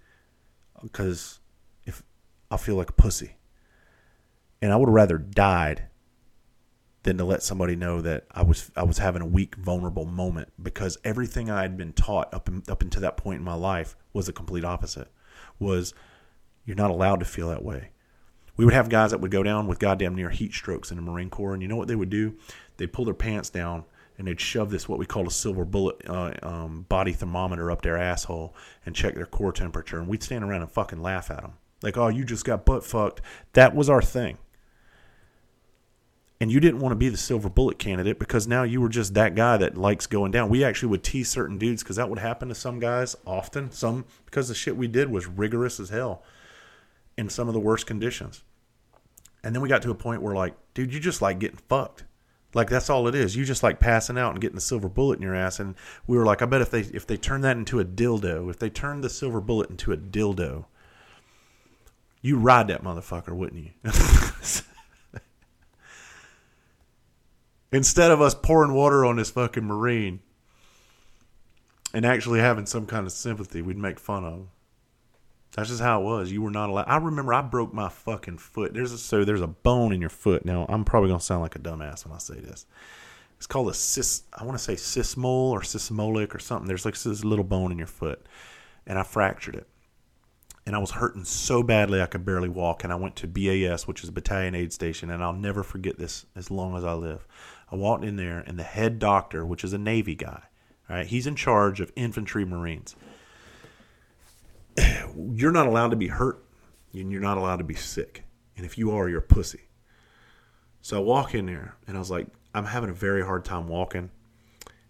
because 0.82 1.38
if 1.84 2.02
I 2.50 2.56
feel 2.56 2.76
like 2.76 2.90
a 2.90 2.94
pussy. 2.94 3.36
And 4.62 4.72
I 4.72 4.76
would 4.76 4.88
have 4.88 4.94
rather 4.94 5.18
died 5.18 5.88
than 7.06 7.16
to 7.18 7.24
let 7.24 7.42
somebody 7.42 7.76
know 7.76 8.02
that 8.02 8.24
I 8.32 8.42
was 8.42 8.70
I 8.76 8.82
was 8.82 8.98
having 8.98 9.22
a 9.22 9.26
weak, 9.26 9.54
vulnerable 9.56 10.04
moment 10.04 10.52
because 10.62 10.98
everything 11.04 11.50
I 11.50 11.62
had 11.62 11.76
been 11.76 11.92
taught 11.92 12.34
up 12.34 12.48
in, 12.48 12.62
up 12.68 12.82
until 12.82 13.00
that 13.02 13.16
point 13.16 13.38
in 13.38 13.44
my 13.44 13.54
life 13.54 13.96
was 14.12 14.26
the 14.26 14.32
complete 14.32 14.64
opposite. 14.64 15.10
Was 15.58 15.94
you're 16.64 16.76
not 16.76 16.90
allowed 16.90 17.20
to 17.20 17.24
feel 17.24 17.48
that 17.48 17.64
way. 17.64 17.90
We 18.56 18.64
would 18.64 18.74
have 18.74 18.88
guys 18.88 19.12
that 19.12 19.20
would 19.20 19.30
go 19.30 19.42
down 19.42 19.66
with 19.66 19.78
goddamn 19.78 20.14
near 20.14 20.30
heat 20.30 20.52
strokes 20.52 20.90
in 20.90 20.96
the 20.96 21.02
Marine 21.02 21.30
Corps, 21.30 21.54
and 21.54 21.62
you 21.62 21.68
know 21.68 21.76
what 21.76 21.88
they 21.88 21.94
would 21.94 22.10
do? 22.10 22.36
They'd 22.76 22.92
pull 22.92 23.04
their 23.04 23.14
pants 23.14 23.50
down 23.50 23.84
and 24.18 24.26
they'd 24.26 24.40
shove 24.40 24.70
this 24.70 24.88
what 24.88 24.98
we 24.98 25.04
call 25.04 25.26
a 25.26 25.30
silver 25.30 25.64
bullet 25.64 26.00
uh, 26.08 26.32
um, 26.42 26.86
body 26.88 27.12
thermometer 27.12 27.70
up 27.70 27.82
their 27.82 27.98
asshole 27.98 28.54
and 28.86 28.94
check 28.94 29.14
their 29.14 29.26
core 29.26 29.52
temperature, 29.52 29.98
and 29.98 30.08
we'd 30.08 30.22
stand 30.22 30.42
around 30.42 30.62
and 30.62 30.70
fucking 30.70 31.00
laugh 31.00 31.30
at 31.30 31.42
them 31.42 31.52
like, 31.82 31.96
"Oh, 31.96 32.08
you 32.08 32.24
just 32.24 32.44
got 32.44 32.64
butt 32.64 32.84
fucked." 32.84 33.20
That 33.52 33.74
was 33.74 33.88
our 33.88 34.02
thing. 34.02 34.38
And 36.40 36.52
you 36.52 36.60
didn't 36.60 36.80
want 36.80 36.92
to 36.92 36.96
be 36.96 37.08
the 37.08 37.16
silver 37.16 37.48
bullet 37.48 37.78
candidate 37.78 38.18
because 38.18 38.46
now 38.46 38.62
you 38.62 38.80
were 38.80 38.90
just 38.90 39.14
that 39.14 39.34
guy 39.34 39.56
that 39.56 39.78
likes 39.78 40.06
going 40.06 40.32
down. 40.32 40.50
We 40.50 40.64
actually 40.64 40.90
would 40.90 41.02
tease 41.02 41.30
certain 41.30 41.56
dudes 41.56 41.82
because 41.82 41.96
that 41.96 42.10
would 42.10 42.18
happen 42.18 42.48
to 42.48 42.54
some 42.54 42.78
guys 42.78 43.16
often. 43.26 43.70
Some 43.70 44.04
because 44.26 44.48
the 44.48 44.54
shit 44.54 44.76
we 44.76 44.86
did 44.86 45.10
was 45.10 45.26
rigorous 45.26 45.80
as 45.80 45.88
hell 45.88 46.22
in 47.16 47.30
some 47.30 47.48
of 47.48 47.54
the 47.54 47.60
worst 47.60 47.86
conditions. 47.86 48.42
And 49.42 49.54
then 49.54 49.62
we 49.62 49.68
got 49.68 49.80
to 49.82 49.90
a 49.90 49.94
point 49.94 50.20
where 50.20 50.34
like, 50.34 50.54
dude, 50.74 50.92
you 50.92 51.00
just 51.00 51.22
like 51.22 51.38
getting 51.38 51.56
fucked. 51.68 52.04
Like 52.52 52.68
that's 52.68 52.90
all 52.90 53.08
it 53.08 53.14
is. 53.14 53.34
You 53.34 53.44
just 53.44 53.62
like 53.62 53.80
passing 53.80 54.18
out 54.18 54.32
and 54.32 54.40
getting 54.40 54.58
a 54.58 54.62
silver 54.62 54.88
bullet 54.88 55.16
in 55.16 55.22
your 55.22 55.34
ass. 55.34 55.58
And 55.58 55.74
we 56.06 56.16
were 56.18 56.24
like, 56.24 56.42
I 56.42 56.46
bet 56.46 56.60
if 56.60 56.70
they 56.70 56.80
if 56.80 57.06
they 57.06 57.16
turn 57.16 57.40
that 57.42 57.56
into 57.56 57.80
a 57.80 57.84
dildo, 57.84 58.50
if 58.50 58.58
they 58.58 58.68
turn 58.68 59.00
the 59.00 59.10
silver 59.10 59.40
bullet 59.40 59.70
into 59.70 59.92
a 59.92 59.96
dildo, 59.96 60.66
you 62.20 62.38
ride 62.38 62.68
that 62.68 62.82
motherfucker, 62.82 63.34
wouldn't 63.34 63.62
you? 63.62 63.90
Instead 67.72 68.10
of 68.10 68.20
us 68.20 68.34
pouring 68.34 68.74
water 68.74 69.04
on 69.04 69.16
this 69.16 69.30
fucking 69.30 69.64
marine 69.64 70.20
and 71.92 72.06
actually 72.06 72.40
having 72.40 72.66
some 72.66 72.86
kind 72.86 73.06
of 73.06 73.12
sympathy, 73.12 73.62
we'd 73.62 73.76
make 73.76 73.98
fun 73.98 74.24
of. 74.24 74.48
That's 75.52 75.70
just 75.70 75.80
how 75.80 76.00
it 76.00 76.04
was. 76.04 76.30
You 76.30 76.42
were 76.42 76.50
not 76.50 76.68
allowed. 76.68 76.86
I 76.86 76.98
remember 76.98 77.32
I 77.32 77.40
broke 77.40 77.72
my 77.72 77.88
fucking 77.88 78.38
foot. 78.38 78.74
There's 78.74 78.92
a, 78.92 78.98
so 78.98 79.24
there's 79.24 79.40
a 79.40 79.46
bone 79.46 79.92
in 79.92 80.00
your 80.00 80.10
foot. 80.10 80.44
Now 80.44 80.66
I'm 80.68 80.84
probably 80.84 81.08
gonna 81.08 81.20
sound 81.20 81.40
like 81.40 81.56
a 81.56 81.58
dumbass 81.58 82.04
when 82.04 82.14
I 82.14 82.18
say 82.18 82.40
this. 82.40 82.66
It's 83.38 83.46
called 83.46 83.68
a 83.68 83.74
cis. 83.74 84.24
I 84.32 84.44
want 84.44 84.58
to 84.58 84.62
say 84.62 84.74
sismole 84.74 85.50
or 85.50 85.60
sismolic 85.60 86.34
or 86.34 86.38
something. 86.38 86.68
There's 86.68 86.84
like 86.84 86.98
this 86.98 87.24
little 87.24 87.44
bone 87.44 87.72
in 87.72 87.78
your 87.78 87.86
foot, 87.86 88.26
and 88.86 88.98
I 88.98 89.02
fractured 89.02 89.54
it. 89.54 89.66
And 90.64 90.74
I 90.74 90.78
was 90.78 90.92
hurting 90.92 91.24
so 91.24 91.62
badly 91.62 92.02
I 92.02 92.06
could 92.06 92.24
barely 92.24 92.48
walk. 92.48 92.82
And 92.82 92.92
I 92.92 92.96
went 92.96 93.14
to 93.16 93.28
BAS, 93.28 93.86
which 93.86 94.02
is 94.02 94.10
battalion 94.10 94.54
aid 94.54 94.72
station, 94.72 95.10
and 95.10 95.22
I'll 95.22 95.32
never 95.32 95.62
forget 95.62 95.98
this 95.98 96.26
as 96.34 96.50
long 96.50 96.76
as 96.76 96.84
I 96.84 96.94
live. 96.94 97.26
I 97.70 97.76
walked 97.76 98.04
in 98.04 98.16
there, 98.16 98.44
and 98.46 98.58
the 98.58 98.64
head 98.64 98.98
doctor, 98.98 99.44
which 99.44 99.64
is 99.64 99.72
a 99.72 99.78
Navy 99.78 100.14
guy, 100.14 100.42
right? 100.88 101.06
He's 101.06 101.26
in 101.26 101.34
charge 101.34 101.80
of 101.80 101.92
infantry 101.96 102.44
Marines 102.44 102.94
you're 105.32 105.52
not 105.52 105.66
allowed 105.66 105.90
to 105.90 105.96
be 105.96 106.08
hurt 106.08 106.44
and 106.92 107.10
you're 107.10 107.20
not 107.20 107.38
allowed 107.38 107.56
to 107.56 107.64
be 107.64 107.74
sick. 107.74 108.24
And 108.56 108.64
if 108.64 108.78
you 108.78 108.90
are, 108.92 109.08
you're 109.08 109.18
a 109.20 109.22
pussy. 109.22 109.68
So 110.80 110.98
I 110.98 111.00
walk 111.00 111.34
in 111.34 111.46
there 111.46 111.76
and 111.86 111.96
I 111.96 112.00
was 112.00 112.10
like, 112.10 112.28
I'm 112.54 112.64
having 112.64 112.90
a 112.90 112.94
very 112.94 113.24
hard 113.24 113.44
time 113.44 113.68
walking. 113.68 114.10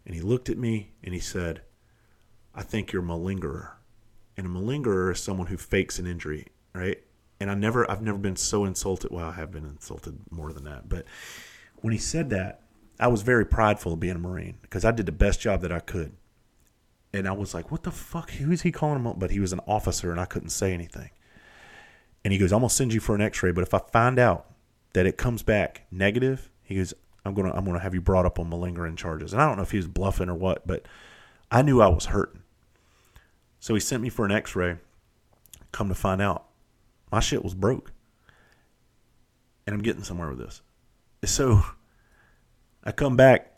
And 0.04 0.14
he 0.14 0.20
looked 0.20 0.48
at 0.48 0.58
me 0.58 0.92
and 1.02 1.12
he 1.12 1.20
said, 1.20 1.62
I 2.54 2.62
think 2.62 2.92
you're 2.92 3.02
a 3.02 3.06
malingerer. 3.06 3.72
And 4.36 4.46
a 4.46 4.50
malingerer 4.50 5.12
is 5.12 5.20
someone 5.20 5.48
who 5.48 5.56
fakes 5.56 5.98
an 5.98 6.06
injury, 6.06 6.46
right? 6.74 6.98
And 7.40 7.50
I 7.50 7.54
never 7.54 7.90
I've 7.90 8.02
never 8.02 8.18
been 8.18 8.36
so 8.36 8.64
insulted. 8.64 9.10
Well, 9.10 9.26
I 9.26 9.32
have 9.32 9.50
been 9.50 9.64
insulted 9.64 10.18
more 10.30 10.52
than 10.52 10.64
that. 10.64 10.88
But 10.88 11.06
when 11.76 11.92
he 11.92 11.98
said 11.98 12.30
that, 12.30 12.62
I 12.98 13.08
was 13.08 13.22
very 13.22 13.44
prideful 13.44 13.92
of 13.92 14.00
being 14.00 14.16
a 14.16 14.18
Marine 14.18 14.58
because 14.62 14.84
I 14.84 14.90
did 14.90 15.06
the 15.06 15.12
best 15.12 15.40
job 15.40 15.60
that 15.62 15.72
I 15.72 15.80
could 15.80 16.12
and 17.16 17.26
I 17.26 17.32
was 17.32 17.54
like, 17.54 17.70
"What 17.70 17.82
the 17.82 17.90
fuck? 17.90 18.30
Who 18.32 18.52
is 18.52 18.62
he 18.62 18.72
calling 18.72 19.04
him?" 19.04 19.18
But 19.18 19.30
he 19.30 19.40
was 19.40 19.52
an 19.52 19.60
officer, 19.66 20.10
and 20.10 20.20
I 20.20 20.26
couldn't 20.26 20.50
say 20.50 20.72
anything. 20.72 21.10
And 22.24 22.32
he 22.32 22.38
goes, 22.38 22.52
"I'm 22.52 22.60
gonna 22.60 22.70
send 22.70 22.92
you 22.92 23.00
for 23.00 23.14
an 23.14 23.20
X-ray, 23.20 23.52
but 23.52 23.62
if 23.62 23.72
I 23.72 23.78
find 23.78 24.18
out 24.18 24.52
that 24.92 25.06
it 25.06 25.16
comes 25.16 25.42
back 25.42 25.86
negative, 25.90 26.50
he 26.62 26.76
goes, 26.76 26.94
I'm 27.24 27.34
gonna 27.34 27.52
I'm 27.52 27.64
gonna 27.64 27.80
have 27.80 27.94
you 27.94 28.00
brought 28.00 28.26
up 28.26 28.38
on 28.38 28.48
malingering 28.48 28.96
charges." 28.96 29.32
And 29.32 29.40
I 29.40 29.46
don't 29.46 29.56
know 29.56 29.62
if 29.62 29.70
he 29.70 29.78
was 29.78 29.88
bluffing 29.88 30.28
or 30.28 30.34
what, 30.34 30.66
but 30.66 30.86
I 31.50 31.62
knew 31.62 31.80
I 31.80 31.88
was 31.88 32.06
hurting. 32.06 32.42
So 33.60 33.74
he 33.74 33.80
sent 33.80 34.02
me 34.02 34.08
for 34.08 34.24
an 34.24 34.32
X-ray. 34.32 34.76
Come 35.72 35.88
to 35.88 35.94
find 35.94 36.20
out, 36.20 36.46
my 37.10 37.20
shit 37.20 37.42
was 37.44 37.54
broke, 37.54 37.92
and 39.66 39.74
I'm 39.74 39.82
getting 39.82 40.04
somewhere 40.04 40.28
with 40.28 40.38
this. 40.38 40.62
So 41.24 41.64
I 42.86 42.92
come 42.92 43.16
back. 43.16 43.52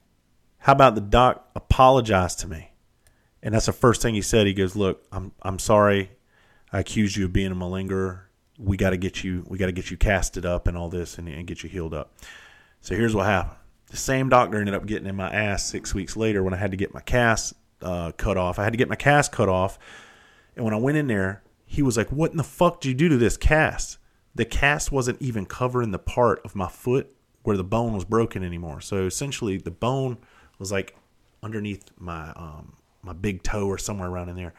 How 0.56 0.72
about 0.72 0.94
the 0.94 1.02
doc 1.02 1.50
apologize 1.54 2.34
to 2.36 2.48
me? 2.48 2.70
And 3.42 3.54
that's 3.54 3.66
the 3.66 3.72
first 3.72 4.00
thing 4.00 4.14
he 4.14 4.22
said. 4.22 4.46
He 4.46 4.54
goes, 4.54 4.74
"Look, 4.74 5.06
I'm 5.12 5.32
I'm 5.42 5.58
sorry. 5.58 6.12
I 6.72 6.80
accused 6.80 7.16
you 7.16 7.26
of 7.26 7.32
being 7.32 7.52
a 7.52 7.54
malingerer. 7.54 8.22
We 8.58 8.78
got 8.78 8.90
to 8.90 8.96
get 8.96 9.22
you 9.22 9.44
we 9.46 9.58
got 9.58 9.66
to 9.66 9.72
get 9.72 9.90
you 9.90 9.98
casted 9.98 10.46
up 10.46 10.66
and 10.66 10.78
all 10.78 10.88
this 10.88 11.18
and, 11.18 11.28
and 11.28 11.46
get 11.46 11.62
you 11.62 11.68
healed 11.68 11.92
up." 11.92 12.14
So 12.80 12.96
here's 12.96 13.14
what 13.14 13.26
happened. 13.26 13.58
The 13.90 13.98
same 13.98 14.30
doctor 14.30 14.58
ended 14.58 14.74
up 14.74 14.86
getting 14.86 15.06
in 15.06 15.14
my 15.14 15.30
ass 15.30 15.64
six 15.64 15.94
weeks 15.94 16.16
later 16.16 16.42
when 16.42 16.54
I 16.54 16.56
had 16.56 16.70
to 16.70 16.76
get 16.78 16.94
my 16.94 17.00
cast 17.00 17.52
uh, 17.82 18.12
cut 18.12 18.38
off. 18.38 18.58
I 18.58 18.64
had 18.64 18.72
to 18.72 18.78
get 18.78 18.88
my 18.88 18.96
cast 18.96 19.30
cut 19.30 19.50
off, 19.50 19.78
and 20.56 20.64
when 20.64 20.72
I 20.72 20.78
went 20.78 20.96
in 20.96 21.06
there, 21.06 21.42
he 21.66 21.82
was 21.82 21.98
like, 21.98 22.10
"What 22.10 22.30
in 22.30 22.38
the 22.38 22.44
fuck 22.44 22.80
did 22.80 22.88
you 22.88 22.94
do 22.94 23.10
to 23.10 23.18
this 23.18 23.36
cast?" 23.36 23.98
The 24.34 24.46
cast 24.46 24.90
wasn't 24.90 25.20
even 25.20 25.44
covering 25.44 25.90
the 25.90 25.98
part 25.98 26.40
of 26.44 26.54
my 26.56 26.68
foot 26.68 27.14
where 27.42 27.56
the 27.56 27.64
bone 27.64 27.92
was 27.92 28.04
broken 28.04 28.44
anymore. 28.44 28.80
So 28.80 29.06
essentially, 29.06 29.58
the 29.58 29.70
bone 29.70 30.18
was 30.58 30.72
like 30.72 30.96
underneath 31.42 31.84
my 31.98 32.30
um, 32.30 32.74
my 33.02 33.12
big 33.12 33.42
toe 33.42 33.66
or 33.66 33.78
somewhere 33.78 34.08
around 34.08 34.28
in 34.28 34.36
there. 34.36 34.54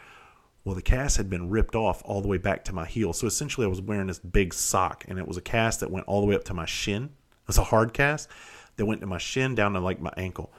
Well, 0.64 0.76
the 0.76 0.82
cast 0.82 1.18
had 1.18 1.30
been 1.30 1.50
ripped 1.50 1.76
off 1.76 2.02
all 2.06 2.22
the 2.22 2.28
way 2.28 2.38
back 2.38 2.64
to 2.66 2.74
my 2.74 2.86
heel. 2.86 3.14
So 3.14 3.28
essentially, 3.28 3.66
I 3.66 3.70
was 3.70 3.82
wearing 3.82 4.08
this 4.08 4.20
big 4.20 4.54
sock, 4.54 5.06
and 5.08 5.18
it 5.18 5.28
was 5.28 5.38
a 5.38 5.42
cast 5.42 5.80
that 5.80 5.92
went 5.92 6.06
all 6.08 6.22
the 6.22 6.28
way 6.28 6.36
up 6.36 6.44
to 6.46 6.54
my 6.54 6.66
shin. 6.66 7.06
It 7.06 7.48
was 7.48 7.58
a 7.58 7.64
hard 7.64 7.94
cast 7.94 8.30
that 8.76 8.86
went 8.86 9.02
to 9.02 9.08
my 9.08 9.18
shin 9.18 9.56
down 9.56 9.74
to 9.74 9.80
like 9.80 10.02
my 10.02 10.14
ankle. 10.18 10.52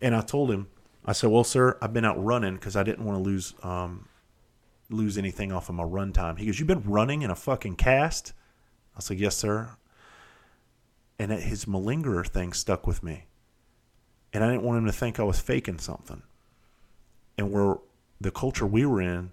And 0.00 0.14
I 0.14 0.20
told 0.20 0.50
him, 0.50 0.68
I 1.04 1.12
said, 1.12 1.30
"Well, 1.30 1.44
sir, 1.44 1.78
I've 1.80 1.92
been 1.92 2.04
out 2.04 2.22
running 2.22 2.54
because 2.54 2.76
I 2.76 2.82
didn't 2.82 3.04
want 3.04 3.18
to 3.18 3.22
lose 3.22 3.54
um, 3.62 4.08
lose 4.90 5.18
anything 5.18 5.52
off 5.52 5.68
of 5.68 5.74
my 5.74 5.84
run 5.84 6.12
time." 6.12 6.36
He 6.36 6.46
goes, 6.46 6.58
"You've 6.58 6.68
been 6.68 6.82
running 6.82 7.22
in 7.22 7.30
a 7.30 7.36
fucking 7.36 7.76
cast?" 7.76 8.32
I 8.96 9.00
said, 9.00 9.18
"Yes, 9.18 9.36
sir." 9.36 9.70
And 11.18 11.30
that 11.30 11.42
his 11.42 11.64
malingerer 11.64 12.26
thing 12.26 12.52
stuck 12.52 12.86
with 12.86 13.02
me, 13.02 13.26
and 14.32 14.44
I 14.44 14.50
didn't 14.50 14.64
want 14.64 14.78
him 14.78 14.86
to 14.86 14.92
think 14.92 15.18
I 15.18 15.22
was 15.22 15.40
faking 15.40 15.78
something. 15.78 16.22
And 17.38 17.50
where 17.50 17.76
the 18.20 18.30
culture 18.30 18.66
we 18.66 18.84
were 18.84 19.00
in, 19.00 19.30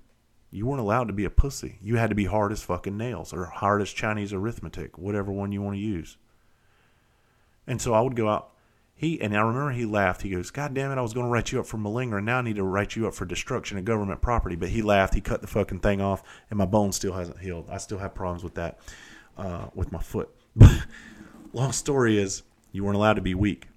you 0.50 0.66
weren't 0.66 0.82
allowed 0.82 1.08
to 1.08 1.14
be 1.14 1.26
a 1.26 1.30
pussy. 1.30 1.80
You 1.82 1.96
had 1.98 2.10
to 2.10 2.16
be 2.16 2.26
hard 2.26 2.52
as 2.52 2.62
fucking 2.62 2.96
nails 2.96 3.34
or 3.34 3.46
hard 3.46 3.82
as 3.82 3.92
Chinese 3.92 4.32
arithmetic, 4.34 4.98
whatever 4.98 5.32
one 5.32 5.52
you 5.52 5.62
want 5.62 5.76
to 5.76 5.82
use. 5.82 6.18
And 7.66 7.82
so 7.82 7.94
I 7.94 8.02
would 8.02 8.16
go 8.16 8.30
out. 8.30 8.52
He 8.96 9.20
and 9.20 9.36
I 9.36 9.42
remember 9.42 9.72
he 9.72 9.86
laughed. 9.86 10.22
He 10.22 10.30
goes, 10.30 10.52
"God 10.52 10.74
damn 10.74 10.92
it! 10.92 10.98
I 10.98 11.02
was 11.02 11.14
going 11.14 11.26
to 11.26 11.32
write 11.32 11.52
you 11.52 11.60
up 11.60 11.66
for 11.66 11.78
malinger, 11.78 12.18
and 12.18 12.26
now 12.26 12.38
I 12.38 12.42
need 12.42 12.58
to 12.58 12.64
write 12.64 12.96
you 12.96 13.08
up 13.08 13.16
for 13.16 13.26
destruction 13.26 13.78
of 13.78 13.86
government 13.86 14.22
property." 14.22 14.56
But 14.56 14.70
he 14.70 14.82
laughed. 14.84 15.16
He 15.16 15.22
cut 15.22 15.42
the 15.42 15.48
fucking 15.48 15.80
thing 15.80 16.00
off, 16.00 16.22
and 16.50 16.58
my 16.58 16.66
bone 16.66 16.92
still 16.92 17.14
hasn't 17.14 17.40
healed. 17.40 17.68
I 17.70 17.78
still 17.78 17.98
have 17.98 18.14
problems 18.14 18.44
with 18.44 18.54
that, 18.54 18.80
uh, 19.38 19.68
with 19.74 19.92
my 19.92 20.00
foot. 20.00 20.30
Long 21.54 21.72
story 21.72 22.18
is, 22.18 22.42
you 22.72 22.84
weren't 22.84 22.96
allowed 22.96 23.14
to 23.14 23.22
be 23.22 23.36
weak. 23.36 23.68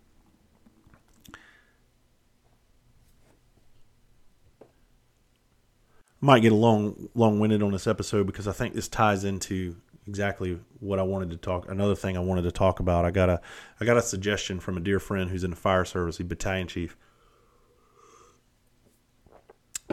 I 6.23 6.25
might 6.27 6.41
get 6.41 6.53
a 6.53 6.57
long 6.57 7.11
long 7.15 7.39
winded 7.39 7.63
on 7.63 7.73
this 7.73 7.87
episode 7.87 8.27
because 8.27 8.49
I 8.49 8.53
think 8.53 8.75
this 8.75 8.89
ties 8.89 9.23
into 9.23 9.77
exactly 10.09 10.59
what 10.81 10.99
I 10.99 11.03
wanted 11.03 11.31
to 11.31 11.37
talk. 11.37 11.71
Another 11.71 11.95
thing 11.95 12.17
I 12.17 12.21
wanted 12.21 12.43
to 12.43 12.51
talk 12.51 12.81
about. 12.81 13.05
I 13.05 13.11
got 13.11 13.29
a 13.29 13.41
I 13.79 13.85
got 13.85 13.99
a 13.99 14.03
suggestion 14.03 14.59
from 14.59 14.79
a 14.79 14.81
dear 14.81 14.99
friend 14.99 15.31
who's 15.31 15.45
in 15.45 15.51
the 15.51 15.57
fire 15.57 15.85
service, 15.85 16.17
the 16.17 16.25
battalion 16.25 16.69
chief, 16.69 16.97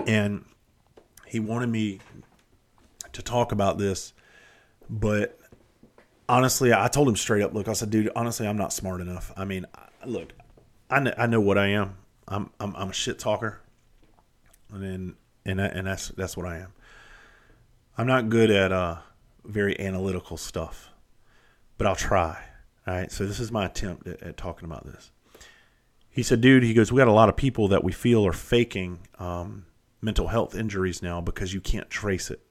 and 0.08 0.46
he 1.28 1.42
wanted 1.42 1.68
me 1.68 2.00
to 3.12 3.22
talk 3.22 3.52
about 3.52 3.78
this, 3.78 4.14
but 4.90 5.38
honestly, 6.28 6.74
I 6.74 6.88
told 6.88 7.08
him 7.08 7.16
straight 7.16 7.44
up. 7.44 7.54
Look, 7.54 7.68
I 7.68 7.74
said, 7.74 7.90
dude, 7.90 8.10
honestly, 8.16 8.48
I'm 8.48 8.58
not 8.58 8.74
smart 8.74 9.02
enough. 9.02 9.32
I 9.36 9.46
mean, 9.46 9.66
look, 10.06 10.34
I 10.90 11.00
know, 11.00 11.14
I 11.18 11.28
know 11.28 11.42
what 11.42 11.58
I 11.58 11.68
am. 11.68 11.98
I'm 12.28 12.50
I'm, 12.60 12.76
I'm 12.76 12.90
a 12.90 12.94
shit 12.94 13.20
talker, 13.20 13.62
and 14.72 14.84
then 14.84 15.16
and 15.46 15.60
and 15.60 15.88
that's 15.88 16.10
that's 16.10 16.38
what 16.38 16.46
I 16.46 16.60
am. 16.60 16.74
I'm 17.98 18.08
not 18.08 18.30
good 18.30 18.50
at 18.50 18.72
uh, 18.72 18.98
very 19.44 19.80
analytical 19.80 20.38
stuff, 20.38 20.90
but 21.78 21.88
I'll 21.88 21.96
try. 21.96 22.44
All 22.88 22.94
right. 22.94 23.12
So 23.12 23.26
this 23.26 23.40
is 23.40 23.52
my 23.52 23.66
attempt 23.66 24.08
at, 24.08 24.22
at, 24.22 24.38
talking 24.38 24.66
about 24.66 24.86
this. 24.86 25.12
He 26.10 26.24
said, 26.24 26.42
"Dude," 26.42 26.64
he 26.64 26.74
goes, 26.74 26.92
"We 26.92 27.00
got 27.00 27.08
a 27.08 27.14
lot 27.14 27.30
of 27.30 27.36
people 27.36 27.68
that 27.70 27.84
we 27.84 27.92
feel 27.92 28.26
are 28.26 28.34
faking 28.34 29.08
um, 29.20 29.66
mental 30.02 30.28
health 30.28 30.56
injuries 30.56 31.02
now 31.02 31.22
because 31.22 31.54
you 31.54 31.62
can't 31.62 31.90
trace 31.90 32.32
it." 32.32 32.42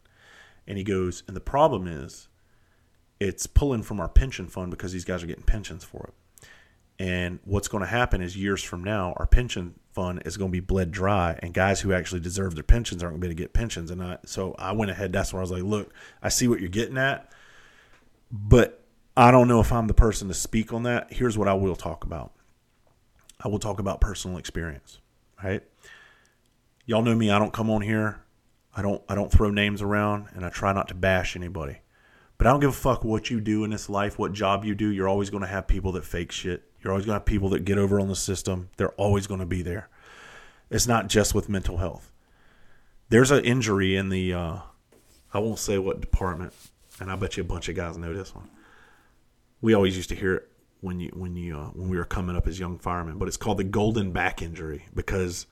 And 0.66 0.79
he 0.79 0.85
goes, 0.85 1.23
"And 1.27 1.37
the 1.37 1.41
problem 1.41 1.87
is, 1.87 2.29
it's 3.23 3.47
pulling 3.47 3.83
from 3.83 4.01
our 4.01 4.09
pension 4.09 4.49
fund 4.49 4.70
because 4.70 4.93
these 4.93 5.05
guys 5.05 5.23
are 5.23 5.27
getting 5.27 5.45
pensions 5.45 5.85
for 5.85 6.09
it." 6.09 6.14
And 6.99 7.41
what's 7.45 7.68
going 7.68 7.83
to 7.83 7.89
happen 7.89 8.23
is 8.23 8.37
years 8.37 8.62
from 8.62 8.85
now, 8.85 9.14
our 9.16 9.27
pension 9.27 9.75
fund 9.93 10.23
is 10.25 10.37
going 10.37 10.51
to 10.51 10.53
be 10.53 10.61
bled 10.61 10.93
dry, 10.93 11.39
and 11.43 11.53
guys 11.53 11.81
who 11.81 11.93
actually 11.93 12.20
deserve 12.20 12.55
their 12.55 12.62
pensions 12.62 13.03
aren't 13.03 13.14
going 13.14 13.20
to 13.20 13.27
be 13.27 13.31
able 13.33 13.39
to 13.39 13.43
get 13.43 13.53
pensions. 13.53 13.91
And 13.91 14.03
I, 14.03 14.18
so 14.25 14.55
I 14.59 14.73
went 14.73 14.91
ahead. 14.91 15.12
That's 15.12 15.33
where 15.33 15.41
I 15.41 15.43
was 15.43 15.51
like, 15.51 15.62
look, 15.62 15.93
I 16.23 16.29
see 16.29 16.49
what 16.49 16.61
you're 16.61 16.68
getting 16.68 16.99
at, 16.99 17.33
but 18.31 18.85
I 19.16 19.31
don't 19.31 19.49
know 19.49 19.61
if 19.61 19.73
I'm 19.73 19.89
the 19.89 19.95
person 19.95 20.29
to 20.29 20.35
speak 20.35 20.73
on 20.73 20.85
that. 20.85 21.12
Here's 21.12 21.37
what 21.37 21.49
I 21.49 21.55
will 21.55 21.77
talk 21.77 22.05
about. 22.05 22.33
I 23.41 23.49
will 23.49 23.59
talk 23.59 23.79
about 23.79 24.01
personal 24.01 24.39
experience. 24.39 25.01
Right? 25.43 25.62
Y'all 26.87 27.03
know 27.03 27.14
me. 27.14 27.31
I 27.31 27.39
don't 27.39 27.53
come 27.53 27.68
on 27.68 27.83
here. 27.83 28.23
I 28.75 28.81
don't. 28.81 29.03
I 29.09 29.14
don't 29.14 29.31
throw 29.31 29.51
names 29.51 29.83
around, 29.83 30.29
and 30.35 30.47
I 30.47 30.51
try 30.51 30.73
not 30.73 30.89
to 30.89 30.95
bash 30.95 31.37
anybody. 31.37 31.82
But 32.43 32.49
I 32.49 32.51
don't 32.55 32.59
give 32.61 32.70
a 32.70 32.72
fuck 32.72 33.05
what 33.05 33.30
you 33.30 33.40
do 33.40 33.62
in 33.62 33.70
this 33.70 33.88
life, 33.88 34.18
what 34.18 34.32
job 34.32 34.64
you 34.64 34.74
do. 34.74 34.88
You're 34.88 35.09
always 35.09 35.30
going 35.30 35.43
to 35.43 35.47
have 35.49 35.68
people 35.68 35.93
that 35.93 36.05
fake 36.05 36.32
shit. 36.32 36.64
You're 36.80 36.93
always 36.93 37.07
going 37.07 37.14
to 37.14 37.20
have 37.20 37.24
people 37.24 37.51
that 37.51 37.64
get 37.64 37.78
over 37.78 38.01
on 38.01 38.09
the 38.09 38.16
system. 38.16 38.68
They're 38.78 38.90
always 38.95 39.28
going 39.28 39.38
to 39.38 39.47
be 39.47 39.62
there. 39.62 39.88
It's 40.68 40.88
not 40.88 41.07
just 41.07 41.36
with 41.36 41.49
mental 41.49 41.76
health. 41.76 42.11
There's 43.11 43.30
an 43.30 43.45
injury 43.45 43.95
in 43.95 44.09
the, 44.09 44.34
uh, 44.34 44.59
I 45.32 45.38
won't 45.38 45.61
say 45.61 45.78
what 45.78 46.01
department, 46.01 46.53
and 46.99 47.12
I 47.12 47.14
bet 47.14 47.36
you 47.36 47.45
a 47.45 47.47
bunch 47.47 47.68
of 47.68 47.76
guys 47.76 47.97
know 47.97 48.12
this 48.12 48.34
one. 48.34 48.51
We 49.61 49.72
always 49.72 49.97
used 49.97 50.09
to 50.09 50.16
hear 50.16 50.34
it 50.34 50.49
when 50.80 50.99
you 50.99 51.12
when 51.14 51.36
you 51.36 51.57
uh, 51.57 51.66
when 51.66 51.90
we 51.90 51.97
were 51.97 52.05
coming 52.05 52.34
up 52.34 52.49
as 52.49 52.59
young 52.59 52.76
firemen, 52.76 53.18
but 53.18 53.28
it's 53.28 53.36
called 53.36 53.59
the 53.59 53.62
golden 53.62 54.11
back 54.11 54.43
injury 54.43 54.86
because 54.93 55.47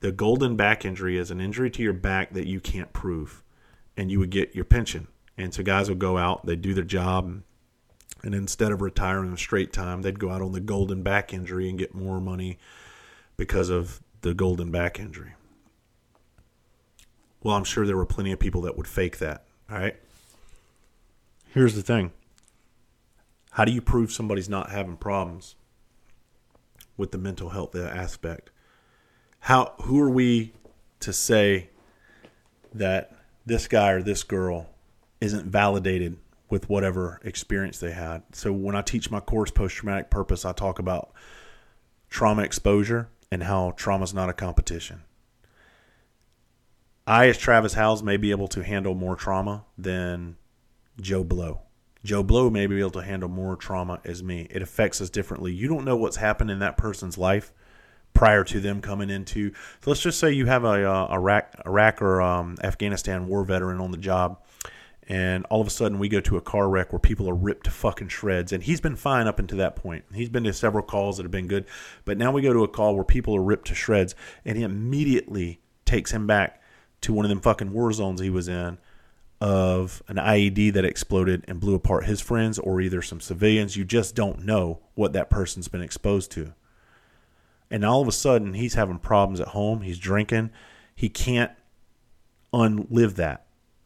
the 0.00 0.10
golden 0.10 0.56
back 0.56 0.84
injury 0.84 1.16
is 1.16 1.30
an 1.30 1.40
injury 1.40 1.70
to 1.70 1.82
your 1.84 1.92
back 1.92 2.32
that 2.32 2.48
you 2.48 2.58
can't 2.58 2.92
prove, 2.92 3.44
and 3.96 4.10
you 4.10 4.18
would 4.18 4.30
get 4.30 4.52
your 4.56 4.64
pension. 4.64 5.06
And 5.36 5.52
so 5.52 5.62
guys 5.62 5.88
would 5.88 5.98
go 5.98 6.16
out, 6.16 6.46
they'd 6.46 6.62
do 6.62 6.74
their 6.74 6.84
job, 6.84 7.42
and 8.22 8.34
instead 8.34 8.72
of 8.72 8.80
retiring 8.80 9.30
in 9.30 9.36
straight 9.36 9.72
time, 9.72 10.02
they'd 10.02 10.18
go 10.18 10.30
out 10.30 10.40
on 10.40 10.52
the 10.52 10.60
golden 10.60 11.02
back 11.02 11.34
injury 11.34 11.68
and 11.68 11.78
get 11.78 11.94
more 11.94 12.20
money 12.20 12.58
because 13.36 13.68
of 13.68 14.00
the 14.22 14.32
golden 14.32 14.70
back 14.70 14.98
injury. 14.98 15.34
Well, 17.42 17.54
I'm 17.54 17.64
sure 17.64 17.86
there 17.86 17.96
were 17.96 18.06
plenty 18.06 18.32
of 18.32 18.38
people 18.38 18.62
that 18.62 18.76
would 18.76 18.86
fake 18.86 19.18
that. 19.18 19.44
All 19.70 19.76
right. 19.76 19.96
Here's 21.48 21.74
the 21.74 21.82
thing 21.82 22.12
how 23.50 23.64
do 23.64 23.72
you 23.72 23.80
prove 23.80 24.10
somebody's 24.10 24.48
not 24.48 24.70
having 24.70 24.96
problems 24.96 25.54
with 26.96 27.12
the 27.12 27.18
mental 27.18 27.50
health 27.50 27.76
aspect? 27.76 28.50
How 29.40 29.74
who 29.82 30.00
are 30.00 30.10
we 30.10 30.54
to 31.00 31.12
say 31.12 31.68
that 32.72 33.14
this 33.44 33.68
guy 33.68 33.90
or 33.90 34.02
this 34.02 34.22
girl 34.22 34.70
isn't 35.24 35.46
validated 35.46 36.18
with 36.50 36.68
whatever 36.68 37.20
experience 37.24 37.78
they 37.78 37.92
had. 37.92 38.22
So 38.32 38.52
when 38.52 38.76
I 38.76 38.82
teach 38.82 39.10
my 39.10 39.20
course 39.20 39.50
post 39.50 39.74
traumatic 39.74 40.10
purpose, 40.10 40.44
I 40.44 40.52
talk 40.52 40.78
about 40.78 41.12
trauma 42.10 42.42
exposure 42.42 43.08
and 43.32 43.42
how 43.42 43.72
trauma 43.76 44.04
is 44.04 44.14
not 44.14 44.28
a 44.28 44.34
competition. 44.34 45.02
I, 47.06 47.28
as 47.28 47.38
Travis 47.38 47.74
Howze, 47.74 48.02
may 48.02 48.16
be 48.16 48.30
able 48.30 48.48
to 48.48 48.62
handle 48.62 48.94
more 48.94 49.16
trauma 49.16 49.64
than 49.76 50.36
Joe 51.00 51.24
Blow. 51.24 51.60
Joe 52.04 52.22
Blow 52.22 52.50
may 52.50 52.66
be 52.66 52.78
able 52.80 52.90
to 52.92 53.02
handle 53.02 53.28
more 53.28 53.56
trauma 53.56 54.00
as 54.04 54.22
me. 54.22 54.46
It 54.50 54.62
affects 54.62 55.00
us 55.00 55.10
differently. 55.10 55.52
You 55.52 55.68
don't 55.68 55.84
know 55.84 55.96
what's 55.96 56.16
happened 56.16 56.50
in 56.50 56.60
that 56.60 56.76
person's 56.76 57.18
life 57.18 57.52
prior 58.12 58.44
to 58.44 58.60
them 58.60 58.80
coming 58.80 59.10
into. 59.10 59.52
So 59.80 59.90
let's 59.90 60.00
just 60.00 60.18
say 60.18 60.32
you 60.32 60.46
have 60.46 60.64
a, 60.64 60.84
a 60.84 61.06
Iraq, 61.12 61.52
Iraq 61.66 62.00
or 62.00 62.22
um, 62.22 62.56
Afghanistan 62.62 63.26
war 63.26 63.44
veteran 63.44 63.80
on 63.80 63.90
the 63.90 63.98
job 63.98 64.43
and 65.08 65.44
all 65.46 65.60
of 65.60 65.66
a 65.66 65.70
sudden 65.70 65.98
we 65.98 66.08
go 66.08 66.20
to 66.20 66.36
a 66.36 66.40
car 66.40 66.68
wreck 66.68 66.92
where 66.92 66.98
people 66.98 67.28
are 67.28 67.34
ripped 67.34 67.64
to 67.64 67.70
fucking 67.70 68.08
shreds. 68.08 68.52
And 68.52 68.62
he's 68.62 68.80
been 68.80 68.96
fine 68.96 69.26
up 69.26 69.38
until 69.38 69.58
that 69.58 69.76
point. 69.76 70.04
He's 70.14 70.28
been 70.28 70.44
to 70.44 70.52
several 70.52 70.84
calls 70.84 71.16
that 71.16 71.24
have 71.24 71.30
been 71.30 71.48
good 71.48 71.66
but 72.04 72.18
now 72.18 72.32
we 72.32 72.42
go 72.42 72.52
to 72.52 72.64
a 72.64 72.68
call 72.68 72.94
where 72.94 73.04
people 73.04 73.36
are 73.36 73.42
ripped 73.42 73.68
to 73.68 73.74
shreds 73.74 74.14
and 74.44 74.56
he 74.56 74.62
immediately 74.62 75.60
takes 75.84 76.10
him 76.10 76.26
back 76.26 76.62
to 77.02 77.12
one 77.12 77.24
of 77.24 77.28
them 77.28 77.40
fucking 77.40 77.72
war 77.72 77.92
zones 77.92 78.20
he 78.20 78.30
was 78.30 78.48
in 78.48 78.78
of 79.40 80.02
an 80.08 80.16
IED 80.16 80.72
that 80.72 80.84
exploded 80.84 81.44
and 81.46 81.60
blew 81.60 81.74
apart 81.74 82.06
his 82.06 82.20
friends 82.20 82.58
or 82.58 82.80
either 82.80 83.02
some 83.02 83.20
civilians. 83.20 83.76
You 83.76 83.84
just 83.84 84.14
don't 84.14 84.44
know 84.44 84.80
what 84.94 85.12
that 85.12 85.28
person's 85.28 85.68
been 85.68 85.82
exposed 85.82 86.30
to. 86.32 86.54
And 87.70 87.84
all 87.84 88.00
of 88.00 88.08
a 88.08 88.12
sudden 88.12 88.54
he's 88.54 88.74
having 88.74 88.98
problems 88.98 89.40
at 89.40 89.48
home. 89.48 89.82
He's 89.82 89.98
drinking. 89.98 90.50
He 90.94 91.08
can't 91.10 91.52
unlive 92.54 93.16
that 93.16 93.44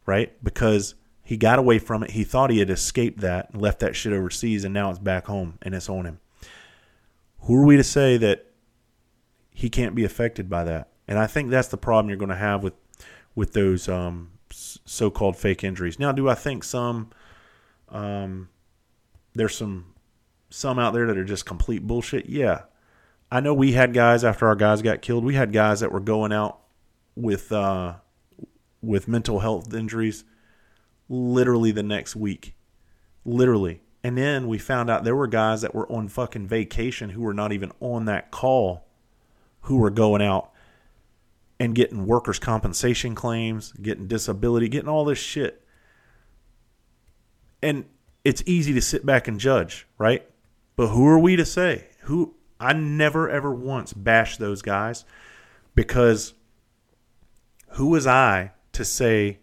right? 0.09 0.43
Because 0.43 0.95
he 1.29 1.37
got 1.37 1.59
away 1.59 1.77
from 1.77 2.01
it. 2.01 2.09
He 2.09 2.23
thought 2.23 2.49
he 2.49 2.57
had 2.57 2.71
escaped 2.71 3.19
that 3.19 3.51
and 3.51 3.61
left 3.61 3.81
that 3.81 3.95
shit 3.95 4.13
overseas, 4.13 4.63
and 4.63 4.73
now 4.73 4.89
it's 4.89 4.97
back 4.97 5.27
home 5.27 5.59
and 5.61 5.75
it's 5.75 5.87
on 5.87 6.07
him. 6.07 6.19
Who 7.41 7.55
are 7.57 7.65
we 7.67 7.77
to 7.77 7.83
say 7.83 8.17
that 8.17 8.47
he 9.51 9.69
can't 9.69 9.93
be 9.93 10.03
affected 10.03 10.49
by 10.49 10.63
that? 10.63 10.87
And 11.07 11.19
I 11.19 11.27
think 11.27 11.51
that's 11.51 11.67
the 11.67 11.77
problem 11.77 12.09
you're 12.09 12.17
going 12.17 12.29
to 12.29 12.35
have 12.35 12.63
with 12.63 12.73
with 13.35 13.53
those 13.53 13.87
um, 13.87 14.31
so-called 14.49 15.37
fake 15.37 15.63
injuries. 15.63 15.99
Now, 15.99 16.11
do 16.11 16.27
I 16.27 16.33
think 16.33 16.63
some 16.63 17.11
um, 17.89 18.49
there's 19.35 19.55
some 19.55 19.93
some 20.49 20.79
out 20.79 20.95
there 20.95 21.05
that 21.05 21.15
are 21.15 21.23
just 21.23 21.45
complete 21.45 21.85
bullshit? 21.85 22.25
Yeah. 22.25 22.61
I 23.31 23.39
know 23.39 23.53
we 23.53 23.73
had 23.73 23.93
guys 23.93 24.23
after 24.23 24.47
our 24.47 24.55
guys 24.55 24.81
got 24.81 25.03
killed. 25.03 25.23
We 25.23 25.35
had 25.35 25.53
guys 25.53 25.81
that 25.81 25.91
were 25.91 25.99
going 25.99 26.33
out 26.33 26.61
with 27.15 27.51
uh, 27.51 27.97
with 28.81 29.07
mental 29.07 29.41
health 29.41 29.71
injuries 29.75 30.23
literally 31.09 31.71
the 31.71 31.83
next 31.83 32.15
week. 32.15 32.55
Literally. 33.25 33.81
And 34.03 34.17
then 34.17 34.47
we 34.47 34.57
found 34.57 34.89
out 34.89 35.03
there 35.03 35.15
were 35.15 35.27
guys 35.27 35.61
that 35.61 35.75
were 35.75 35.91
on 35.91 36.07
fucking 36.07 36.47
vacation 36.47 37.09
who 37.09 37.21
were 37.21 37.33
not 37.33 37.51
even 37.51 37.71
on 37.81 38.05
that 38.05 38.31
call 38.31 38.85
who 39.61 39.77
were 39.77 39.89
going 39.89 40.21
out 40.21 40.51
and 41.59 41.75
getting 41.75 42.05
workers' 42.05 42.39
compensation 42.39 43.13
claims, 43.13 43.73
getting 43.73 44.07
disability, 44.07 44.69
getting 44.69 44.87
all 44.87 45.03
this 45.03 45.19
shit. 45.19 45.61
And 47.61 47.85
it's 48.23 48.41
easy 48.45 48.73
to 48.73 48.81
sit 48.81 49.05
back 49.05 49.27
and 49.27 49.39
judge, 49.39 49.85
right? 49.97 50.25
But 50.77 50.87
who 50.87 51.05
are 51.07 51.19
we 51.19 51.35
to 51.35 51.45
say? 51.45 51.89
Who 52.03 52.35
I 52.59 52.71
never 52.71 53.29
ever 53.29 53.53
once 53.53 53.91
bashed 53.91 54.39
those 54.39 54.61
guys 54.61 55.03
because 55.75 56.33
who 57.71 57.87
was 57.87 58.07
I 58.07 58.51
to 58.73 58.85
say 58.85 59.39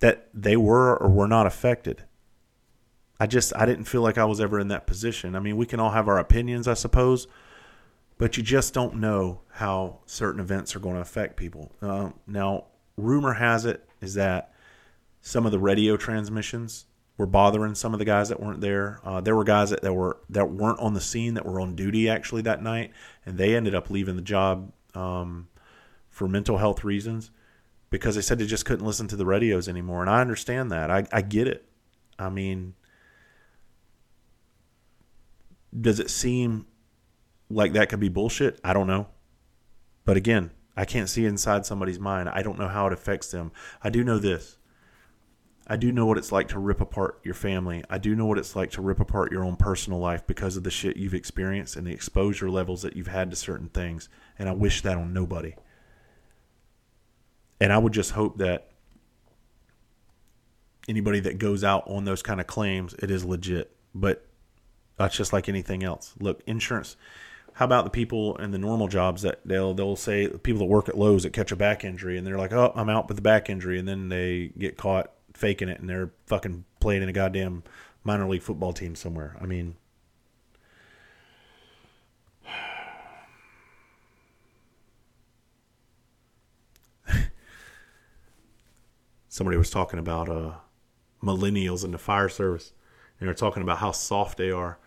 that 0.00 0.28
they 0.34 0.56
were 0.56 0.96
or 0.96 1.08
were 1.08 1.28
not 1.28 1.46
affected? 1.46 2.04
I 3.18 3.26
just 3.26 3.54
I 3.56 3.66
didn't 3.66 3.84
feel 3.84 4.02
like 4.02 4.18
I 4.18 4.24
was 4.24 4.40
ever 4.40 4.60
in 4.60 4.68
that 4.68 4.86
position. 4.86 5.34
I 5.34 5.40
mean, 5.40 5.56
we 5.56 5.66
can 5.66 5.80
all 5.80 5.90
have 5.90 6.08
our 6.08 6.18
opinions, 6.18 6.68
I 6.68 6.74
suppose, 6.74 7.26
but 8.18 8.36
you 8.36 8.42
just 8.42 8.74
don't 8.74 8.96
know 8.96 9.40
how 9.52 10.00
certain 10.06 10.40
events 10.40 10.76
are 10.76 10.80
going 10.80 10.96
to 10.96 11.00
affect 11.00 11.36
people. 11.36 11.72
Uh, 11.80 12.10
now, 12.26 12.66
rumor 12.96 13.34
has 13.34 13.64
it 13.64 13.88
is 14.00 14.14
that 14.14 14.52
some 15.20 15.46
of 15.46 15.52
the 15.52 15.58
radio 15.58 15.96
transmissions 15.96 16.86
were 17.16 17.26
bothering 17.26 17.74
some 17.74 17.94
of 17.94 17.98
the 17.98 18.04
guys 18.04 18.28
that 18.28 18.40
weren't 18.40 18.60
there. 18.60 19.00
Uh, 19.02 19.20
there 19.22 19.34
were 19.34 19.44
guys 19.44 19.70
that, 19.70 19.80
that 19.80 19.94
were 19.94 20.18
that 20.28 20.50
weren't 20.50 20.80
on 20.80 20.92
the 20.92 21.00
scene 21.00 21.34
that 21.34 21.46
were 21.46 21.60
on 21.60 21.74
duty 21.74 22.08
actually 22.08 22.42
that 22.42 22.62
night, 22.62 22.92
and 23.24 23.38
they 23.38 23.56
ended 23.56 23.74
up 23.74 23.88
leaving 23.88 24.16
the 24.16 24.22
job 24.22 24.72
um, 24.94 25.48
for 26.10 26.28
mental 26.28 26.58
health 26.58 26.84
reasons 26.84 27.30
because 27.90 28.14
they 28.14 28.20
said 28.20 28.38
they 28.38 28.46
just 28.46 28.64
couldn't 28.64 28.86
listen 28.86 29.08
to 29.08 29.16
the 29.16 29.26
radios 29.26 29.68
anymore. 29.68 30.00
And 30.00 30.10
I 30.10 30.20
understand 30.20 30.70
that. 30.72 30.90
I, 30.90 31.06
I 31.12 31.22
get 31.22 31.46
it. 31.48 31.68
I 32.18 32.28
mean, 32.28 32.74
does 35.78 36.00
it 36.00 36.10
seem 36.10 36.66
like 37.48 37.72
that 37.74 37.88
could 37.88 38.00
be 38.00 38.08
bullshit? 38.08 38.60
I 38.64 38.72
don't 38.72 38.86
know. 38.86 39.08
But 40.04 40.16
again, 40.16 40.50
I 40.76 40.84
can't 40.84 41.08
see 41.08 41.24
inside 41.24 41.66
somebody's 41.66 41.98
mind. 41.98 42.28
I 42.28 42.42
don't 42.42 42.58
know 42.58 42.68
how 42.68 42.86
it 42.86 42.92
affects 42.92 43.30
them. 43.30 43.52
I 43.82 43.90
do 43.90 44.04
know 44.04 44.18
this 44.18 44.58
I 45.68 45.76
do 45.76 45.90
know 45.90 46.06
what 46.06 46.18
it's 46.18 46.30
like 46.30 46.48
to 46.48 46.60
rip 46.60 46.80
apart 46.80 47.20
your 47.24 47.34
family. 47.34 47.82
I 47.90 47.98
do 47.98 48.14
know 48.14 48.26
what 48.26 48.38
it's 48.38 48.54
like 48.54 48.70
to 48.72 48.82
rip 48.82 49.00
apart 49.00 49.32
your 49.32 49.44
own 49.44 49.56
personal 49.56 49.98
life 49.98 50.24
because 50.24 50.56
of 50.56 50.62
the 50.62 50.70
shit 50.70 50.96
you've 50.96 51.14
experienced 51.14 51.74
and 51.74 51.84
the 51.84 51.92
exposure 51.92 52.48
levels 52.48 52.82
that 52.82 52.94
you've 52.94 53.08
had 53.08 53.30
to 53.30 53.36
certain 53.36 53.68
things. 53.68 54.08
And 54.38 54.48
I 54.48 54.52
wish 54.52 54.82
that 54.82 54.96
on 54.96 55.12
nobody. 55.12 55.54
And 57.60 57.72
I 57.72 57.78
would 57.78 57.92
just 57.92 58.12
hope 58.12 58.38
that 58.38 58.68
anybody 60.88 61.20
that 61.20 61.38
goes 61.38 61.64
out 61.64 61.88
on 61.88 62.04
those 62.04 62.22
kind 62.22 62.40
of 62.40 62.46
claims, 62.46 62.94
it 62.94 63.10
is 63.10 63.24
legit. 63.24 63.74
But 63.94 64.26
that's 64.96 65.16
just 65.16 65.32
like 65.32 65.48
anything 65.48 65.82
else. 65.82 66.14
Look, 66.20 66.42
insurance. 66.46 66.96
How 67.54 67.64
about 67.64 67.84
the 67.84 67.90
people 67.90 68.36
in 68.36 68.50
the 68.50 68.58
normal 68.58 68.86
jobs 68.86 69.22
that 69.22 69.40
they'll 69.46 69.72
they'll 69.72 69.96
say 69.96 70.28
people 70.28 70.58
that 70.58 70.66
work 70.66 70.90
at 70.90 70.98
Lowe's 70.98 71.22
that 71.22 71.32
catch 71.32 71.52
a 71.52 71.56
back 71.56 71.84
injury 71.84 72.18
and 72.18 72.26
they're 72.26 72.36
like, 72.36 72.52
oh, 72.52 72.72
I'm 72.74 72.90
out 72.90 73.08
with 73.08 73.16
the 73.16 73.22
back 73.22 73.48
injury, 73.48 73.78
and 73.78 73.88
then 73.88 74.10
they 74.10 74.52
get 74.58 74.76
caught 74.76 75.12
faking 75.32 75.68
it 75.70 75.80
and 75.80 75.88
they're 75.88 76.10
fucking 76.26 76.64
playing 76.80 77.02
in 77.02 77.08
a 77.08 77.12
goddamn 77.12 77.62
minor 78.04 78.28
league 78.28 78.42
football 78.42 78.72
team 78.72 78.94
somewhere. 78.94 79.36
I 79.40 79.46
mean, 79.46 79.76
somebody 89.36 89.58
was 89.58 89.68
talking 89.68 89.98
about 89.98 90.30
uh, 90.30 90.52
millennials 91.22 91.84
in 91.84 91.90
the 91.90 91.98
fire 91.98 92.30
service, 92.30 92.72
and 93.20 93.28
they're 93.28 93.34
talking 93.34 93.62
about 93.62 93.76
how 93.76 93.92
soft 93.92 94.38
they 94.38 94.50
are, 94.50 94.78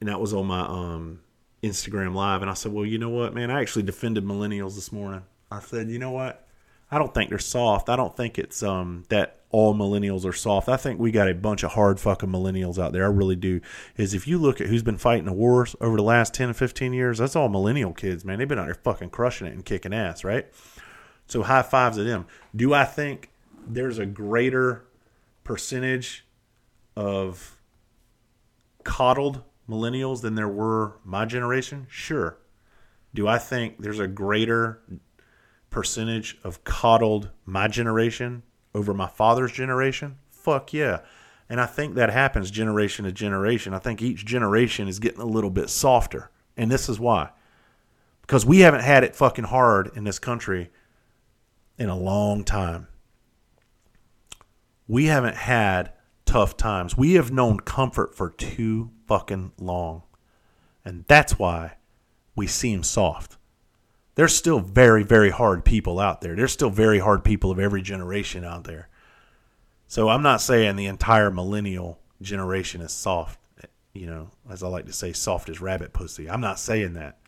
and 0.00 0.10
that 0.10 0.20
was 0.20 0.34
on 0.34 0.46
my 0.46 0.60
um, 0.60 1.20
Instagram 1.62 2.14
live, 2.14 2.42
and 2.42 2.50
I 2.50 2.54
said, 2.54 2.74
well, 2.74 2.84
you 2.84 2.98
know 2.98 3.08
what, 3.08 3.32
man, 3.32 3.50
I 3.50 3.62
actually 3.62 3.84
defended 3.84 4.22
millennials 4.22 4.74
this 4.74 4.92
morning. 4.92 5.22
I 5.50 5.60
said, 5.60 5.88
you 5.88 5.98
know 5.98 6.10
what, 6.10 6.46
I 6.90 6.98
don't 6.98 7.14
think 7.14 7.30
they're 7.30 7.38
soft. 7.38 7.88
I 7.88 7.96
don't 7.96 8.14
think 8.14 8.38
it's 8.38 8.62
um, 8.62 9.04
that 9.08 9.40
all 9.48 9.74
millennials 9.74 10.26
are 10.26 10.34
soft. 10.34 10.68
I 10.68 10.76
think 10.76 11.00
we 11.00 11.10
got 11.10 11.30
a 11.30 11.34
bunch 11.34 11.62
of 11.62 11.72
hard 11.72 11.98
fucking 11.98 12.28
millennials 12.28 12.78
out 12.78 12.92
there. 12.92 13.04
I 13.04 13.08
really 13.08 13.36
do. 13.36 13.62
Is 13.96 14.12
if 14.12 14.28
you 14.28 14.36
look 14.36 14.60
at 14.60 14.66
who's 14.66 14.82
been 14.82 14.98
fighting 14.98 15.24
the 15.24 15.32
wars 15.32 15.74
over 15.80 15.96
the 15.96 16.02
last 16.02 16.34
10 16.34 16.50
or 16.50 16.54
15 16.54 16.92
years, 16.92 17.16
that's 17.16 17.34
all 17.34 17.48
millennial 17.48 17.94
kids, 17.94 18.26
man. 18.26 18.38
They've 18.38 18.48
been 18.48 18.58
out 18.58 18.66
there 18.66 18.74
fucking 18.74 19.08
crushing 19.08 19.46
it 19.46 19.54
and 19.54 19.64
kicking 19.64 19.94
ass, 19.94 20.22
right? 20.22 20.46
So 21.26 21.42
high 21.42 21.62
fives 21.62 21.96
to 21.96 22.04
them. 22.04 22.26
Do 22.54 22.74
I 22.74 22.84
think 22.84 23.30
there's 23.66 23.98
a 23.98 24.06
greater 24.06 24.84
percentage 25.44 26.26
of 26.96 27.58
coddled 28.84 29.42
millennials 29.68 30.20
than 30.20 30.34
there 30.34 30.48
were 30.48 30.98
my 31.04 31.24
generation? 31.24 31.86
Sure. 31.88 32.36
Do 33.14 33.28
I 33.28 33.38
think 33.38 33.78
there's 33.78 33.98
a 33.98 34.06
greater 34.06 34.82
percentage 35.70 36.38
of 36.44 36.64
coddled 36.64 37.30
my 37.44 37.68
generation 37.68 38.42
over 38.74 38.92
my 38.92 39.08
father's 39.08 39.52
generation? 39.52 40.18
Fuck 40.30 40.72
yeah. 40.72 41.00
And 41.48 41.60
I 41.60 41.66
think 41.66 41.94
that 41.94 42.10
happens 42.10 42.50
generation 42.50 43.04
to 43.04 43.12
generation. 43.12 43.74
I 43.74 43.78
think 43.78 44.00
each 44.00 44.24
generation 44.24 44.88
is 44.88 44.98
getting 44.98 45.20
a 45.20 45.26
little 45.26 45.50
bit 45.50 45.68
softer. 45.68 46.30
And 46.56 46.70
this 46.70 46.88
is 46.88 46.98
why. 46.98 47.30
Because 48.22 48.46
we 48.46 48.60
haven't 48.60 48.82
had 48.82 49.04
it 49.04 49.16
fucking 49.16 49.44
hard 49.44 49.90
in 49.94 50.04
this 50.04 50.18
country 50.18 50.70
in 51.78 51.88
a 51.88 51.96
long 51.96 52.44
time. 52.44 52.88
We 54.86 55.06
haven't 55.06 55.36
had 55.36 55.92
tough 56.24 56.56
times. 56.56 56.96
We 56.96 57.14
have 57.14 57.32
known 57.32 57.60
comfort 57.60 58.14
for 58.14 58.30
too 58.30 58.90
fucking 59.06 59.52
long. 59.58 60.02
And 60.84 61.04
that's 61.06 61.38
why 61.38 61.76
we 62.34 62.46
seem 62.46 62.82
soft 62.82 63.36
there's 64.14 64.34
still 64.34 64.60
very, 64.60 65.02
very 65.02 65.30
hard 65.30 65.64
people 65.64 65.98
out 65.98 66.20
there. 66.20 66.36
There's 66.36 66.52
still 66.52 66.70
very 66.70 66.98
hard 66.98 67.24
people 67.24 67.50
of 67.50 67.58
every 67.58 67.82
generation 67.82 68.44
out 68.44 68.64
there. 68.64 68.88
So 69.86 70.08
I'm 70.08 70.22
not 70.22 70.40
saying 70.40 70.76
the 70.76 70.86
entire 70.86 71.30
millennial 71.30 71.98
generation 72.20 72.80
is 72.80 72.92
soft, 72.92 73.38
you 73.92 74.06
know, 74.06 74.30
as 74.50 74.62
I 74.62 74.68
like 74.68 74.86
to 74.86 74.92
say, 74.92 75.12
soft 75.12 75.48
as 75.48 75.60
rabbit 75.60 75.92
pussy. 75.92 76.28
I'm 76.28 76.40
not 76.40 76.58
saying 76.58 76.94
that. 76.94 77.18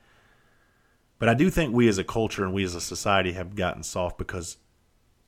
But 1.24 1.30
I 1.30 1.34
do 1.36 1.48
think 1.48 1.72
we 1.72 1.88
as 1.88 1.96
a 1.96 2.04
culture 2.04 2.44
and 2.44 2.52
we 2.52 2.64
as 2.64 2.74
a 2.74 2.82
society 2.82 3.32
have 3.32 3.56
gotten 3.56 3.82
soft 3.82 4.18
because 4.18 4.58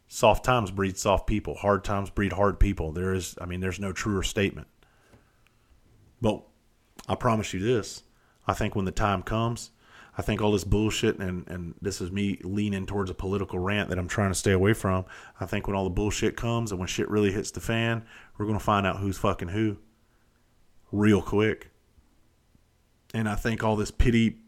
soft 0.07 0.45
times 0.45 0.71
breed 0.71 0.99
soft 0.99 1.27
people, 1.27 1.55
hard 1.55 1.85
times 1.85 2.11
breed 2.11 2.35
hard 2.35 2.61
people. 2.61 2.93
There 2.93 3.15
is, 3.15 3.35
I 3.41 3.47
mean, 3.47 3.61
there's 3.61 3.81
no 3.81 3.95
truer 3.95 4.23
statement. 4.23 4.67
But 6.21 6.43
I 7.09 7.15
promise 7.15 7.55
you 7.55 7.61
this 7.61 8.03
I 8.47 8.53
think 8.53 8.77
when 8.77 8.85
the 8.85 8.91
time 8.91 9.23
comes, 9.23 9.71
I 10.19 10.21
think 10.21 10.43
all 10.43 10.53
this 10.53 10.65
bullshit, 10.65 11.19
and, 11.19 11.49
and 11.49 11.75
this 11.81 12.03
is 12.03 12.13
me 12.13 12.41
leaning 12.45 12.85
towards 12.85 13.09
a 13.09 13.15
political 13.15 13.59
rant 13.59 13.89
that 13.89 13.99
I'm 13.99 14.07
trying 14.07 14.33
to 14.33 14.39
stay 14.39 14.53
away 14.53 14.75
from. 14.75 15.07
I 15.41 15.47
think 15.47 15.67
when 15.67 15.75
all 15.75 15.85
the 15.85 15.89
bullshit 15.89 16.37
comes 16.37 16.73
and 16.73 16.79
when 16.79 16.89
shit 16.89 17.09
really 17.09 17.33
hits 17.33 17.53
the 17.53 17.61
fan, 17.61 18.05
we're 18.37 18.45
to 18.59 18.63
find 18.63 18.87
out 18.87 18.99
who's 18.99 19.17
fucking 19.17 19.49
who 19.49 19.79
real 20.93 21.23
quick. 21.23 21.71
And 23.15 23.27
I 23.27 23.35
think 23.35 23.65
all 23.65 23.77
this 23.77 23.91
pity, 23.91 24.41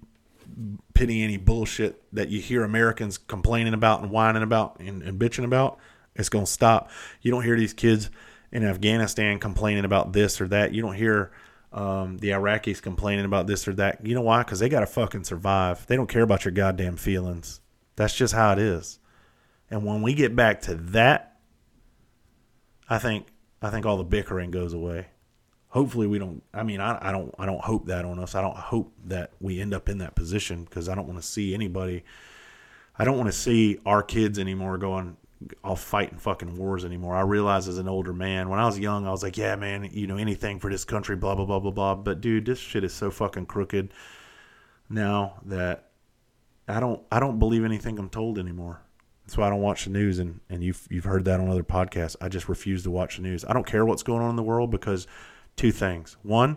pity 0.95 1.23
any 1.23 1.37
bullshit 1.37 2.03
that 2.13 2.29
you 2.29 2.41
hear 2.41 2.65
Americans 2.65 3.19
complaining 3.19 3.75
about 3.75 4.03
and 4.03 4.11
whining 4.11 4.43
about 4.43 4.81
and, 4.81 5.03
and 5.03 5.19
bitching 5.19 5.45
about, 5.45 5.79
it's 6.15 6.29
going 6.29 6.45
to 6.45 6.51
stop. 6.51 6.91
You 7.23 7.31
don't 7.31 7.45
hear 7.45 7.57
these 7.57 7.73
kids 7.73 8.11
in 8.51 8.65
Afghanistan 8.65 9.39
complaining 9.39 9.85
about 9.85 10.13
this 10.13 10.41
or 10.41 10.49
that. 10.49 10.75
You 10.75 10.83
don't 10.83 10.95
hear 10.95 11.31
um, 11.73 12.19
the 12.19 12.31
Iraqis 12.31 12.83
complaining 12.83 13.25
about 13.25 13.47
this 13.47 13.69
or 13.69 13.75
that. 13.75 14.05
You 14.05 14.15
know 14.15 14.23
why? 14.23 14.43
Because 14.43 14.59
they 14.59 14.69
got 14.69 14.81
to 14.81 14.87
fucking 14.87 15.25
survive. 15.25 15.87
They 15.87 15.97
don't 15.97 16.09
care 16.09 16.23
about 16.23 16.45
your 16.45 16.53
goddamn 16.53 16.97
feelings. 16.97 17.61
That's 17.97 18.15
just 18.15 18.35
how 18.35 18.53
it 18.53 18.59
is. 18.59 18.99
And 19.71 19.85
when 19.85 20.03
we 20.03 20.15
get 20.15 20.35
back 20.35 20.63
to 20.63 20.75
that, 20.75 21.37
I 22.89 22.99
think 22.99 23.27
I 23.61 23.71
think 23.71 23.85
all 23.85 23.99
the 23.99 24.05
bickering 24.05 24.51
goes 24.51 24.73
away. 24.73 25.09
Hopefully 25.71 26.07
we 26.07 26.19
don't. 26.19 26.43
I 26.55 26.63
mean, 26.63 26.81
I, 26.81 26.99
I 27.01 27.13
don't 27.13 27.35
I 27.39 27.47
don't 27.47 27.61
hope 27.61 27.87
that 27.87 28.05
on 28.05 28.19
us. 28.19 28.35
I 28.35 28.41
don't 28.41 28.57
hope 28.57 28.93
that 29.07 29.33
we 29.41 29.61
end 29.61 29.75
up 29.75 29.89
in 29.89 29.99
that 29.99 30.15
position 30.15 30.65
because 30.65 30.89
I 30.89 30.95
don't 30.95 31.07
want 31.07 31.21
to 31.21 31.27
see 31.27 31.55
anybody. 31.55 32.05
I 32.99 33.05
don't 33.05 33.17
want 33.17 33.29
to 33.29 33.39
see 33.39 33.79
our 33.85 34.03
kids 34.03 34.39
anymore 34.39 34.79
going 34.79 35.17
off 35.63 35.81
fighting 35.81 36.19
fucking 36.19 36.57
wars 36.57 36.85
anymore. 36.85 37.15
I 37.17 37.21
realize 37.21 37.69
as 37.69 37.79
an 37.79 37.89
older 37.89 38.13
man, 38.13 38.49
when 38.49 38.59
I 38.59 38.67
was 38.67 38.79
young, 38.79 39.07
I 39.07 39.11
was 39.11 39.23
like, 39.23 39.37
yeah, 39.37 39.55
man, 39.57 39.89
you 39.93 40.07
know, 40.07 40.17
anything 40.17 40.59
for 40.59 40.71
this 40.71 40.85
country, 40.85 41.17
blah, 41.17 41.35
blah, 41.35 41.45
blah, 41.45 41.61
blah, 41.61 41.71
blah. 41.71 41.95
But 41.95 42.21
dude, 42.21 42.47
this 42.47 42.59
shit 42.59 42.85
is 42.85 42.93
so 42.93 43.11
fucking 43.11 43.47
crooked 43.47 43.93
now 44.89 45.35
that 45.47 45.91
I 46.67 46.81
don't, 46.81 47.03
I 47.13 47.21
don't 47.21 47.39
believe 47.39 47.65
anything 47.65 47.99
I'm 47.99 48.09
told 48.09 48.39
anymore. 48.39 48.81
That's 49.25 49.37
why 49.37 49.47
I 49.47 49.51
don't 49.51 49.61
watch 49.61 49.85
the 49.85 49.91
news. 49.91 50.19
And, 50.19 50.41
and 50.49 50.65
you've, 50.65 50.87
you've 50.91 51.05
heard 51.05 51.25
that 51.27 51.39
on 51.39 51.49
other 51.49 51.63
podcasts. 51.63 52.17
I 52.21 52.29
just 52.29 52.49
refuse 52.49 52.83
to 52.85 52.91
watch 52.91 53.17
the 53.17 53.23
news. 53.23 53.45
I 53.45 53.53
don't 53.53 53.67
care 53.67 53.85
what's 53.85 54.03
going 54.03 54.23
on 54.23 54.31
in 54.31 54.37
the 54.37 54.43
world 54.43 54.71
because 54.71 55.07
two 55.59 55.73
things. 55.73 56.17
One, 56.23 56.57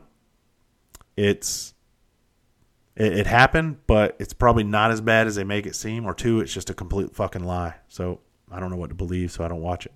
it's, 1.17 1.73
it, 2.95 3.13
it 3.13 3.27
happened, 3.27 3.79
but 3.87 4.15
it's 4.19 4.33
probably 4.33 4.63
not 4.63 4.91
as 4.91 5.01
bad 5.01 5.27
as 5.27 5.35
they 5.35 5.43
make 5.43 5.65
it 5.65 5.75
seem. 5.75 6.05
Or 6.05 6.13
two, 6.13 6.39
it's 6.39 6.53
just 6.53 6.69
a 6.69 6.73
complete 6.73 7.13
fucking 7.13 7.43
lie. 7.43 7.75
So 7.89 8.21
I 8.49 8.59
don't 8.59 8.69
know 8.69 8.77
what 8.77 8.89
to 8.89 8.95
believe, 8.95 9.31
so 9.31 9.43
I 9.43 9.47
don't 9.47 9.61
watch 9.61 9.85
it. 9.85 9.93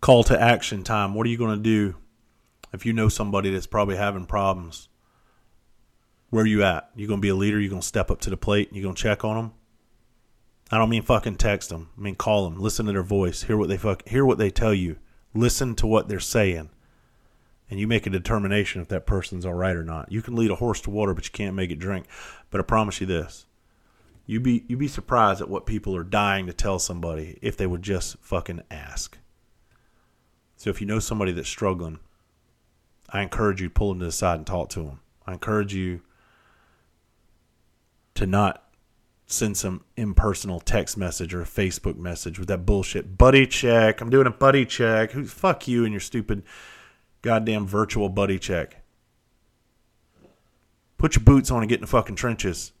Call 0.00 0.24
to 0.24 0.40
action 0.40 0.82
time. 0.82 1.14
What 1.14 1.26
are 1.26 1.30
you 1.30 1.38
going 1.38 1.56
to 1.56 1.62
do 1.62 1.96
if 2.72 2.86
you 2.86 2.92
know 2.92 3.08
somebody 3.08 3.50
that's 3.50 3.66
probably 3.66 3.96
having 3.96 4.26
problems? 4.26 4.88
Where 6.30 6.44
are 6.44 6.46
you 6.46 6.62
at? 6.62 6.90
You 6.94 7.06
going 7.06 7.18
to 7.18 7.22
be 7.22 7.28
a 7.28 7.34
leader? 7.34 7.60
You 7.60 7.68
going 7.68 7.82
to 7.82 7.86
step 7.86 8.10
up 8.10 8.20
to 8.20 8.30
the 8.30 8.36
plate? 8.36 8.72
You 8.72 8.82
going 8.82 8.94
to 8.94 9.02
check 9.02 9.24
on 9.24 9.36
them? 9.36 9.52
I 10.70 10.78
don't 10.78 10.88
mean 10.88 11.02
fucking 11.02 11.36
text 11.36 11.68
them. 11.68 11.90
I 11.98 12.00
mean 12.00 12.14
call 12.14 12.48
them. 12.48 12.60
Listen 12.60 12.86
to 12.86 12.92
their 12.92 13.02
voice. 13.02 13.42
Hear 13.42 13.56
what 13.56 13.68
they 13.68 13.76
fuck. 13.76 14.08
Hear 14.08 14.24
what 14.24 14.38
they 14.38 14.50
tell 14.50 14.72
you. 14.72 14.96
Listen 15.34 15.74
to 15.76 15.86
what 15.86 16.08
they're 16.08 16.20
saying, 16.20 16.70
and 17.70 17.78
you 17.78 17.86
make 17.86 18.06
a 18.06 18.10
determination 18.10 18.82
if 18.82 18.88
that 18.88 19.06
person's 19.06 19.46
all 19.46 19.54
right 19.54 19.76
or 19.76 19.84
not. 19.84 20.10
You 20.10 20.20
can 20.20 20.34
lead 20.34 20.50
a 20.50 20.56
horse 20.56 20.80
to 20.82 20.90
water, 20.90 21.14
but 21.14 21.24
you 21.24 21.30
can't 21.30 21.54
make 21.54 21.70
it 21.70 21.78
drink. 21.78 22.06
But 22.50 22.60
I 22.60 22.64
promise 22.64 23.00
you 23.00 23.06
this: 23.06 23.46
you 24.26 24.40
be 24.40 24.64
you 24.68 24.76
be 24.76 24.88
surprised 24.88 25.40
at 25.40 25.48
what 25.48 25.66
people 25.66 25.96
are 25.96 26.04
dying 26.04 26.46
to 26.46 26.52
tell 26.52 26.78
somebody 26.78 27.38
if 27.40 27.56
they 27.56 27.66
would 27.66 27.82
just 27.82 28.18
fucking 28.20 28.62
ask. 28.70 29.16
So 30.56 30.68
if 30.68 30.80
you 30.80 30.86
know 30.86 30.98
somebody 30.98 31.32
that's 31.32 31.48
struggling, 31.48 32.00
I 33.08 33.22
encourage 33.22 33.62
you 33.62 33.68
to 33.68 33.74
pull 33.74 33.90
them 33.90 34.00
to 34.00 34.06
the 34.06 34.12
side 34.12 34.36
and 34.36 34.46
talk 34.46 34.68
to 34.70 34.82
them. 34.82 35.00
I 35.26 35.32
encourage 35.32 35.72
you 35.72 36.02
to 38.14 38.26
not 38.26 38.64
send 39.26 39.56
some 39.56 39.84
impersonal 39.96 40.58
text 40.58 40.96
message 40.98 41.32
or 41.32 41.40
a 41.40 41.46
Facebook 41.46 41.96
message 41.96 42.38
with 42.38 42.48
that 42.48 42.66
bullshit 42.66 43.16
buddy 43.16 43.46
check. 43.46 44.00
I'm 44.00 44.10
doing 44.10 44.26
a 44.26 44.30
buddy 44.30 44.66
check. 44.66 45.12
Who 45.12 45.24
fuck 45.24 45.68
you 45.68 45.84
and 45.84 45.92
your 45.92 46.00
stupid 46.00 46.42
goddamn 47.22 47.66
virtual 47.66 48.08
buddy 48.08 48.38
check. 48.38 48.82
Put 50.98 51.16
your 51.16 51.24
boots 51.24 51.50
on 51.50 51.62
and 51.62 51.68
get 51.68 51.76
in 51.76 51.82
the 51.82 51.86
fucking 51.86 52.16
trenches 52.16 52.72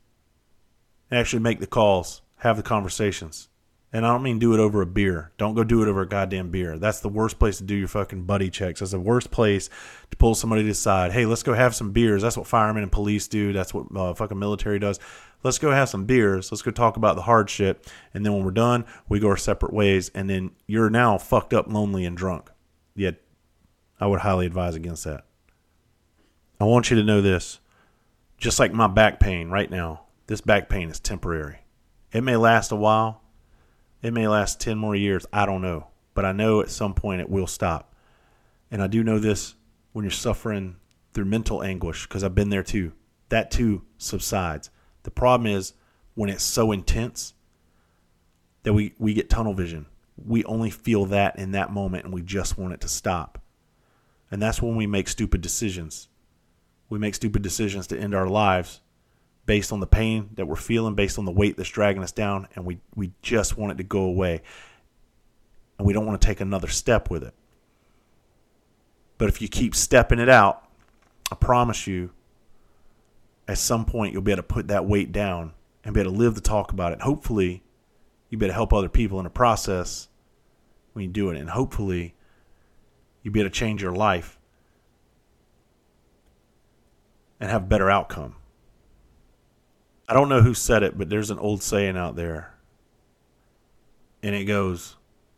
actually 1.12 1.42
make 1.42 1.60
the 1.60 1.66
calls, 1.66 2.22
have 2.36 2.56
the 2.56 2.62
conversations. 2.62 3.48
And 3.92 4.06
I 4.06 4.12
don't 4.12 4.22
mean 4.22 4.38
do 4.38 4.54
it 4.54 4.60
over 4.60 4.82
a 4.82 4.86
beer. 4.86 5.32
Don't 5.36 5.54
go 5.54 5.64
do 5.64 5.82
it 5.82 5.88
over 5.88 6.02
a 6.02 6.08
goddamn 6.08 6.50
beer. 6.50 6.78
That's 6.78 7.00
the 7.00 7.08
worst 7.08 7.40
place 7.40 7.58
to 7.58 7.64
do 7.64 7.74
your 7.74 7.88
fucking 7.88 8.22
buddy 8.22 8.48
checks. 8.48 8.78
That's 8.78 8.92
the 8.92 9.00
worst 9.00 9.32
place 9.32 9.68
to 10.12 10.16
pull 10.16 10.36
somebody 10.36 10.62
to 10.62 10.68
the 10.68 10.74
side. 10.74 11.10
Hey, 11.10 11.26
let's 11.26 11.42
go 11.42 11.54
have 11.54 11.74
some 11.74 11.90
beers. 11.90 12.22
That's 12.22 12.36
what 12.36 12.46
firemen 12.46 12.84
and 12.84 12.92
police 12.92 13.26
do. 13.26 13.52
That's 13.52 13.74
what 13.74 13.86
uh, 13.96 14.14
fucking 14.14 14.38
military 14.38 14.78
does. 14.78 15.00
Let's 15.42 15.58
go 15.58 15.72
have 15.72 15.88
some 15.88 16.04
beers. 16.04 16.52
Let's 16.52 16.62
go 16.62 16.70
talk 16.70 16.96
about 16.96 17.16
the 17.16 17.22
hard 17.22 17.50
shit. 17.50 17.90
And 18.14 18.24
then 18.24 18.32
when 18.32 18.44
we're 18.44 18.52
done, 18.52 18.84
we 19.08 19.18
go 19.18 19.26
our 19.26 19.36
separate 19.36 19.72
ways. 19.72 20.08
And 20.14 20.30
then 20.30 20.52
you're 20.68 20.90
now 20.90 21.18
fucked 21.18 21.52
up, 21.52 21.66
lonely, 21.66 22.04
and 22.04 22.16
drunk. 22.16 22.48
Yet, 22.94 23.16
I 24.00 24.06
would 24.06 24.20
highly 24.20 24.46
advise 24.46 24.74
against 24.74 25.04
that. 25.04 25.26
I 26.58 26.64
want 26.64 26.90
you 26.90 26.96
to 26.96 27.04
know 27.04 27.20
this. 27.20 27.60
Just 28.38 28.58
like 28.58 28.72
my 28.72 28.86
back 28.86 29.20
pain 29.20 29.50
right 29.50 29.70
now, 29.70 30.06
this 30.26 30.40
back 30.40 30.68
pain 30.68 30.88
is 30.88 30.98
temporary. 30.98 31.58
It 32.12 32.22
may 32.22 32.36
last 32.36 32.72
a 32.72 32.76
while. 32.76 33.22
It 34.02 34.14
may 34.14 34.26
last 34.26 34.60
10 34.60 34.78
more 34.78 34.96
years. 34.96 35.26
I 35.32 35.44
don't 35.44 35.60
know. 35.60 35.88
But 36.14 36.24
I 36.24 36.32
know 36.32 36.60
at 36.60 36.70
some 36.70 36.94
point 36.94 37.20
it 37.20 37.28
will 37.28 37.46
stop. 37.46 37.94
And 38.70 38.82
I 38.82 38.86
do 38.86 39.04
know 39.04 39.18
this 39.18 39.54
when 39.92 40.04
you're 40.04 40.10
suffering 40.10 40.76
through 41.12 41.26
mental 41.26 41.62
anguish, 41.62 42.06
because 42.06 42.24
I've 42.24 42.34
been 42.34 42.50
there 42.50 42.62
too. 42.62 42.92
That 43.28 43.50
too 43.50 43.82
subsides. 43.98 44.70
The 45.02 45.10
problem 45.10 45.46
is 45.46 45.74
when 46.14 46.30
it's 46.30 46.44
so 46.44 46.72
intense 46.72 47.34
that 48.62 48.72
we, 48.72 48.94
we 48.98 49.14
get 49.14 49.30
tunnel 49.30 49.54
vision. 49.54 49.86
We 50.16 50.44
only 50.44 50.70
feel 50.70 51.06
that 51.06 51.38
in 51.38 51.52
that 51.52 51.72
moment 51.72 52.04
and 52.04 52.14
we 52.14 52.22
just 52.22 52.58
want 52.58 52.74
it 52.74 52.80
to 52.82 52.88
stop. 52.88 53.39
And 54.30 54.40
that's 54.40 54.62
when 54.62 54.76
we 54.76 54.86
make 54.86 55.08
stupid 55.08 55.40
decisions. 55.40 56.08
We 56.88 56.98
make 56.98 57.14
stupid 57.14 57.42
decisions 57.42 57.86
to 57.88 57.98
end 57.98 58.14
our 58.14 58.28
lives 58.28 58.80
based 59.46 59.72
on 59.72 59.80
the 59.80 59.86
pain 59.86 60.30
that 60.34 60.46
we're 60.46 60.56
feeling, 60.56 60.94
based 60.94 61.18
on 61.18 61.24
the 61.24 61.32
weight 61.32 61.56
that's 61.56 61.68
dragging 61.68 62.02
us 62.02 62.12
down, 62.12 62.46
and 62.54 62.64
we, 62.64 62.78
we 62.94 63.12
just 63.22 63.56
want 63.56 63.72
it 63.72 63.78
to 63.78 63.84
go 63.84 64.02
away. 64.02 64.42
And 65.78 65.86
we 65.86 65.92
don't 65.92 66.06
want 66.06 66.20
to 66.20 66.26
take 66.26 66.40
another 66.40 66.68
step 66.68 67.10
with 67.10 67.24
it. 67.24 67.34
But 69.18 69.28
if 69.28 69.42
you 69.42 69.48
keep 69.48 69.74
stepping 69.74 70.18
it 70.18 70.28
out, 70.28 70.64
I 71.32 71.34
promise 71.34 71.86
you, 71.86 72.10
at 73.48 73.58
some 73.58 73.84
point 73.84 74.12
you'll 74.12 74.22
be 74.22 74.30
able 74.30 74.42
to 74.42 74.48
put 74.48 74.68
that 74.68 74.86
weight 74.86 75.10
down 75.10 75.52
and 75.84 75.94
be 75.94 76.00
able 76.00 76.12
to 76.12 76.16
live 76.16 76.34
to 76.34 76.40
talk 76.40 76.72
about 76.72 76.92
it. 76.92 77.00
Hopefully, 77.00 77.62
you 78.28 78.38
better 78.38 78.52
help 78.52 78.72
other 78.72 78.88
people 78.88 79.18
in 79.18 79.24
the 79.24 79.30
process 79.30 80.08
when 80.92 81.04
you 81.04 81.10
do 81.10 81.30
it. 81.30 81.36
And 81.36 81.50
hopefully, 81.50 82.14
you'll 83.22 83.32
be 83.32 83.40
able 83.40 83.50
to 83.50 83.54
change 83.54 83.82
your 83.82 83.94
life 83.94 84.38
and 87.38 87.50
have 87.50 87.62
a 87.62 87.66
better 87.66 87.90
outcome. 87.90 88.36
I 90.08 90.14
don't 90.14 90.28
know 90.28 90.42
who 90.42 90.54
said 90.54 90.82
it, 90.82 90.98
but 90.98 91.08
there's 91.08 91.30
an 91.30 91.38
old 91.38 91.62
saying 91.62 91.96
out 91.96 92.16
there. 92.16 92.54
And 94.22 94.34
it 94.34 94.44
goes 94.44 94.96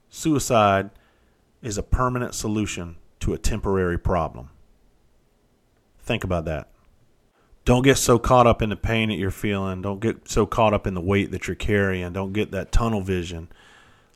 Suicide 0.09 0.91
is 1.63 1.79
a 1.79 1.83
permanent 1.83 2.35
solution 2.35 2.97
to 3.21 3.33
a 3.33 3.39
temporary 3.39 3.99
problem. 3.99 4.51
Think 6.01 6.25
about 6.25 6.45
that. 6.47 6.69
Don't 7.65 7.83
get 7.83 7.97
so 7.97 8.19
caught 8.19 8.49
up 8.49 8.61
in 8.61 8.71
the 8.71 8.77
pain 8.77 9.09
that 9.09 9.19
you're 9.19 9.31
feeling. 9.31 9.83
Don't 9.83 10.01
get 10.01 10.29
so 10.29 10.47
caught 10.47 10.75
up 10.75 10.87
in 10.87 10.95
the 10.95 11.01
weight 11.01 11.31
that 11.31 11.47
you're 11.47 11.55
carrying. 11.55 12.13
Don't 12.13 12.33
get 12.33 12.51
that 12.51 12.73
tunnel 12.73 13.01
vision 13.01 13.49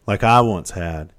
like 0.06 0.24
I 0.24 0.40
once 0.40 0.72
had. 0.72 1.12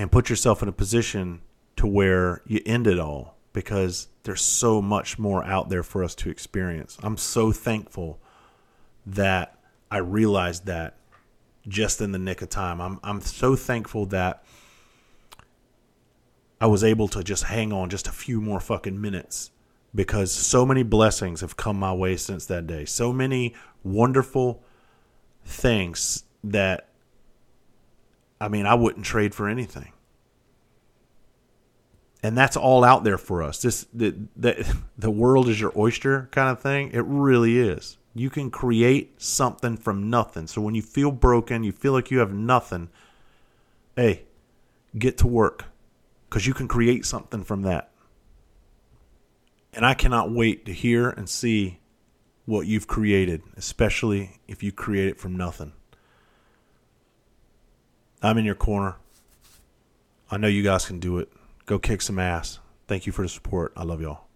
And 0.00 0.10
put 0.10 0.30
yourself 0.30 0.62
in 0.62 0.68
a 0.68 0.72
position 0.72 1.42
to 1.76 1.86
where 1.86 2.40
you 2.46 2.62
end 2.64 2.86
it 2.86 2.98
all 2.98 3.36
because 3.52 4.08
there's 4.22 4.40
so 4.40 4.80
much 4.80 5.18
more 5.18 5.44
out 5.44 5.68
there 5.68 5.82
for 5.82 6.02
us 6.02 6.14
to 6.14 6.30
experience. 6.30 6.96
I'm 7.02 7.18
so 7.18 7.52
thankful 7.52 8.18
that 9.04 9.58
I 9.90 9.98
realized 9.98 10.64
that 10.64 10.96
just 11.68 12.00
in 12.00 12.12
the 12.12 12.18
nick 12.18 12.40
of 12.40 12.48
time. 12.48 12.80
I'm 12.80 12.98
I'm 13.02 13.20
so 13.20 13.54
thankful 13.56 14.06
that 14.06 14.42
I 16.62 16.66
was 16.66 16.82
able 16.82 17.08
to 17.08 17.22
just 17.22 17.44
hang 17.44 17.70
on 17.70 17.90
just 17.90 18.08
a 18.08 18.12
few 18.12 18.40
more 18.40 18.58
fucking 18.58 18.98
minutes 18.98 19.50
because 19.94 20.32
so 20.32 20.64
many 20.64 20.82
blessings 20.82 21.42
have 21.42 21.58
come 21.58 21.78
my 21.78 21.92
way 21.92 22.16
since 22.16 22.46
that 22.46 22.66
day. 22.66 22.86
So 22.86 23.12
many 23.12 23.54
wonderful 23.84 24.62
things 25.44 26.24
that 26.42 26.89
I 28.40 28.48
mean, 28.48 28.66
I 28.66 28.74
wouldn't 28.74 29.04
trade 29.04 29.34
for 29.34 29.48
anything 29.48 29.92
and 32.22 32.36
that's 32.36 32.56
all 32.56 32.84
out 32.84 33.04
there 33.04 33.18
for 33.18 33.42
us. 33.42 33.62
This 33.62 33.86
the, 33.92 34.14
the 34.36 34.76
the 34.98 35.10
world 35.10 35.48
is 35.48 35.60
your 35.60 35.72
oyster 35.76 36.28
kind 36.32 36.50
of 36.50 36.60
thing. 36.60 36.90
It 36.92 37.04
really 37.04 37.58
is. 37.58 37.98
You 38.14 38.28
can 38.28 38.50
create 38.50 39.22
something 39.22 39.76
from 39.76 40.10
nothing. 40.10 40.46
So 40.46 40.60
when 40.60 40.74
you 40.74 40.82
feel 40.82 41.12
broken, 41.12 41.62
you 41.62 41.72
feel 41.72 41.92
like 41.92 42.10
you 42.10 42.18
have 42.18 42.32
nothing. 42.32 42.88
Hey, 43.96 44.24
get 44.98 45.18
to 45.18 45.26
work 45.26 45.66
because 46.28 46.46
you 46.46 46.54
can 46.54 46.68
create 46.68 47.06
something 47.06 47.44
from 47.44 47.62
that. 47.62 47.90
And 49.72 49.86
I 49.86 49.94
cannot 49.94 50.32
wait 50.32 50.64
to 50.66 50.72
hear 50.72 51.08
and 51.10 51.28
see 51.28 51.78
what 52.44 52.66
you've 52.66 52.88
created, 52.88 53.42
especially 53.56 54.40
if 54.48 54.62
you 54.62 54.72
create 54.72 55.08
it 55.08 55.20
from 55.20 55.36
nothing. 55.36 55.72
I'm 58.22 58.36
in 58.38 58.44
your 58.44 58.54
corner. 58.54 58.96
I 60.30 60.36
know 60.36 60.46
you 60.46 60.62
guys 60.62 60.86
can 60.86 61.00
do 61.00 61.18
it. 61.18 61.32
Go 61.66 61.78
kick 61.78 62.02
some 62.02 62.18
ass. 62.18 62.58
Thank 62.86 63.06
you 63.06 63.12
for 63.12 63.22
the 63.22 63.28
support. 63.28 63.72
I 63.76 63.84
love 63.84 64.00
y'all. 64.00 64.26